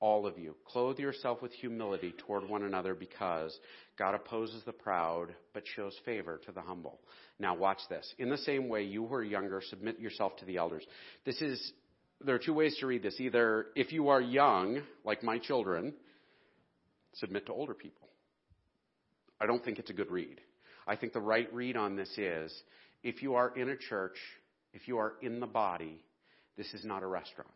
all 0.03 0.27
of 0.27 0.37
you. 0.37 0.57
Clothe 0.67 0.99
yourself 0.99 1.41
with 1.41 1.53
humility 1.53 2.12
toward 2.27 2.47
one 2.49 2.65
another 2.65 2.93
because 2.93 3.57
God 3.97 4.17
opposes 4.17 4.62
the 4.67 4.73
proud 4.73 5.29
but 5.55 5.62
shows 5.77 5.97
favor 6.05 6.41
to 6.45 6.53
the 6.53 6.61
humble. 6.61 6.99
Now 7.38 7.55
watch 7.55 7.79
this. 7.88 8.12
In 8.19 8.29
the 8.29 8.37
same 8.38 8.69
way, 8.69 8.83
you 8.83 9.07
who 9.07 9.15
are 9.15 9.23
younger, 9.23 9.62
submit 9.71 10.01
yourself 10.01 10.37
to 10.38 10.45
the 10.45 10.57
elders. 10.57 10.85
This 11.25 11.41
is, 11.41 11.73
there 12.21 12.35
are 12.35 12.41
two 12.41 12.53
ways 12.53 12.77
to 12.81 12.87
read 12.88 13.05
this. 13.05 13.21
Either 13.21 13.67
if 13.77 13.93
you 13.93 14.09
are 14.09 14.21
young, 14.21 14.83
like 15.05 15.23
my 15.23 15.38
children, 15.38 15.95
submit 17.15 17.47
to 17.47 17.53
older 17.53 17.75
people. 17.75 18.09
I 19.41 19.47
don't 19.47 19.65
think 19.65 19.79
it's 19.79 19.91
a 19.91 19.95
good 19.95 20.11
read. 20.11 20.41
I 20.85 20.97
think 20.97 21.12
the 21.12 21.21
right 21.21 21.53
read 21.55 21.77
on 21.77 21.95
this 21.95 22.11
is 22.19 22.53
if 23.05 23.23
you 23.23 23.37
are 23.37 23.57
in 23.57 23.69
a 23.69 23.77
church, 23.77 24.17
if 24.73 24.88
you 24.88 24.99
are 24.99 25.15
in 25.23 25.38
the 25.38 25.47
body, 25.47 26.03
this 26.57 26.75
is 26.75 26.85
not 26.85 27.05
a 27.05 27.07
restaurant. 27.07 27.51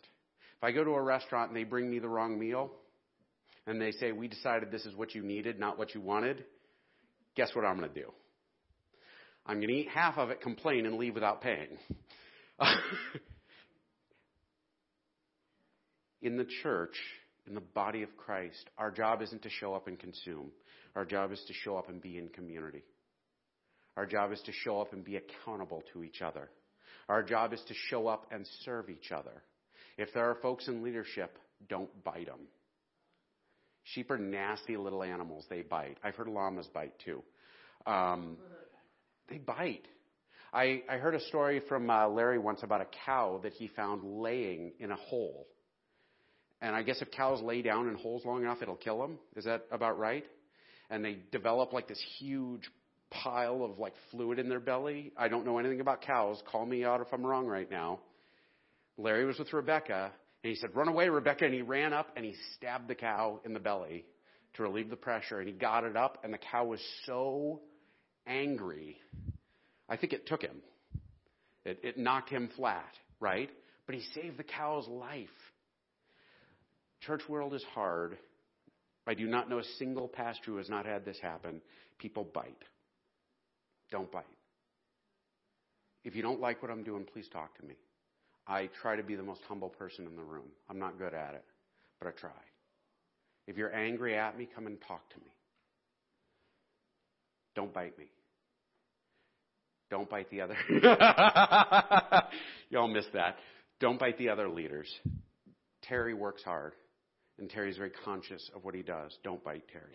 If 0.59 0.64
I 0.64 0.73
go 0.73 0.85
to 0.85 0.90
a 0.92 1.03
restaurant 1.03 1.51
and 1.51 1.57
they 1.57 1.64
bring 1.64 1.90
me 1.90 1.99
the 1.99 2.09
wrong 2.09 2.38
meal, 2.38 2.71
and 3.66 3.81
they 3.81 3.92
say, 3.92 4.12
We 4.12 4.29
decided 4.29 4.71
this 4.71 4.87
is 4.87 4.95
what 4.95 5.14
you 5.14 5.23
needed, 5.23 5.59
not 5.59 5.79
what 5.79 5.95
you 5.95 6.01
wanted, 6.01 6.45
guess 7.35 7.55
what 7.55 7.64
I'm 7.64 7.79
going 7.79 7.90
to 7.90 7.95
do? 7.95 8.12
I'm 9.45 9.57
going 9.57 9.69
to 9.69 9.75
eat 9.75 9.88
half 9.88 10.19
of 10.19 10.31
it, 10.31 10.40
complain, 10.40 10.87
and 10.87 10.97
leave 10.97 11.14
without 11.14 11.40
paying. 11.40 11.79
in 16.23 16.37
the 16.37 16.47
church, 16.62 16.97
in 17.47 17.55
the 17.55 17.61
body 17.61 18.03
of 18.03 18.16
Christ, 18.16 18.69
our 18.77 18.90
job 18.90 19.23
isn't 19.23 19.42
to 19.42 19.51
show 19.51 19.75
up 19.75 19.87
and 19.87 19.99
consume. 19.99 20.51
Our 20.97 21.05
job 21.05 21.31
is 21.31 21.40
to 21.47 21.53
show 21.53 21.77
up 21.77 21.88
and 21.88 22.03
be 22.03 22.19
in 22.19 22.29
community. 22.29 22.83
Our 23.97 24.07
job 24.07 24.33
is 24.33 24.40
to 24.47 24.53
show 24.53 24.81
up 24.81 24.92
and 24.92 25.05
be 25.05 25.16
accountable 25.16 25.83
to 25.92 26.03
each 26.03 26.23
other. 26.23 26.51
Our 27.09 27.23
job 27.23 27.53
is 27.53 27.61
to 27.69 27.75
show 27.88 28.09
up 28.09 28.27
and 28.33 28.45
serve 28.64 28.90
each 28.90 29.12
other. 29.12 29.42
If 29.99 30.13
there 30.13 30.31
are 30.31 30.37
folks 30.37 30.69
in 30.69 30.83
leadership, 30.83 31.39
don't 31.69 31.91
bite 32.05 32.27
them. 32.27 32.41
Sheep 33.85 34.11
are 34.11 34.19
nasty 34.19 34.77
little 34.77 35.03
animals. 35.03 35.47
They 35.49 35.63
bite. 35.63 35.99
I've 36.03 36.17
heard 36.17 36.29
llamas 36.29 36.67
bite 36.67 36.95
too. 37.05 37.23
Um, 37.87 38.37
they 39.29 39.39
bite. 39.39 39.87
I, 40.53 40.83
I 40.89 40.97
heard 40.97 41.15
a 41.15 41.21
story 41.21 41.61
from 41.69 41.89
uh, 41.89 42.09
Larry 42.09 42.39
once 42.39 42.63
about 42.63 42.81
a 42.81 42.87
cow 43.05 43.41
that 43.43 43.53
he 43.53 43.69
found 43.69 44.03
laying 44.21 44.73
in 44.81 44.91
a 44.91 44.97
hole. 44.97 45.47
And 46.61 46.75
I 46.75 46.83
guess 46.83 47.01
if 47.03 47.11
cows 47.11 47.41
lay 47.43 47.63
down 47.63 47.89
in 47.89 47.95
holes 47.95 48.25
long 48.25 48.43
enough, 48.43 48.63
it'll 48.63 48.77
kill 48.77 48.99
them. 48.99 49.19
Is 49.37 49.45
that 49.45 49.67
about 49.71 49.99
right? 49.99 50.25
And 50.91 51.05
they 51.05 51.19
develop 51.31 51.73
like 51.73 51.89
this 51.89 52.03
huge 52.19 52.63
pile 53.11 53.65
of 53.65 53.79
like 53.79 53.93
fluid 54.11 54.39
in 54.39 54.49
their 54.49 54.61
belly. 54.61 55.13
I 55.17 55.29
don't 55.29 55.45
know 55.45 55.59
anything 55.59 55.81
about 55.81 56.03
cows. 56.03 56.43
Call 56.51 56.67
me 56.67 56.85
out 56.85 57.01
if 57.01 57.09
I'm 57.13 57.25
wrong 57.25 57.47
right 57.47 57.71
now. 57.71 58.01
Larry 58.99 59.25
was 59.25 59.39
with 59.39 59.53
Rebecca, 59.53 60.11
and 60.43 60.51
he 60.51 60.57
said, 60.57 60.75
Run 60.75 60.89
away, 60.89 61.09
Rebecca. 61.09 61.45
And 61.45 61.55
he 61.55 61.63
ran 61.63 61.93
up 61.93 62.09
and 62.17 62.25
he 62.25 62.35
stabbed 62.55 62.89
the 62.89 62.95
cow 62.95 63.41
in 63.45 63.53
the 63.53 63.61
belly 63.61 64.05
to 64.55 64.63
relieve 64.63 64.91
the 64.91 64.97
pressure. 64.97 65.39
And 65.39 65.49
he 65.49 65.55
got 65.55 65.85
it 65.85 65.97
up, 65.97 66.19
and 66.25 66.33
the 66.33 66.39
cow 66.39 66.65
was 66.65 66.81
so 67.05 67.61
angry. 68.27 68.97
I 69.89 69.97
think 69.97 70.13
it 70.13 70.27
took 70.27 70.43
him. 70.43 70.63
It, 71.65 71.81
it 71.83 71.99
knocked 71.99 72.31
him 72.31 72.49
flat, 72.57 72.93
right? 73.21 73.51
But 73.87 73.97
he 73.97 74.03
saved 74.15 74.37
the 74.37 74.45
cow's 74.45 74.87
life. 74.89 75.29
Church 77.01 77.23
world 77.29 77.55
is 77.55 77.65
hard. 77.75 78.17
I 79.07 79.15
do 79.15 79.27
not 79.27 79.49
know 79.49 79.59
a 79.59 79.65
single 79.79 80.09
pastor 80.09 80.53
who 80.53 80.57
has 80.57 80.69
not 80.69 80.87
had 80.87 81.05
this 81.05 81.19
happen. 81.21 81.61
People 81.99 82.25
bite. 82.25 82.63
Don't 83.91 84.11
bite. 84.11 84.25
If 86.05 86.17
you 86.17 86.23
don't 86.23 86.41
like 86.41 86.63
what 86.63 86.71
I'm 86.71 86.83
doing, 86.83 87.05
please 87.05 87.29
talk 87.33 87.57
to 87.59 87.65
me. 87.65 87.75
I 88.47 88.69
try 88.81 88.97
to 88.97 89.03
be 89.03 89.17
the 89.17 89.23
most 89.23 89.41
humble 89.49 89.69
person 89.69 90.07
in 90.07 90.17
the 90.17 90.23
room. 90.23 90.47
I'm 90.71 90.79
not 90.79 90.99
good 90.99 91.15
at 91.15 91.35
it, 91.35 91.45
but 91.99 92.09
I 92.09 92.13
try. 92.13 92.31
If 93.47 93.57
you're 93.57 93.75
angry 93.75 94.17
at 94.17 94.37
me, 94.39 94.49
come 94.55 94.67
and 94.67 94.79
talk 94.87 95.09
to 95.11 95.17
me. 95.17 95.31
Don't 97.55 97.73
bite 97.73 97.99
me. 97.99 98.07
Don't 99.91 100.11
bite 100.11 100.31
the 100.31 100.41
other. 100.43 100.57
Y'all 102.71 102.89
missed 102.89 103.13
that. 103.15 103.37
Don't 103.81 103.99
bite 103.99 104.19
the 104.19 104.31
other 104.31 104.49
leaders. 104.49 104.93
Terry 105.83 106.15
works 106.15 106.43
hard, 106.43 106.73
and 107.39 107.49
Terry's 107.49 107.77
very 107.77 107.93
conscious 108.05 108.51
of 108.55 108.65
what 108.65 108.75
he 108.75 108.83
does. 108.83 109.17
Don't 109.23 109.43
bite 109.45 109.65
Terry. 109.73 109.95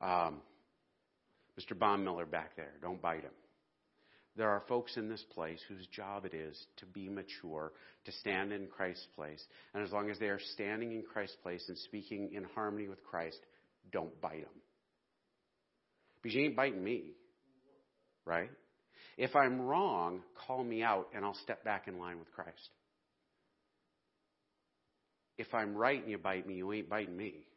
Um, 0.00 0.36
Mr. 1.58 1.76
Baumiller 1.76 2.30
back 2.30 2.56
there, 2.56 2.74
don't 2.80 3.02
bite 3.02 3.22
him. 3.22 3.32
There 4.36 4.48
are 4.48 4.62
folks 4.68 4.96
in 4.96 5.08
this 5.08 5.24
place 5.34 5.60
whose 5.68 5.86
job 5.88 6.24
it 6.24 6.34
is 6.34 6.56
to 6.76 6.86
be 6.86 7.08
mature, 7.08 7.72
to 8.04 8.12
stand 8.12 8.52
in 8.52 8.68
Christ's 8.68 9.06
place. 9.16 9.44
And 9.74 9.82
as 9.82 9.90
long 9.90 10.10
as 10.10 10.18
they 10.18 10.26
are 10.26 10.40
standing 10.54 10.92
in 10.92 11.02
Christ's 11.02 11.36
place 11.42 11.64
and 11.68 11.76
speaking 11.78 12.30
in 12.32 12.44
harmony 12.54 12.88
with 12.88 13.02
Christ, 13.02 13.38
don't 13.90 14.20
bite 14.20 14.42
them. 14.42 14.62
Because 16.22 16.36
you 16.36 16.44
ain't 16.44 16.56
biting 16.56 16.82
me, 16.82 17.14
right? 18.24 18.50
If 19.16 19.34
I'm 19.34 19.60
wrong, 19.60 20.20
call 20.46 20.62
me 20.62 20.82
out 20.82 21.08
and 21.14 21.24
I'll 21.24 21.38
step 21.42 21.64
back 21.64 21.88
in 21.88 21.98
line 21.98 22.18
with 22.18 22.30
Christ. 22.32 22.68
If 25.36 25.52
I'm 25.52 25.74
right 25.74 26.00
and 26.00 26.10
you 26.10 26.18
bite 26.18 26.46
me, 26.46 26.54
you 26.54 26.72
ain't 26.72 26.88
biting 26.88 27.16
me 27.16 27.47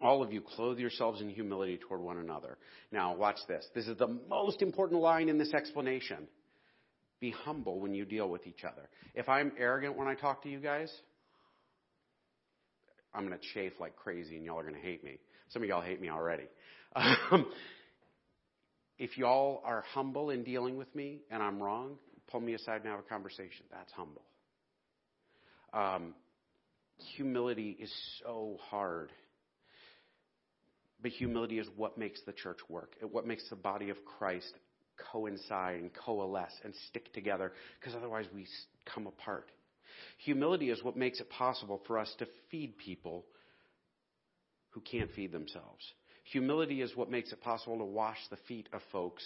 all 0.00 0.22
of 0.22 0.32
you 0.32 0.40
clothe 0.40 0.78
yourselves 0.78 1.20
in 1.20 1.28
humility 1.28 1.78
toward 1.78 2.00
one 2.00 2.18
another. 2.18 2.56
Now, 2.90 3.14
watch 3.14 3.36
this. 3.48 3.66
This 3.74 3.86
is 3.86 3.98
the 3.98 4.18
most 4.28 4.62
important 4.62 5.00
line 5.00 5.28
in 5.28 5.38
this 5.38 5.52
explanation. 5.52 6.26
Be 7.20 7.30
humble 7.30 7.80
when 7.80 7.92
you 7.92 8.04
deal 8.04 8.28
with 8.28 8.46
each 8.46 8.64
other. 8.64 8.88
If 9.14 9.28
I'm 9.28 9.52
arrogant 9.58 9.96
when 9.96 10.08
I 10.08 10.14
talk 10.14 10.42
to 10.44 10.48
you 10.48 10.58
guys, 10.58 10.90
I'm 13.12 13.26
going 13.26 13.38
to 13.38 13.44
chafe 13.54 13.74
like 13.78 13.96
crazy 13.96 14.36
and 14.36 14.44
y'all 14.44 14.58
are 14.58 14.62
going 14.62 14.74
to 14.74 14.80
hate 14.80 15.04
me. 15.04 15.18
Some 15.50 15.62
of 15.62 15.68
y'all 15.68 15.82
hate 15.82 16.00
me 16.00 16.08
already. 16.08 16.44
Um, 16.94 17.46
if 18.98 19.16
y'all 19.16 19.62
are 19.64 19.84
humble 19.94 20.30
in 20.30 20.44
dealing 20.44 20.76
with 20.76 20.94
me 20.94 21.20
and 21.30 21.42
I'm 21.42 21.62
wrong, 21.62 21.96
pull 22.30 22.40
me 22.40 22.54
aside 22.54 22.82
and 22.82 22.86
have 22.86 23.00
a 23.00 23.02
conversation. 23.02 23.64
That's 23.70 23.92
humble. 23.92 24.22
Um, 25.72 26.14
humility 27.16 27.76
is 27.80 27.92
so 28.22 28.58
hard. 28.70 29.10
But 31.02 31.12
humility 31.12 31.58
is 31.58 31.66
what 31.76 31.96
makes 31.96 32.20
the 32.22 32.32
church 32.32 32.58
work. 32.68 32.94
What 33.10 33.26
makes 33.26 33.48
the 33.48 33.56
body 33.56 33.90
of 33.90 33.96
Christ 34.04 34.52
coincide 35.12 35.80
and 35.80 35.90
coalesce 35.94 36.52
and 36.64 36.74
stick 36.88 37.12
together 37.14 37.52
because 37.78 37.94
otherwise 37.94 38.26
we 38.34 38.46
come 38.92 39.06
apart. 39.06 39.50
Humility 40.24 40.70
is 40.70 40.82
what 40.82 40.96
makes 40.96 41.20
it 41.20 41.30
possible 41.30 41.80
for 41.86 41.98
us 41.98 42.14
to 42.18 42.26
feed 42.50 42.76
people 42.78 43.24
who 44.70 44.80
can't 44.80 45.10
feed 45.12 45.32
themselves. 45.32 45.84
Humility 46.32 46.82
is 46.82 46.94
what 46.94 47.10
makes 47.10 47.32
it 47.32 47.40
possible 47.40 47.78
to 47.78 47.84
wash 47.84 48.18
the 48.30 48.36
feet 48.48 48.68
of 48.72 48.80
folks 48.92 49.24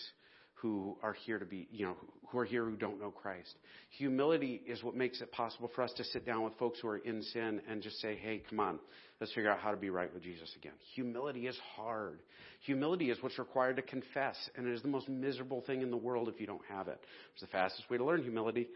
who 0.54 0.96
are 1.02 1.12
here 1.12 1.38
to 1.38 1.44
be, 1.44 1.68
you 1.70 1.86
know, 1.86 1.96
who 2.28 2.38
are 2.38 2.44
here 2.44 2.64
who 2.64 2.76
don't 2.76 3.00
know 3.00 3.10
Christ. 3.10 3.54
Humility 3.98 4.62
is 4.66 4.82
what 4.82 4.96
makes 4.96 5.20
it 5.20 5.30
possible 5.30 5.70
for 5.74 5.82
us 5.82 5.92
to 5.96 6.04
sit 6.04 6.24
down 6.24 6.42
with 6.42 6.54
folks 6.58 6.80
who 6.80 6.88
are 6.88 6.98
in 6.98 7.22
sin 7.22 7.60
and 7.68 7.82
just 7.82 8.00
say, 8.00 8.16
hey, 8.16 8.42
come 8.48 8.60
on, 8.60 8.78
let's 9.20 9.32
figure 9.32 9.50
out 9.50 9.58
how 9.58 9.70
to 9.70 9.76
be 9.76 9.90
right 9.90 10.12
with 10.12 10.22
Jesus 10.22 10.50
again. 10.56 10.72
Humility 10.94 11.46
is 11.46 11.58
hard. 11.76 12.20
Humility 12.62 13.10
is 13.10 13.18
what's 13.20 13.38
required 13.38 13.76
to 13.76 13.82
confess, 13.82 14.36
and 14.56 14.66
it 14.66 14.72
is 14.72 14.82
the 14.82 14.88
most 14.88 15.08
miserable 15.08 15.60
thing 15.62 15.82
in 15.82 15.90
the 15.90 15.96
world 15.96 16.28
if 16.28 16.40
you 16.40 16.46
don't 16.46 16.64
have 16.68 16.88
it. 16.88 16.98
It's 17.32 17.42
the 17.42 17.48
fastest 17.48 17.90
way 17.90 17.98
to 17.98 18.04
learn 18.04 18.22
humility. 18.22 18.68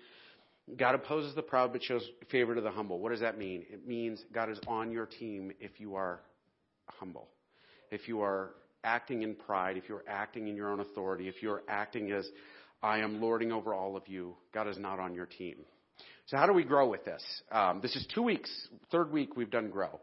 God 0.76 0.94
opposes 0.94 1.34
the 1.34 1.42
proud 1.42 1.72
but 1.72 1.82
shows 1.82 2.06
favor 2.30 2.54
to 2.54 2.60
the 2.60 2.70
humble. 2.70 2.98
What 2.98 3.12
does 3.12 3.20
that 3.20 3.38
mean? 3.38 3.64
It 3.70 3.86
means 3.86 4.22
God 4.32 4.50
is 4.50 4.58
on 4.66 4.92
your 4.92 5.06
team 5.06 5.52
if 5.60 5.80
you 5.80 5.94
are 5.94 6.20
humble. 6.86 7.28
If 7.90 8.06
you 8.06 8.20
are 8.20 8.50
acting 8.84 9.22
in 9.22 9.34
pride, 9.34 9.76
if 9.76 9.88
you're 9.88 10.04
acting 10.08 10.48
in 10.48 10.56
your 10.56 10.70
own 10.70 10.80
authority, 10.80 11.28
if 11.28 11.42
you're 11.42 11.62
acting 11.68 12.10
as 12.12 12.28
I 12.82 12.98
am 12.98 13.20
lording 13.20 13.52
over 13.52 13.74
all 13.74 13.96
of 13.96 14.06
you, 14.06 14.36
God 14.52 14.68
is 14.68 14.78
not 14.78 15.00
on 15.00 15.14
your 15.14 15.26
team. 15.26 15.56
So 16.26 16.36
how 16.36 16.46
do 16.46 16.52
we 16.52 16.64
grow 16.64 16.88
with 16.88 17.04
this? 17.04 17.22
Um, 17.50 17.80
this 17.80 17.96
is 17.96 18.06
two 18.14 18.22
weeks, 18.22 18.50
third 18.90 19.10
week 19.10 19.36
we've 19.36 19.50
done 19.50 19.70
grow. 19.70 20.00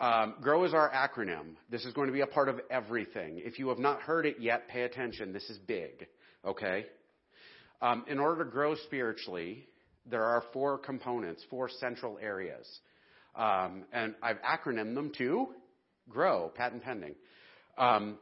Um, 0.00 0.34
grow 0.40 0.64
is 0.64 0.74
our 0.74 0.90
acronym. 0.90 1.54
This 1.70 1.84
is 1.84 1.92
going 1.92 2.08
to 2.08 2.12
be 2.12 2.20
a 2.20 2.26
part 2.26 2.48
of 2.48 2.60
everything. 2.70 3.40
If 3.44 3.58
you 3.58 3.68
have 3.68 3.78
not 3.78 4.00
heard 4.00 4.26
it 4.26 4.36
yet, 4.40 4.68
pay 4.68 4.82
attention. 4.82 5.32
This 5.32 5.48
is 5.48 5.58
big. 5.58 6.06
Okay. 6.44 6.86
Um, 7.80 8.04
in 8.08 8.18
order 8.18 8.44
to 8.44 8.50
grow 8.50 8.74
spiritually, 8.74 9.66
there 10.06 10.24
are 10.24 10.42
four 10.52 10.78
components, 10.78 11.42
four 11.48 11.68
central 11.68 12.18
areas, 12.20 12.66
um, 13.36 13.84
and 13.92 14.14
I've 14.22 14.38
acronymed 14.42 14.94
them 14.94 15.12
to 15.18 15.48
grow, 16.08 16.52
patent 16.54 16.82
pending. 16.82 17.14
Um, 17.76 18.18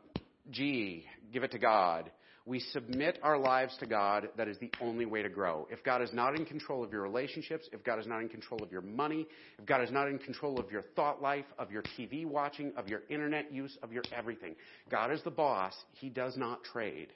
G, 0.51 1.05
give 1.33 1.43
it 1.43 1.53
to 1.53 1.59
God. 1.59 2.11
We 2.45 2.59
submit 2.59 3.21
our 3.23 3.39
lives 3.39 3.77
to 3.79 3.87
God. 3.87 4.29
That 4.37 4.49
is 4.49 4.59
the 4.59 4.71
only 4.81 5.07
way 5.07 5.23
to 5.23 5.29
grow. 5.29 5.69
If 5.71 5.85
God 5.85 6.03
is 6.03 6.13
not 6.13 6.35
in 6.35 6.45
control 6.45 6.83
of 6.83 6.91
your 6.91 7.03
relationships, 7.03 7.69
if 7.73 7.85
God 7.85 8.01
is 8.01 8.07
not 8.07 8.21
in 8.21 8.29
control 8.29 8.65
of 8.65 8.73
your 8.73 8.81
money, 8.81 9.29
if 9.61 9.67
God 9.67 9.81
is 9.83 9.93
not 9.93 10.09
in 10.09 10.19
control 10.19 10.59
of 10.59 10.71
your 10.73 10.83
thought 10.97 11.23
life, 11.23 11.45
of 11.57 11.71
your 11.71 11.83
TV 11.97 12.27
watching, 12.27 12.73
of 12.77 12.89
your 12.89 13.03
internet 13.09 13.53
use, 13.53 13.79
of 13.83 13.93
your 13.93 14.03
everything, 14.17 14.57
God 14.91 15.13
is 15.13 15.23
the 15.23 15.31
boss. 15.31 15.73
He 15.93 16.09
does 16.09 16.37
not 16.37 16.65
trade, 16.65 17.09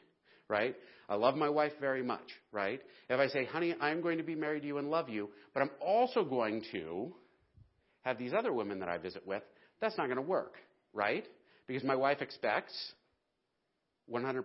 right? 0.49 0.77
I 1.09 1.17
love 1.17 1.35
my 1.35 1.49
wife 1.49 1.73
very 1.81 2.05
much, 2.05 2.29
right? 2.53 2.81
If 3.11 3.19
I 3.19 3.27
say, 3.27 3.47
honey, 3.47 3.75
I'm 3.81 4.03
going 4.03 4.19
to 4.19 4.25
be 4.25 4.37
married 4.37 4.61
to 4.61 4.67
you 4.69 4.79
and 4.79 4.91
love 4.91 5.09
you, 5.09 5.31
but 5.55 5.61
I'm 5.61 5.71
also 5.81 6.23
going 6.23 6.63
to 6.71 7.13
have 8.03 8.17
these 8.17 8.33
other 8.33 8.53
women 8.53 8.79
that 8.79 8.89
I 8.89 8.99
visit 8.99 9.27
with, 9.27 9.43
that's 9.81 9.99
not 9.99 10.07
going 10.07 10.19
to 10.19 10.23
work, 10.23 10.55
right? 10.93 11.25
Because 11.67 11.85
my 11.85 11.97
wife 11.97 12.23
expects 12.23 12.75
100%. 14.13 14.45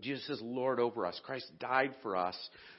Jesus 0.00 0.28
is 0.28 0.40
Lord 0.42 0.78
over 0.78 1.06
us. 1.06 1.18
Christ 1.24 1.50
died 1.58 1.94
for 2.02 2.16
us 2.16 2.36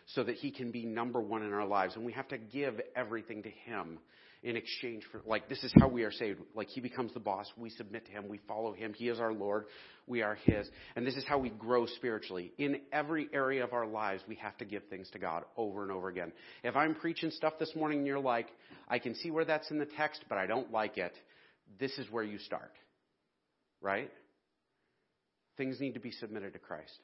so 0.07 0.23
that 0.23 0.35
he 0.35 0.51
can 0.51 0.71
be 0.71 0.85
number 0.85 1.19
one 1.19 1.41
in 1.41 1.53
our 1.53 1.65
lives. 1.65 1.95
And 1.95 2.05
we 2.05 2.13
have 2.13 2.27
to 2.29 2.37
give 2.37 2.79
everything 2.95 3.43
to 3.43 3.49
him 3.49 3.99
in 4.43 4.55
exchange 4.55 5.03
for, 5.11 5.21
like, 5.25 5.49
this 5.49 5.63
is 5.63 5.73
how 5.79 5.87
we 5.87 6.03
are 6.03 6.11
saved. 6.11 6.39
Like, 6.53 6.67
he 6.67 6.79
becomes 6.79 7.11
the 7.13 7.19
boss. 7.19 7.51
We 7.57 7.71
submit 7.71 8.05
to 8.05 8.11
him. 8.11 8.29
We 8.29 8.39
follow 8.47 8.71
him. 8.71 8.93
He 8.93 9.09
is 9.09 9.19
our 9.19 9.33
Lord. 9.33 9.65
We 10.05 10.21
are 10.21 10.35
his. 10.35 10.69
And 10.95 11.07
this 11.07 11.15
is 11.15 11.25
how 11.25 11.39
we 11.39 11.49
grow 11.49 11.87
spiritually. 11.87 12.53
In 12.59 12.81
every 12.93 13.29
area 13.33 13.63
of 13.63 13.73
our 13.73 13.87
lives, 13.87 14.21
we 14.27 14.35
have 14.35 14.55
to 14.57 14.65
give 14.65 14.83
things 14.89 15.09
to 15.11 15.19
God 15.19 15.43
over 15.57 15.81
and 15.81 15.91
over 15.91 16.07
again. 16.07 16.31
If 16.63 16.75
I'm 16.75 16.93
preaching 16.93 17.31
stuff 17.31 17.53
this 17.59 17.75
morning 17.75 17.99
and 17.99 18.07
you're 18.07 18.19
like, 18.19 18.49
I 18.87 18.99
can 18.99 19.15
see 19.15 19.31
where 19.31 19.45
that's 19.45 19.71
in 19.71 19.79
the 19.79 19.87
text, 19.87 20.23
but 20.29 20.37
I 20.37 20.45
don't 20.45 20.71
like 20.71 20.99
it, 20.99 21.13
this 21.79 21.97
is 21.97 22.05
where 22.11 22.23
you 22.23 22.37
start 22.37 22.71
right? 23.81 24.11
Things 25.57 25.79
need 25.79 25.93
to 25.93 25.99
be 25.99 26.11
submitted 26.11 26.53
to 26.53 26.59
Christ. 26.59 26.99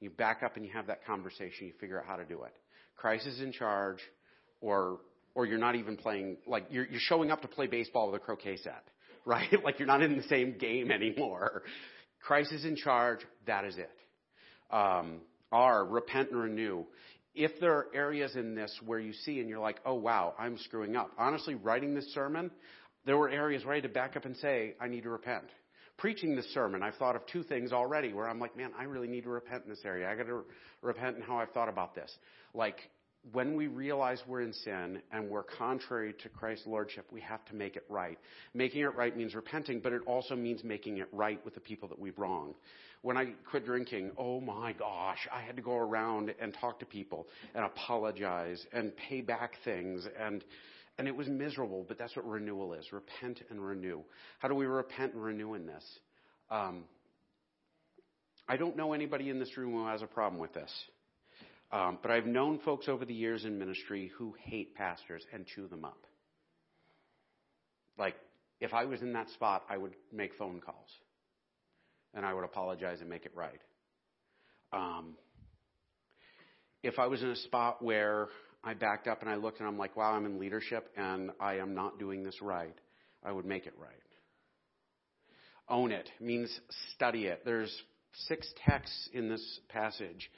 You 0.00 0.10
back 0.10 0.42
up 0.42 0.56
and 0.56 0.64
you 0.64 0.72
have 0.72 0.88
that 0.88 1.06
conversation. 1.06 1.66
You 1.66 1.72
figure 1.80 1.98
out 1.98 2.06
how 2.06 2.16
to 2.16 2.24
do 2.24 2.42
it. 2.42 2.52
Christ 2.96 3.26
is 3.26 3.40
in 3.40 3.52
charge, 3.52 3.98
or 4.60 4.98
or 5.34 5.46
you're 5.46 5.58
not 5.58 5.74
even 5.76 5.96
playing. 5.96 6.36
Like 6.46 6.66
you're 6.70 6.86
you're 6.86 7.00
showing 7.00 7.30
up 7.30 7.42
to 7.42 7.48
play 7.48 7.66
baseball 7.66 8.10
with 8.10 8.20
a 8.20 8.24
croquet 8.24 8.58
set, 8.58 8.84
right? 9.24 9.48
like 9.64 9.78
you're 9.78 9.88
not 9.88 10.02
in 10.02 10.16
the 10.16 10.22
same 10.24 10.58
game 10.58 10.90
anymore. 10.90 11.62
Christ 12.20 12.52
is 12.52 12.64
in 12.64 12.76
charge. 12.76 13.20
That 13.46 13.64
is 13.64 13.76
it. 13.78 13.90
Um, 14.70 15.20
R, 15.52 15.84
repent 15.84 16.30
and 16.30 16.40
renew. 16.40 16.84
If 17.34 17.52
there 17.60 17.72
are 17.72 17.86
areas 17.94 18.36
in 18.36 18.54
this 18.54 18.72
where 18.84 19.00
you 19.00 19.12
see 19.12 19.40
and 19.40 19.48
you're 19.48 19.60
like, 19.60 19.78
oh 19.84 19.94
wow, 19.94 20.34
I'm 20.38 20.56
screwing 20.58 20.96
up. 20.96 21.10
Honestly, 21.18 21.54
writing 21.54 21.94
this 21.94 22.12
sermon, 22.14 22.50
there 23.06 23.16
were 23.16 23.28
areas 23.28 23.64
where 23.64 23.72
I 23.72 23.76
had 23.76 23.84
to 23.84 23.88
back 23.88 24.16
up 24.16 24.24
and 24.24 24.36
say, 24.36 24.74
I 24.80 24.88
need 24.88 25.02
to 25.02 25.10
repent 25.10 25.44
preaching 25.96 26.36
this 26.36 26.52
sermon, 26.52 26.82
I've 26.82 26.96
thought 26.96 27.16
of 27.16 27.26
two 27.26 27.42
things 27.42 27.72
already 27.72 28.12
where 28.12 28.28
I'm 28.28 28.38
like, 28.38 28.56
man, 28.56 28.72
I 28.78 28.84
really 28.84 29.08
need 29.08 29.24
to 29.24 29.30
repent 29.30 29.64
in 29.64 29.70
this 29.70 29.84
area. 29.84 30.10
I 30.10 30.14
got 30.14 30.26
to 30.26 30.44
repent 30.82 31.16
in 31.16 31.22
how 31.22 31.38
I've 31.38 31.50
thought 31.50 31.68
about 31.68 31.94
this. 31.94 32.12
Like, 32.52 32.78
when 33.32 33.56
we 33.56 33.68
realize 33.68 34.20
we're 34.26 34.42
in 34.42 34.52
sin 34.52 35.00
and 35.10 35.30
we're 35.30 35.44
contrary 35.44 36.14
to 36.22 36.28
Christ's 36.28 36.66
lordship, 36.66 37.06
we 37.10 37.20
have 37.22 37.44
to 37.46 37.54
make 37.54 37.76
it 37.76 37.84
right. 37.88 38.18
Making 38.52 38.82
it 38.82 38.94
right 38.96 39.16
means 39.16 39.34
repenting, 39.34 39.80
but 39.80 39.92
it 39.92 40.02
also 40.06 40.36
means 40.36 40.62
making 40.62 40.98
it 40.98 41.08
right 41.12 41.42
with 41.44 41.54
the 41.54 41.60
people 41.60 41.88
that 41.88 41.98
we've 41.98 42.18
wronged. 42.18 42.54
When 43.00 43.16
I 43.16 43.32
quit 43.50 43.64
drinking, 43.64 44.12
oh 44.18 44.40
my 44.40 44.72
gosh, 44.72 45.26
I 45.32 45.40
had 45.40 45.56
to 45.56 45.62
go 45.62 45.76
around 45.76 46.34
and 46.40 46.54
talk 46.60 46.78
to 46.80 46.86
people 46.86 47.26
and 47.54 47.64
apologize 47.64 48.64
and 48.72 48.92
pay 48.96 49.20
back 49.22 49.52
things 49.64 50.06
and 50.20 50.44
and 50.98 51.08
it 51.08 51.16
was 51.16 51.26
miserable, 51.28 51.84
but 51.86 51.98
that's 51.98 52.14
what 52.14 52.26
renewal 52.26 52.74
is 52.74 52.92
repent 52.92 53.40
and 53.50 53.60
renew. 53.64 54.00
How 54.38 54.48
do 54.48 54.54
we 54.54 54.66
repent 54.66 55.14
and 55.14 55.22
renew 55.22 55.54
in 55.54 55.66
this? 55.66 55.84
Um, 56.50 56.84
I 58.48 58.56
don't 58.56 58.76
know 58.76 58.92
anybody 58.92 59.30
in 59.30 59.38
this 59.38 59.56
room 59.56 59.72
who 59.72 59.86
has 59.86 60.02
a 60.02 60.06
problem 60.06 60.40
with 60.40 60.52
this. 60.54 60.70
Um, 61.72 61.98
but 62.02 62.10
I've 62.10 62.26
known 62.26 62.60
folks 62.60 62.88
over 62.88 63.04
the 63.04 63.14
years 63.14 63.44
in 63.44 63.58
ministry 63.58 64.12
who 64.16 64.34
hate 64.38 64.74
pastors 64.76 65.24
and 65.32 65.44
chew 65.46 65.66
them 65.66 65.84
up. 65.84 65.98
Like, 67.98 68.14
if 68.60 68.72
I 68.72 68.84
was 68.84 69.02
in 69.02 69.12
that 69.14 69.28
spot, 69.30 69.64
I 69.68 69.76
would 69.76 69.94
make 70.12 70.34
phone 70.36 70.60
calls 70.60 70.88
and 72.14 72.24
I 72.24 72.32
would 72.32 72.44
apologize 72.44 73.00
and 73.00 73.10
make 73.10 73.26
it 73.26 73.32
right. 73.34 73.60
Um, 74.72 75.14
if 76.82 76.98
I 76.98 77.06
was 77.06 77.22
in 77.22 77.30
a 77.30 77.36
spot 77.36 77.82
where 77.82 78.28
I 78.64 78.74
backed 78.74 79.06
up 79.06 79.20
and 79.20 79.30
I 79.30 79.36
looked 79.36 79.60
and 79.60 79.68
I'm 79.68 79.78
like, 79.78 79.96
wow, 79.96 80.12
I'm 80.12 80.24
in 80.24 80.38
leadership 80.38 80.90
and 80.96 81.30
I 81.38 81.56
am 81.56 81.74
not 81.74 81.98
doing 81.98 82.24
this 82.24 82.40
right. 82.40 82.74
I 83.22 83.32
would 83.32 83.44
make 83.44 83.66
it 83.66 83.74
right. 83.78 83.90
Own 85.68 85.92
it 85.92 86.08
means 86.20 86.50
study 86.94 87.26
it. 87.26 87.42
There's 87.44 87.74
six 88.26 88.46
texts 88.66 89.08
in 89.12 89.28
this 89.28 89.60
passage. 89.68 90.30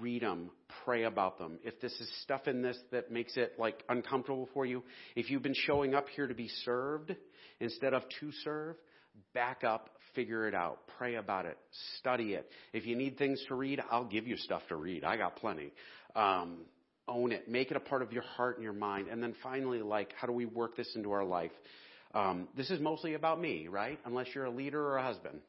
Read 0.00 0.22
them, 0.22 0.50
pray 0.84 1.04
about 1.04 1.38
them. 1.38 1.58
If 1.64 1.80
this 1.80 1.92
is 1.92 2.10
stuff 2.22 2.46
in 2.46 2.60
this 2.60 2.76
that 2.92 3.10
makes 3.10 3.36
it 3.36 3.54
like 3.58 3.82
uncomfortable 3.88 4.48
for 4.52 4.66
you, 4.66 4.82
if 5.16 5.30
you've 5.30 5.42
been 5.42 5.54
showing 5.54 5.94
up 5.94 6.06
here 6.14 6.26
to 6.26 6.34
be 6.34 6.48
served 6.64 7.14
instead 7.60 7.94
of 7.94 8.02
to 8.20 8.30
serve, 8.44 8.76
back 9.32 9.64
up, 9.64 9.88
figure 10.14 10.46
it 10.46 10.54
out, 10.54 10.80
pray 10.98 11.14
about 11.14 11.46
it, 11.46 11.56
study 11.98 12.34
it. 12.34 12.50
If 12.72 12.86
you 12.86 12.96
need 12.96 13.16
things 13.16 13.42
to 13.48 13.54
read, 13.54 13.80
I'll 13.90 14.04
give 14.04 14.26
you 14.26 14.36
stuff 14.36 14.62
to 14.68 14.76
read. 14.76 15.04
I 15.04 15.16
got 15.16 15.36
plenty. 15.36 15.72
Um, 16.14 16.58
own 17.08 17.32
it, 17.32 17.48
make 17.48 17.70
it 17.70 17.76
a 17.76 17.80
part 17.80 18.02
of 18.02 18.12
your 18.12 18.22
heart 18.22 18.56
and 18.56 18.64
your 18.64 18.72
mind. 18.72 19.08
And 19.08 19.22
then 19.22 19.34
finally, 19.42 19.80
like, 19.82 20.12
how 20.16 20.26
do 20.26 20.32
we 20.32 20.46
work 20.46 20.76
this 20.76 20.90
into 20.94 21.12
our 21.12 21.24
life? 21.24 21.52
Um, 22.14 22.48
this 22.56 22.70
is 22.70 22.80
mostly 22.80 23.14
about 23.14 23.40
me, 23.40 23.68
right? 23.68 23.98
Unless 24.04 24.28
you're 24.34 24.44
a 24.44 24.50
leader 24.50 24.82
or 24.84 24.96
a 24.98 25.02
husband. 25.02 25.40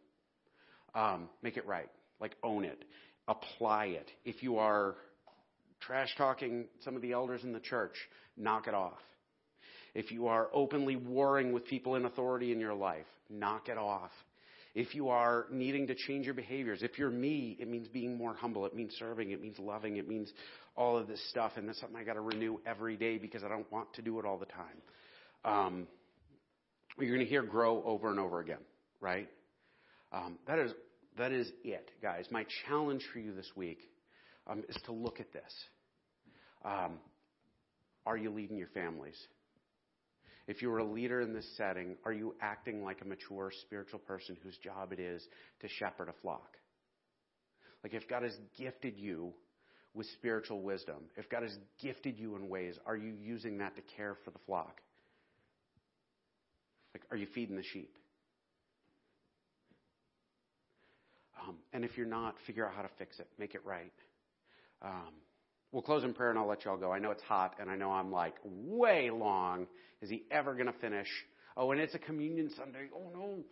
Um, 0.95 1.29
make 1.41 1.57
it 1.57 1.65
right. 1.65 1.89
Like, 2.19 2.35
own 2.43 2.65
it. 2.65 2.83
Apply 3.27 3.85
it. 3.85 4.09
If 4.25 4.43
you 4.43 4.57
are 4.57 4.95
trash 5.79 6.09
talking 6.17 6.65
some 6.83 6.95
of 6.95 7.01
the 7.01 7.13
elders 7.13 7.43
in 7.43 7.53
the 7.53 7.59
church, 7.59 7.95
knock 8.35 8.67
it 8.67 8.73
off. 8.73 8.99
If 9.95 10.11
you 10.11 10.27
are 10.27 10.49
openly 10.53 10.95
warring 10.95 11.51
with 11.53 11.65
people 11.65 11.95
in 11.95 12.05
authority 12.05 12.51
in 12.51 12.59
your 12.59 12.73
life, 12.73 13.05
knock 13.29 13.69
it 13.69 13.77
off. 13.77 14.11
If 14.79 14.95
you 14.95 15.09
are 15.09 15.45
needing 15.51 15.87
to 15.87 15.93
change 15.93 16.23
your 16.23 16.33
behaviors, 16.33 16.83
if 16.83 16.97
you're 16.97 17.09
me, 17.09 17.57
it 17.59 17.67
means 17.67 17.89
being 17.89 18.17
more 18.17 18.33
humble. 18.33 18.65
It 18.65 18.73
means 18.73 18.95
serving. 18.97 19.31
It 19.31 19.41
means 19.41 19.59
loving. 19.59 19.97
It 19.97 20.07
means 20.07 20.31
all 20.77 20.97
of 20.97 21.05
this 21.05 21.19
stuff. 21.29 21.51
And 21.57 21.67
that's 21.67 21.81
something 21.81 21.97
I 21.97 22.05
got 22.05 22.13
to 22.13 22.21
renew 22.21 22.59
every 22.65 22.95
day 22.95 23.17
because 23.17 23.43
I 23.43 23.49
don't 23.49 23.69
want 23.73 23.93
to 23.95 24.01
do 24.01 24.19
it 24.19 24.25
all 24.25 24.37
the 24.37 24.45
time. 24.45 24.63
Um, 25.43 25.87
you're 26.97 27.13
going 27.13 27.19
to 27.19 27.29
hear 27.29 27.43
grow 27.43 27.83
over 27.83 28.09
and 28.09 28.21
over 28.21 28.39
again, 28.39 28.61
right? 29.01 29.27
Um, 30.13 30.39
that 30.47 30.59
is 30.59 30.71
that 31.17 31.33
is 31.33 31.51
it, 31.65 31.91
guys. 32.01 32.27
My 32.31 32.45
challenge 32.65 33.03
for 33.11 33.19
you 33.19 33.35
this 33.35 33.51
week 33.57 33.79
um, 34.47 34.63
is 34.69 34.77
to 34.85 34.93
look 34.93 35.19
at 35.19 35.33
this. 35.33 35.53
Um, 36.63 36.99
are 38.05 38.15
you 38.15 38.29
leading 38.29 38.55
your 38.55 38.69
families? 38.69 39.17
If 40.49 40.63
you 40.63 40.71
are 40.71 40.79
a 40.79 40.83
leader 40.83 41.21
in 41.21 41.31
this 41.31 41.45
setting, 41.57 41.95
are 42.03 42.11
you 42.11 42.33
acting 42.41 42.83
like 42.83 43.01
a 43.01 43.05
mature 43.05 43.51
spiritual 43.61 43.99
person 43.99 44.35
whose 44.41 44.57
job 44.57 44.91
it 44.91 44.99
is 44.99 45.21
to 45.61 45.67
shepherd 45.67 46.09
a 46.09 46.13
flock? 46.23 46.57
Like 47.83 47.93
if 47.93 48.09
God 48.09 48.23
has 48.23 48.35
gifted 48.57 48.97
you 48.97 49.31
with 49.93 50.07
spiritual 50.15 50.63
wisdom, 50.63 51.03
if 51.17 51.29
God 51.29 51.43
has 51.43 51.55
gifted 51.79 52.17
you 52.17 52.35
in 52.35 52.49
ways, 52.49 52.79
are 52.87 52.97
you 52.97 53.13
using 53.21 53.59
that 53.59 53.75
to 53.75 53.83
care 53.95 54.17
for 54.25 54.31
the 54.31 54.39
flock? 54.47 54.81
Like, 56.95 57.03
are 57.11 57.17
you 57.17 57.27
feeding 57.35 57.55
the 57.55 57.63
sheep? 57.71 57.95
Um, 61.47 61.57
and 61.73 61.85
if 61.85 61.95
you're 61.95 62.07
not, 62.07 62.33
figure 62.47 62.65
out 62.65 62.73
how 62.73 62.81
to 62.81 62.89
fix 62.97 63.19
it, 63.19 63.27
make 63.37 63.53
it 63.53 63.61
right. 63.63 63.93
Um, 64.81 65.13
we'll 65.71 65.81
close 65.81 66.03
in 66.03 66.13
prayer 66.13 66.29
and 66.29 66.39
I'll 66.39 66.47
let 66.47 66.65
you 66.65 66.71
all 66.71 66.77
go. 66.77 66.91
I 66.91 66.99
know 66.99 67.11
it's 67.11 67.23
hot 67.23 67.55
and 67.59 67.69
I 67.69 67.75
know 67.75 67.91
I'm 67.91 68.11
like 68.11 68.35
way 68.43 69.09
long. 69.11 69.67
Is 70.01 70.09
he 70.09 70.23
ever 70.31 70.53
going 70.53 70.67
to 70.67 70.79
finish? 70.79 71.07
Oh, 71.57 71.71
and 71.71 71.81
it's 71.81 71.95
a 71.95 71.99
communion 71.99 72.49
Sunday. 72.55 72.89
Oh 72.95 73.11
no. 73.13 73.43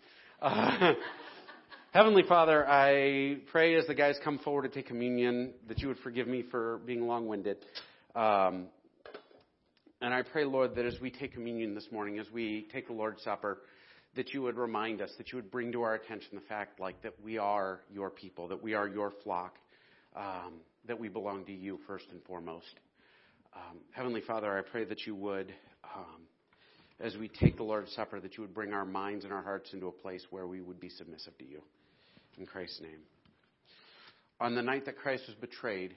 Uh, 0.41 0.93
Heavenly 1.93 2.23
Father, 2.23 2.67
I 2.67 3.37
pray 3.51 3.75
as 3.75 3.87
the 3.87 3.95
guys 3.95 4.19
come 4.23 4.39
forward 4.39 4.63
to 4.63 4.69
take 4.69 4.87
communion 4.87 5.53
that 5.67 5.79
you 5.79 5.87
would 5.87 5.97
forgive 5.99 6.27
me 6.27 6.43
for 6.51 6.79
being 6.85 7.07
long 7.07 7.27
winded. 7.27 7.57
Um, 8.13 8.67
and 10.01 10.13
I 10.13 10.21
pray, 10.21 10.45
Lord, 10.45 10.75
that 10.75 10.85
as 10.85 10.99
we 11.01 11.09
take 11.09 11.33
communion 11.33 11.73
this 11.73 11.87
morning, 11.91 12.19
as 12.19 12.27
we 12.31 12.67
take 12.71 12.87
the 12.87 12.93
Lord's 12.93 13.23
Supper, 13.23 13.59
that 14.15 14.33
you 14.33 14.43
would 14.43 14.57
remind 14.57 15.01
us, 15.01 15.11
that 15.17 15.31
you 15.31 15.37
would 15.37 15.49
bring 15.49 15.71
to 15.71 15.81
our 15.81 15.95
attention 15.95 16.29
the 16.33 16.41
fact, 16.41 16.79
like, 16.79 17.01
that 17.01 17.13
we 17.23 17.37
are 17.37 17.81
your 17.91 18.09
people, 18.09 18.47
that 18.49 18.61
we 18.61 18.73
are 18.73 18.87
your 18.87 19.11
flock, 19.23 19.55
um, 20.15 20.55
that 20.87 20.99
we 20.99 21.09
belong 21.09 21.45
to 21.45 21.53
you 21.53 21.79
first 21.85 22.05
and 22.11 22.23
foremost. 22.23 22.75
Um, 23.55 23.77
Heavenly 23.91 24.21
Father, 24.21 24.57
I 24.57 24.61
pray 24.61 24.85
that 24.85 25.05
you 25.05 25.15
would, 25.15 25.53
um, 25.83 26.21
as 26.99 27.15
we 27.17 27.27
take 27.27 27.57
the 27.57 27.63
Lord's 27.63 27.93
Supper, 27.93 28.19
that 28.19 28.37
you 28.37 28.41
would 28.41 28.53
bring 28.53 28.73
our 28.73 28.85
minds 28.85 29.23
and 29.25 29.33
our 29.33 29.41
hearts 29.41 29.73
into 29.73 29.87
a 29.87 29.91
place 29.91 30.25
where 30.29 30.47
we 30.47 30.61
would 30.61 30.79
be 30.79 30.89
submissive 30.89 31.37
to 31.39 31.45
you. 31.45 31.61
In 32.37 32.45
Christ's 32.45 32.81
name. 32.81 32.99
On 34.39 34.53
the 34.53 34.61
night 34.61 34.85
that 34.85 34.97
Christ 34.97 35.23
was 35.27 35.35
betrayed, 35.35 35.95